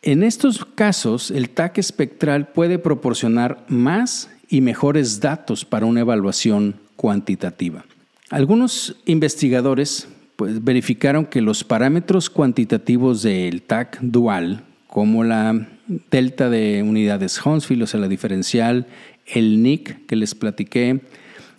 En 0.00 0.22
estos 0.22 0.64
casos, 0.64 1.30
el 1.30 1.50
TAC 1.50 1.76
espectral 1.76 2.48
puede 2.48 2.78
proporcionar 2.78 3.66
más 3.68 4.30
y 4.48 4.62
mejores 4.62 5.20
datos 5.20 5.66
para 5.66 5.84
una 5.84 6.00
evaluación 6.00 6.76
cuantitativa. 6.96 7.84
Algunos 8.30 8.96
investigadores 9.04 10.08
pues 10.40 10.64
verificaron 10.64 11.26
que 11.26 11.42
los 11.42 11.64
parámetros 11.64 12.30
cuantitativos 12.30 13.20
del 13.20 13.60
TAC 13.60 13.98
dual, 14.00 14.64
como 14.86 15.22
la 15.22 15.68
delta 16.10 16.48
de 16.48 16.82
unidades 16.82 17.38
Hounsfield, 17.40 17.82
o 17.82 17.86
sea, 17.86 18.00
la 18.00 18.08
diferencial, 18.08 18.86
el 19.26 19.62
NIC 19.62 20.06
que 20.06 20.16
les 20.16 20.34
platiqué, 20.34 21.02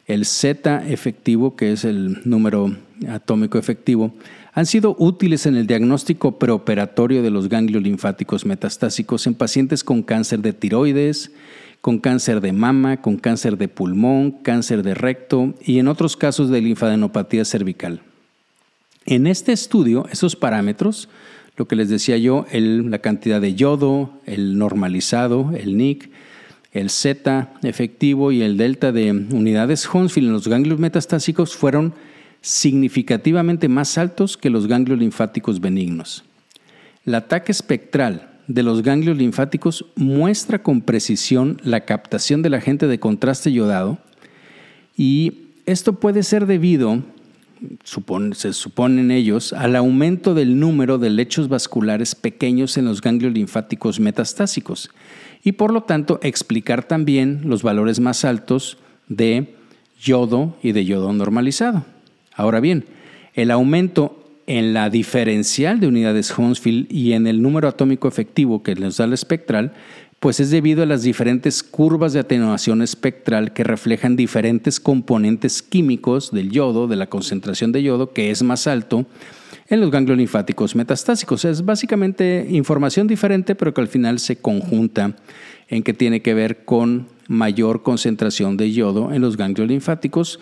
el 0.07 0.25
Z 0.25 0.83
efectivo, 0.89 1.55
que 1.55 1.73
es 1.73 1.85
el 1.85 2.21
número 2.25 2.75
atómico 3.07 3.59
efectivo, 3.59 4.15
han 4.51 4.65
sido 4.65 4.95
útiles 4.97 5.45
en 5.45 5.57
el 5.57 5.67
diagnóstico 5.67 6.39
preoperatorio 6.39 7.21
de 7.21 7.29
los 7.29 7.49
ganglios 7.49 7.83
linfáticos 7.83 8.47
metastásicos 8.47 9.27
en 9.27 9.35
pacientes 9.35 9.83
con 9.83 10.01
cáncer 10.01 10.39
de 10.39 10.53
tiroides, 10.53 11.31
con 11.81 11.99
cáncer 11.99 12.41
de 12.41 12.51
mama, 12.51 12.99
con 12.99 13.17
cáncer 13.17 13.59
de 13.59 13.67
pulmón, 13.67 14.31
cáncer 14.31 14.81
de 14.81 14.95
recto 14.95 15.53
y 15.63 15.77
en 15.77 15.87
otros 15.87 16.17
casos 16.17 16.49
de 16.49 16.61
linfadenopatía 16.61 17.45
cervical. 17.45 18.01
En 19.05 19.25
este 19.25 19.51
estudio, 19.51 20.05
esos 20.11 20.35
parámetros, 20.35 21.09
lo 21.57 21.67
que 21.67 21.75
les 21.75 21.89
decía 21.89 22.17
yo, 22.17 22.45
la 22.51 22.99
cantidad 22.99 23.41
de 23.41 23.55
yodo, 23.55 24.11
el 24.25 24.57
normalizado, 24.57 25.51
el 25.55 25.75
NIC, 25.75 26.11
el 26.71 26.89
Z 26.89 27.53
efectivo 27.63 28.31
y 28.31 28.41
el 28.41 28.57
delta 28.57 28.91
de 28.91 29.11
unidades 29.11 29.85
Hounsfield 29.87 30.27
en 30.27 30.33
los 30.33 30.47
ganglios 30.47 30.79
metastásicos 30.79 31.55
fueron 31.55 31.93
significativamente 32.41 33.67
más 33.67 33.97
altos 33.97 34.37
que 34.37 34.49
los 34.49 34.67
ganglios 34.67 34.99
linfáticos 34.99 35.59
benignos. 35.59 36.23
El 37.05 37.15
ataque 37.15 37.51
espectral 37.51 38.29
de 38.47 38.63
los 38.63 38.83
ganglios 38.83 39.17
linfáticos 39.17 39.85
muestra 39.95 40.63
con 40.63 40.81
precisión 40.81 41.59
la 41.63 41.85
captación 41.85 42.41
del 42.41 42.53
agente 42.53 42.87
de 42.87 42.99
contraste 42.99 43.51
yodado 43.51 43.99
y 44.95 45.33
esto 45.65 45.99
puede 45.99 46.23
ser 46.23 46.45
debido 46.45 47.03
se 48.33 48.53
suponen 48.53 49.11
ellos, 49.11 49.53
al 49.53 49.75
aumento 49.75 50.33
del 50.33 50.59
número 50.59 50.97
de 50.97 51.09
lechos 51.09 51.49
vasculares 51.49 52.15
pequeños 52.15 52.77
en 52.77 52.85
los 52.85 53.01
ganglios 53.01 53.33
linfáticos 53.33 53.99
metastásicos 53.99 54.89
y 55.43 55.53
por 55.53 55.71
lo 55.71 55.83
tanto 55.83 56.19
explicar 56.23 56.83
también 56.83 57.41
los 57.45 57.63
valores 57.63 57.99
más 57.99 58.25
altos 58.25 58.77
de 59.07 59.55
yodo 60.01 60.55
y 60.63 60.71
de 60.71 60.85
yodo 60.85 61.13
normalizado. 61.13 61.85
Ahora 62.33 62.59
bien, 62.59 62.85
el 63.33 63.51
aumento 63.51 64.17
en 64.47 64.73
la 64.73 64.89
diferencial 64.89 65.79
de 65.79 65.87
unidades 65.87 66.31
Hounsfield 66.31 66.91
y 66.91 67.13
en 67.13 67.27
el 67.27 67.41
número 67.41 67.67
atómico 67.67 68.07
efectivo 68.07 68.63
que 68.63 68.75
nos 68.75 68.97
da 68.97 69.05
el 69.05 69.13
espectral 69.13 69.73
pues 70.21 70.39
es 70.39 70.51
debido 70.51 70.83
a 70.83 70.85
las 70.85 71.01
diferentes 71.01 71.63
curvas 71.63 72.13
de 72.13 72.19
atenuación 72.19 72.83
espectral 72.83 73.53
que 73.53 73.63
reflejan 73.63 74.15
diferentes 74.15 74.79
componentes 74.79 75.63
químicos 75.63 76.29
del 76.31 76.51
yodo, 76.51 76.87
de 76.87 76.95
la 76.95 77.09
concentración 77.09 77.71
de 77.71 77.81
yodo, 77.81 78.13
que 78.13 78.29
es 78.29 78.43
más 78.43 78.67
alto 78.67 79.07
en 79.67 79.81
los 79.81 79.89
ganglios 79.89 80.19
linfáticos 80.19 80.75
metastásicos. 80.75 81.43
Es 81.43 81.65
básicamente 81.65 82.45
información 82.51 83.07
diferente, 83.07 83.55
pero 83.55 83.73
que 83.73 83.81
al 83.81 83.87
final 83.87 84.19
se 84.19 84.35
conjunta 84.35 85.15
en 85.69 85.81
que 85.81 85.95
tiene 85.95 86.21
que 86.21 86.35
ver 86.35 86.65
con 86.65 87.07
mayor 87.27 87.81
concentración 87.81 88.57
de 88.57 88.71
yodo 88.71 89.11
en 89.11 89.23
los 89.23 89.37
ganglios 89.37 89.69
linfáticos. 89.69 90.39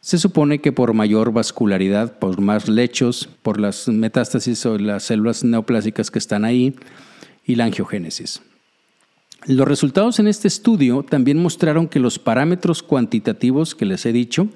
Se 0.00 0.18
supone 0.18 0.58
que 0.58 0.70
por 0.70 0.92
mayor 0.92 1.32
vascularidad, 1.32 2.18
por 2.18 2.42
más 2.42 2.68
lechos, 2.68 3.30
por 3.40 3.58
las 3.58 3.88
metástasis 3.88 4.66
o 4.66 4.76
las 4.76 5.04
células 5.04 5.44
neoplásicas 5.44 6.10
que 6.10 6.18
están 6.18 6.44
ahí 6.44 6.76
y 7.46 7.54
la 7.54 7.64
angiogénesis. 7.64 8.42
Los 9.46 9.68
resultados 9.68 10.18
en 10.18 10.26
este 10.26 10.48
estudio 10.48 11.02
también 11.02 11.42
mostraron 11.42 11.86
que 11.86 12.00
los 12.00 12.18
parámetros 12.18 12.82
cuantitativos 12.82 13.74
que 13.74 13.84
les 13.84 14.06
he 14.06 14.12
dicho 14.12 14.48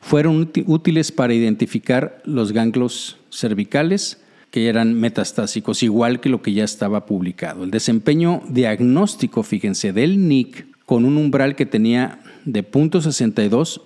fueron 0.00 0.50
útiles 0.66 1.12
para 1.12 1.32
identificar 1.32 2.20
los 2.24 2.52
ganglios 2.52 3.16
cervicales 3.30 4.20
que 4.50 4.68
eran 4.68 4.94
metastásicos, 4.94 5.82
igual 5.82 6.20
que 6.20 6.28
lo 6.28 6.42
que 6.42 6.52
ya 6.52 6.62
estaba 6.62 7.06
publicado. 7.06 7.64
El 7.64 7.70
desempeño 7.70 8.42
diagnóstico, 8.48 9.42
fíjense, 9.42 9.92
del 9.92 10.28
NIC 10.28 10.66
con 10.84 11.06
un 11.06 11.16
umbral 11.16 11.56
que 11.56 11.64
tenía 11.64 12.20
de 12.44 12.62
0.62 12.62 13.80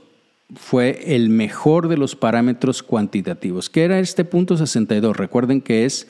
fue 0.56 1.14
el 1.14 1.28
mejor 1.28 1.88
de 1.88 1.96
los 1.96 2.16
parámetros 2.16 2.82
cuantitativos. 2.82 3.70
¿Qué 3.70 3.84
era 3.84 4.00
este 4.00 4.24
punto 4.24 4.56
62? 4.56 5.16
Recuerden 5.16 5.60
que 5.60 5.84
es 5.84 6.08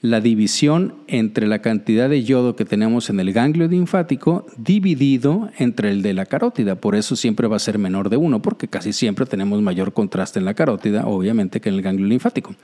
la 0.00 0.20
división 0.20 0.94
entre 1.08 1.46
la 1.48 1.60
cantidad 1.60 2.08
de 2.08 2.22
yodo 2.22 2.54
que 2.54 2.64
tenemos 2.64 3.10
en 3.10 3.18
el 3.18 3.32
ganglio 3.32 3.66
linfático 3.66 4.46
dividido 4.56 5.50
entre 5.58 5.90
el 5.90 6.02
de 6.02 6.14
la 6.14 6.26
carótida. 6.26 6.76
Por 6.76 6.94
eso 6.94 7.16
siempre 7.16 7.48
va 7.48 7.56
a 7.56 7.60
ser 7.60 7.78
menor 7.78 8.08
de 8.08 8.16
1, 8.16 8.40
porque 8.40 8.68
casi 8.68 8.92
siempre 8.92 9.26
tenemos 9.26 9.60
mayor 9.60 9.92
contraste 9.92 10.38
en 10.38 10.44
la 10.44 10.54
carótida, 10.54 11.06
obviamente, 11.06 11.60
que 11.60 11.68
en 11.68 11.74
el 11.74 11.82
ganglio 11.82 12.06
linfático. 12.06 12.54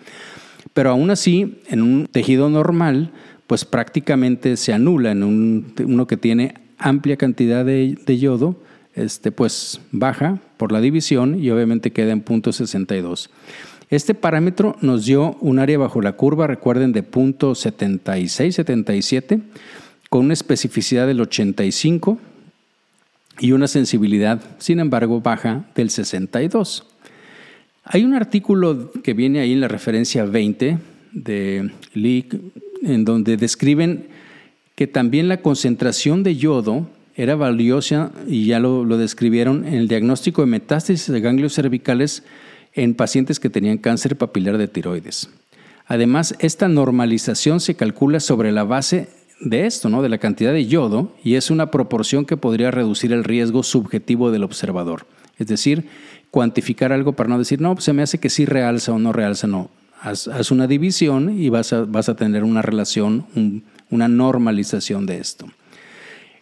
Pero 0.72 0.91
aún 0.91 1.11
así, 1.11 1.61
en 1.66 1.82
un 1.82 2.07
tejido 2.07 2.49
normal, 2.49 3.11
pues 3.47 3.64
prácticamente 3.64 4.57
se 4.57 4.72
anula 4.72 5.11
en 5.11 5.22
uno 5.22 6.07
que 6.07 6.16
tiene 6.16 6.55
amplia 6.78 7.16
cantidad 7.16 7.64
de, 7.64 8.18
yodo, 8.18 8.61
este, 8.95 9.32
pues 9.32 9.80
baja 9.91 10.41
por 10.57 10.70
la 10.70 10.80
división 10.80 11.43
y 11.43 11.51
obviamente 11.51 11.93
queda 11.93 12.12
en 12.12 12.20
punto 12.20 12.53
62. 12.53 13.30
Este 13.95 14.13
parámetro 14.13 14.75
nos 14.81 15.05
dio 15.07 15.37
un 15.41 15.61
área 15.61 15.79
bajo 15.79 16.03
la 16.03 16.15
curva, 16.15 16.49
recuerden, 16.49 16.91
de 16.91 17.05
punto 17.05 17.55
76, 17.55 18.53
77, 18.53 19.39
con 20.11 20.25
una 20.25 20.33
especificidad 20.33 21.07
del 21.07 21.21
85 21.21 22.19
y 23.39 23.53
una 23.53 23.69
sensibilidad, 23.69 24.43
sin 24.59 24.81
embargo, 24.81 25.21
baja 25.21 25.67
del 25.77 25.91
62. 25.91 26.85
Hay 27.85 28.03
un 28.03 28.15
artículo 28.15 28.91
que 28.91 29.15
viene 29.15 29.39
ahí 29.39 29.53
en 29.53 29.61
la 29.61 29.69
referencia 29.69 30.25
20 30.25 30.79
de 31.13 31.71
Leak, 31.93 32.37
en 32.83 33.05
donde 33.05 33.37
describen 33.37 34.09
que 34.75 34.89
también 34.89 35.29
la 35.29 35.37
concentración 35.37 36.25
de 36.25 36.35
yodo 36.35 36.89
era 37.15 37.37
valiosa, 37.37 38.11
y 38.27 38.47
ya 38.47 38.59
lo, 38.59 38.85
lo 38.85 38.99
describieron, 38.99 39.65
en 39.65 39.75
el 39.75 39.87
diagnóstico 39.87 40.43
de 40.43 40.47
metástasis 40.47 41.07
de 41.13 41.21
ganglios 41.21 41.55
cervicales 41.55 42.25
en 42.75 42.95
pacientes 42.95 43.41
que 43.41 43.51
tenían 43.51 43.79
cáncer 43.79 44.16
papilar 44.16 44.59
de 44.59 44.68
tiroides. 44.68 45.31
Además, 45.87 46.35
esta 46.39 46.68
normalización 46.68 47.61
se 47.61 47.75
calcula 47.75 48.20
sobre 48.20 48.53
la 48.53 48.64
base 48.64 49.09
de 49.41 49.66
esto, 49.66 49.89
¿no? 49.89 50.03
de 50.03 50.09
la 50.09 50.18
cantidad 50.18 50.53
de 50.53 50.66
yodo, 50.66 51.12
y 51.22 51.35
es 51.35 51.51
una 51.51 51.70
proporción 51.70 52.25
que 52.25 52.37
podría 52.37 52.70
reducir 52.70 53.12
el 53.12 53.25
riesgo 53.25 53.62
subjetivo 53.62 54.31
del 54.31 54.45
observador. 54.45 55.07
Es 55.39 55.47
decir, 55.47 55.89
cuantificar 56.31 56.93
algo 56.93 57.12
para 57.12 57.29
no 57.29 57.39
decir, 57.39 57.61
no, 57.61 57.77
se 57.81 57.93
me 57.93 58.03
hace 58.03 58.18
que 58.18 58.31
sí 58.31 58.45
realza 58.45 58.93
o 58.93 58.99
no 58.99 59.12
realza, 59.12 59.47
no. 59.47 59.70
Haz, 60.01 60.51
una 60.51 60.66
división 60.66 61.41
y 61.41 61.49
vas 61.49 61.72
a, 61.72 61.85
vas 61.85 62.11
a 62.11 62.16
tener 62.16 62.45
una 62.45 62.61
relación, 62.61 63.27
una 63.91 64.07
normalización 64.07 65.07
de 65.07 65.18
esto. 65.18 65.47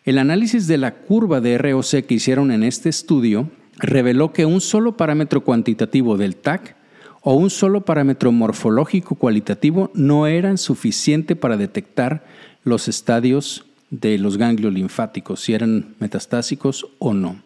El 0.04 0.18
análisis 0.18 0.66
de 0.66 0.78
la 0.78 0.94
curva 0.94 1.40
de 1.40 1.58
ROC 1.58 2.04
que 2.06 2.14
hicieron 2.14 2.50
en 2.50 2.64
este 2.64 2.88
estudio 2.88 3.48
reveló 3.82 4.32
que 4.32 4.46
un 4.46 4.60
solo 4.60 4.96
parámetro 4.96 5.42
cuantitativo 5.42 6.16
del 6.16 6.36
TAC 6.36 6.76
o 7.20 7.34
un 7.34 7.50
solo 7.50 7.84
parámetro 7.84 8.32
morfológico 8.32 9.16
cualitativo 9.16 9.90
no 9.94 10.26
eran 10.26 10.56
suficiente 10.56 11.36
para 11.36 11.56
detectar 11.56 12.24
los 12.64 12.88
estadios 12.88 13.66
de 13.90 14.18
los 14.18 14.38
ganglios 14.38 14.72
linfáticos, 14.72 15.40
si 15.40 15.52
eran 15.52 15.94
metastásicos 15.98 16.86
o 16.98 17.12
no. 17.12 17.36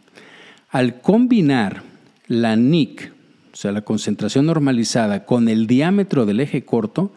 Al 0.71 1.01
combinar 1.01 1.83
la 2.29 2.55
NIC, 2.55 3.13
o 3.53 3.57
sea, 3.57 3.73
la 3.73 3.83
concentración 3.83 4.47
normalizada, 4.47 5.25
con 5.25 5.49
el 5.49 5.67
diámetro 5.67 6.27
del 6.27 6.41
eje 6.41 6.65
corto, 6.65 7.13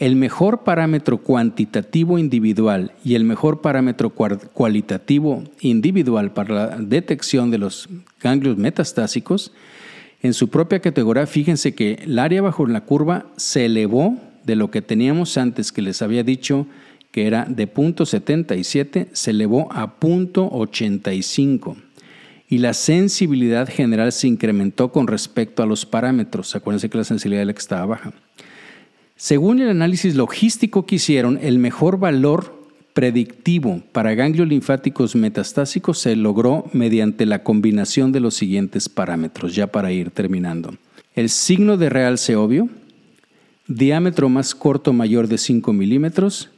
el 0.00 0.16
mejor 0.16 0.64
parámetro 0.64 1.18
cuantitativo 1.18 2.18
individual 2.18 2.92
y 3.04 3.16
el 3.16 3.24
mejor 3.24 3.60
parámetro 3.60 4.08
cualitativo 4.10 5.44
individual 5.60 6.32
para 6.32 6.54
la 6.54 6.76
detección 6.78 7.50
de 7.50 7.58
los 7.58 7.86
ganglios 8.18 8.56
metastásicos, 8.56 9.52
en 10.22 10.32
su 10.32 10.48
propia 10.48 10.80
categoría, 10.80 11.26
fíjense 11.26 11.74
que 11.74 12.00
el 12.02 12.18
área 12.18 12.40
bajo 12.40 12.66
la 12.66 12.80
curva 12.80 13.26
se 13.36 13.66
elevó 13.66 14.16
de 14.44 14.56
lo 14.56 14.70
que 14.70 14.80
teníamos 14.80 15.36
antes 15.36 15.70
que 15.70 15.82
les 15.82 16.00
había 16.00 16.24
dicho 16.24 16.66
que 17.12 17.26
era 17.26 17.44
de 17.44 17.66
punto 17.66 18.06
77, 18.06 19.08
se 19.12 19.30
elevó 19.32 19.70
a 19.70 19.98
punto 19.98 20.48
85 20.50 21.76
y 22.48 22.58
la 22.58 22.72
sensibilidad 22.72 23.68
general 23.68 24.12
se 24.12 24.28
incrementó 24.28 24.92
con 24.92 25.06
respecto 25.06 25.62
a 25.62 25.66
los 25.66 25.84
parámetros. 25.84 26.56
Acuérdense 26.56 26.88
que 26.88 26.98
la 26.98 27.04
sensibilidad 27.04 27.42
de 27.42 27.46
la 27.46 27.52
que 27.52 27.58
estaba 27.58 27.86
baja. 27.86 28.12
Según 29.20 29.60
el 29.60 29.68
análisis 29.68 30.14
logístico 30.14 30.86
que 30.86 30.94
hicieron, 30.94 31.38
el 31.42 31.58
mejor 31.58 31.98
valor 31.98 32.54
predictivo 32.94 33.82
para 33.92 34.14
ganglios 34.14 34.48
linfáticos 34.48 35.14
metastásicos 35.14 35.98
se 35.98 36.16
logró 36.16 36.64
mediante 36.72 37.26
la 37.26 37.42
combinación 37.42 38.12
de 38.12 38.20
los 38.20 38.32
siguientes 38.32 38.88
parámetros, 38.88 39.54
ya 39.54 39.66
para 39.66 39.92
ir 39.92 40.10
terminando. 40.10 40.74
El 41.14 41.28
signo 41.28 41.76
de 41.76 41.90
realce 41.90 42.34
obvio, 42.34 42.70
diámetro 43.66 44.30
más 44.30 44.54
corto 44.54 44.94
mayor 44.94 45.28
de 45.28 45.36
5 45.36 45.70
milímetros 45.74 46.48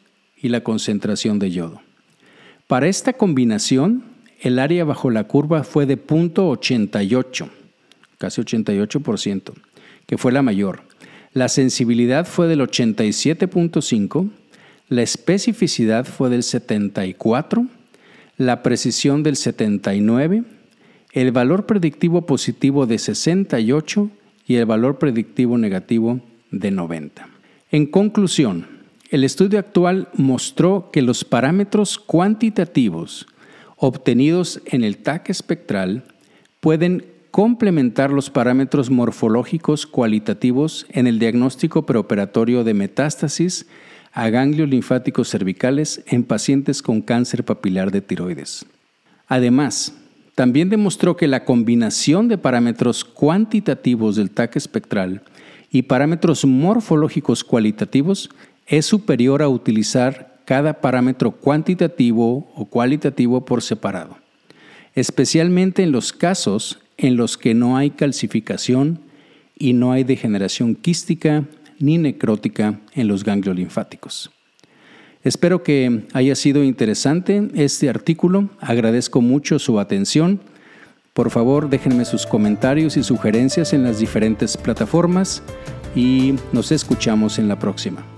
y 0.41 0.49
la 0.49 0.61
concentración 0.61 1.41
de 1.41 1.51
yodo. 1.51 1.81
Para 2.69 2.87
esta 2.87 3.13
combinación, 3.13 4.05
el 4.41 4.61
área 4.61 4.85
bajo 4.85 5.11
la 5.11 5.25
curva 5.25 5.65
fue 5.65 5.85
de 5.85 5.99
0.88, 5.99 7.51
casi 8.19 8.41
88%, 8.41 9.53
que 10.07 10.17
fue 10.17 10.31
la 10.31 10.43
mayor. 10.43 10.92
La 11.35 11.49
sensibilidad 11.49 12.27
fue 12.27 12.47
del 12.47 12.61
87.5, 12.61 14.31
la 14.89 15.03
especificidad 15.03 16.05
fue 16.05 16.29
del 16.29 16.43
74, 16.43 17.67
la 18.37 18.63
precisión 18.63 19.23
del 19.23 19.37
79, 19.37 20.45
el 21.13 21.33
valor 21.33 21.65
predictivo 21.65 22.27
positivo 22.27 22.85
de 22.85 22.99
68 22.99 24.11
y 24.47 24.57
el 24.57 24.67
valor 24.67 24.99
predictivo 24.99 25.57
negativo 25.57 26.21
de 26.51 26.71
90. 26.71 27.29
En 27.71 27.87
conclusión, 27.87 28.67
el 29.11 29.25
estudio 29.25 29.59
actual 29.59 30.09
mostró 30.15 30.91
que 30.93 31.01
los 31.01 31.25
parámetros 31.25 31.99
cuantitativos 31.99 33.27
obtenidos 33.77 34.61
en 34.67 34.85
el 34.85 34.99
TAC 34.99 35.31
espectral 35.31 36.05
pueden 36.61 37.12
complementar 37.33 38.11
los 38.11 38.29
parámetros 38.29 38.91
morfológicos 38.91 39.87
cualitativos 39.87 40.87
en 40.91 41.07
el 41.07 41.19
diagnóstico 41.19 41.87
preoperatorio 41.87 42.63
de 42.63 42.75
metástasis 42.75 43.67
a 44.13 44.29
ganglios 44.29 44.69
linfáticos 44.69 45.31
cervicales 45.31 46.05
en 46.07 46.25
pacientes 46.25 46.83
con 46.83 47.01
cáncer 47.01 47.43
papilar 47.43 47.91
de 47.91 48.03
tiroides. 48.03 48.67
Además, 49.29 49.95
también 50.35 50.69
demostró 50.69 51.17
que 51.17 51.27
la 51.27 51.47
combinación 51.47 52.29
de 52.29 52.37
parámetros 52.37 53.03
cuantitativos 53.03 54.17
del 54.17 54.31
TAC 54.31 54.57
espectral 54.57 55.23
y 55.71 55.83
parámetros 55.83 56.45
morfológicos 56.45 57.45
cualitativos 57.45 58.29
es 58.67 58.85
superior 58.85 59.41
a 59.41 59.49
utilizar 59.49 60.43
cada 60.45 60.83
parámetro 60.83 61.31
cuantitativo 61.31 62.53
o 62.55 62.67
cualitativo 62.67 63.47
por 63.47 63.63
separado, 63.63 64.19
especialmente 64.95 65.83
en 65.83 65.93
los 65.93 66.13
casos 66.13 66.82
en 67.03 67.17
los 67.17 67.37
que 67.37 67.53
no 67.53 67.77
hay 67.77 67.91
calcificación 67.91 69.01
y 69.59 69.75
no 69.75 69.93
hay 69.93 70.05
degeneración 70.05 70.75
quística 70.75 71.45
ni 71.79 71.99
necrótica 71.99 72.81
en 72.95 73.09
los 73.09 73.25
ganglios 73.25 73.57
linfáticos. 73.57 74.31
Espero 75.25 75.63
que 75.63 76.05
haya 76.15 76.35
sido 76.35 76.65
interesante 76.65 77.49
este 77.55 77.89
artículo. 77.89 78.51
Agradezco 78.61 79.21
mucho 79.21 79.59
su 79.59 79.79
atención. 79.79 80.41
Por 81.13 81.31
favor, 81.31 81.69
déjenme 81.69 82.05
sus 82.05 82.27
comentarios 82.27 82.97
y 82.97 83.03
sugerencias 83.03 83.73
en 83.73 83.83
las 83.83 83.99
diferentes 83.99 84.57
plataformas 84.57 85.43
y 85.95 86.35
nos 86.53 86.73
escuchamos 86.73 87.39
en 87.39 87.49
la 87.49 87.59
próxima. 87.59 88.12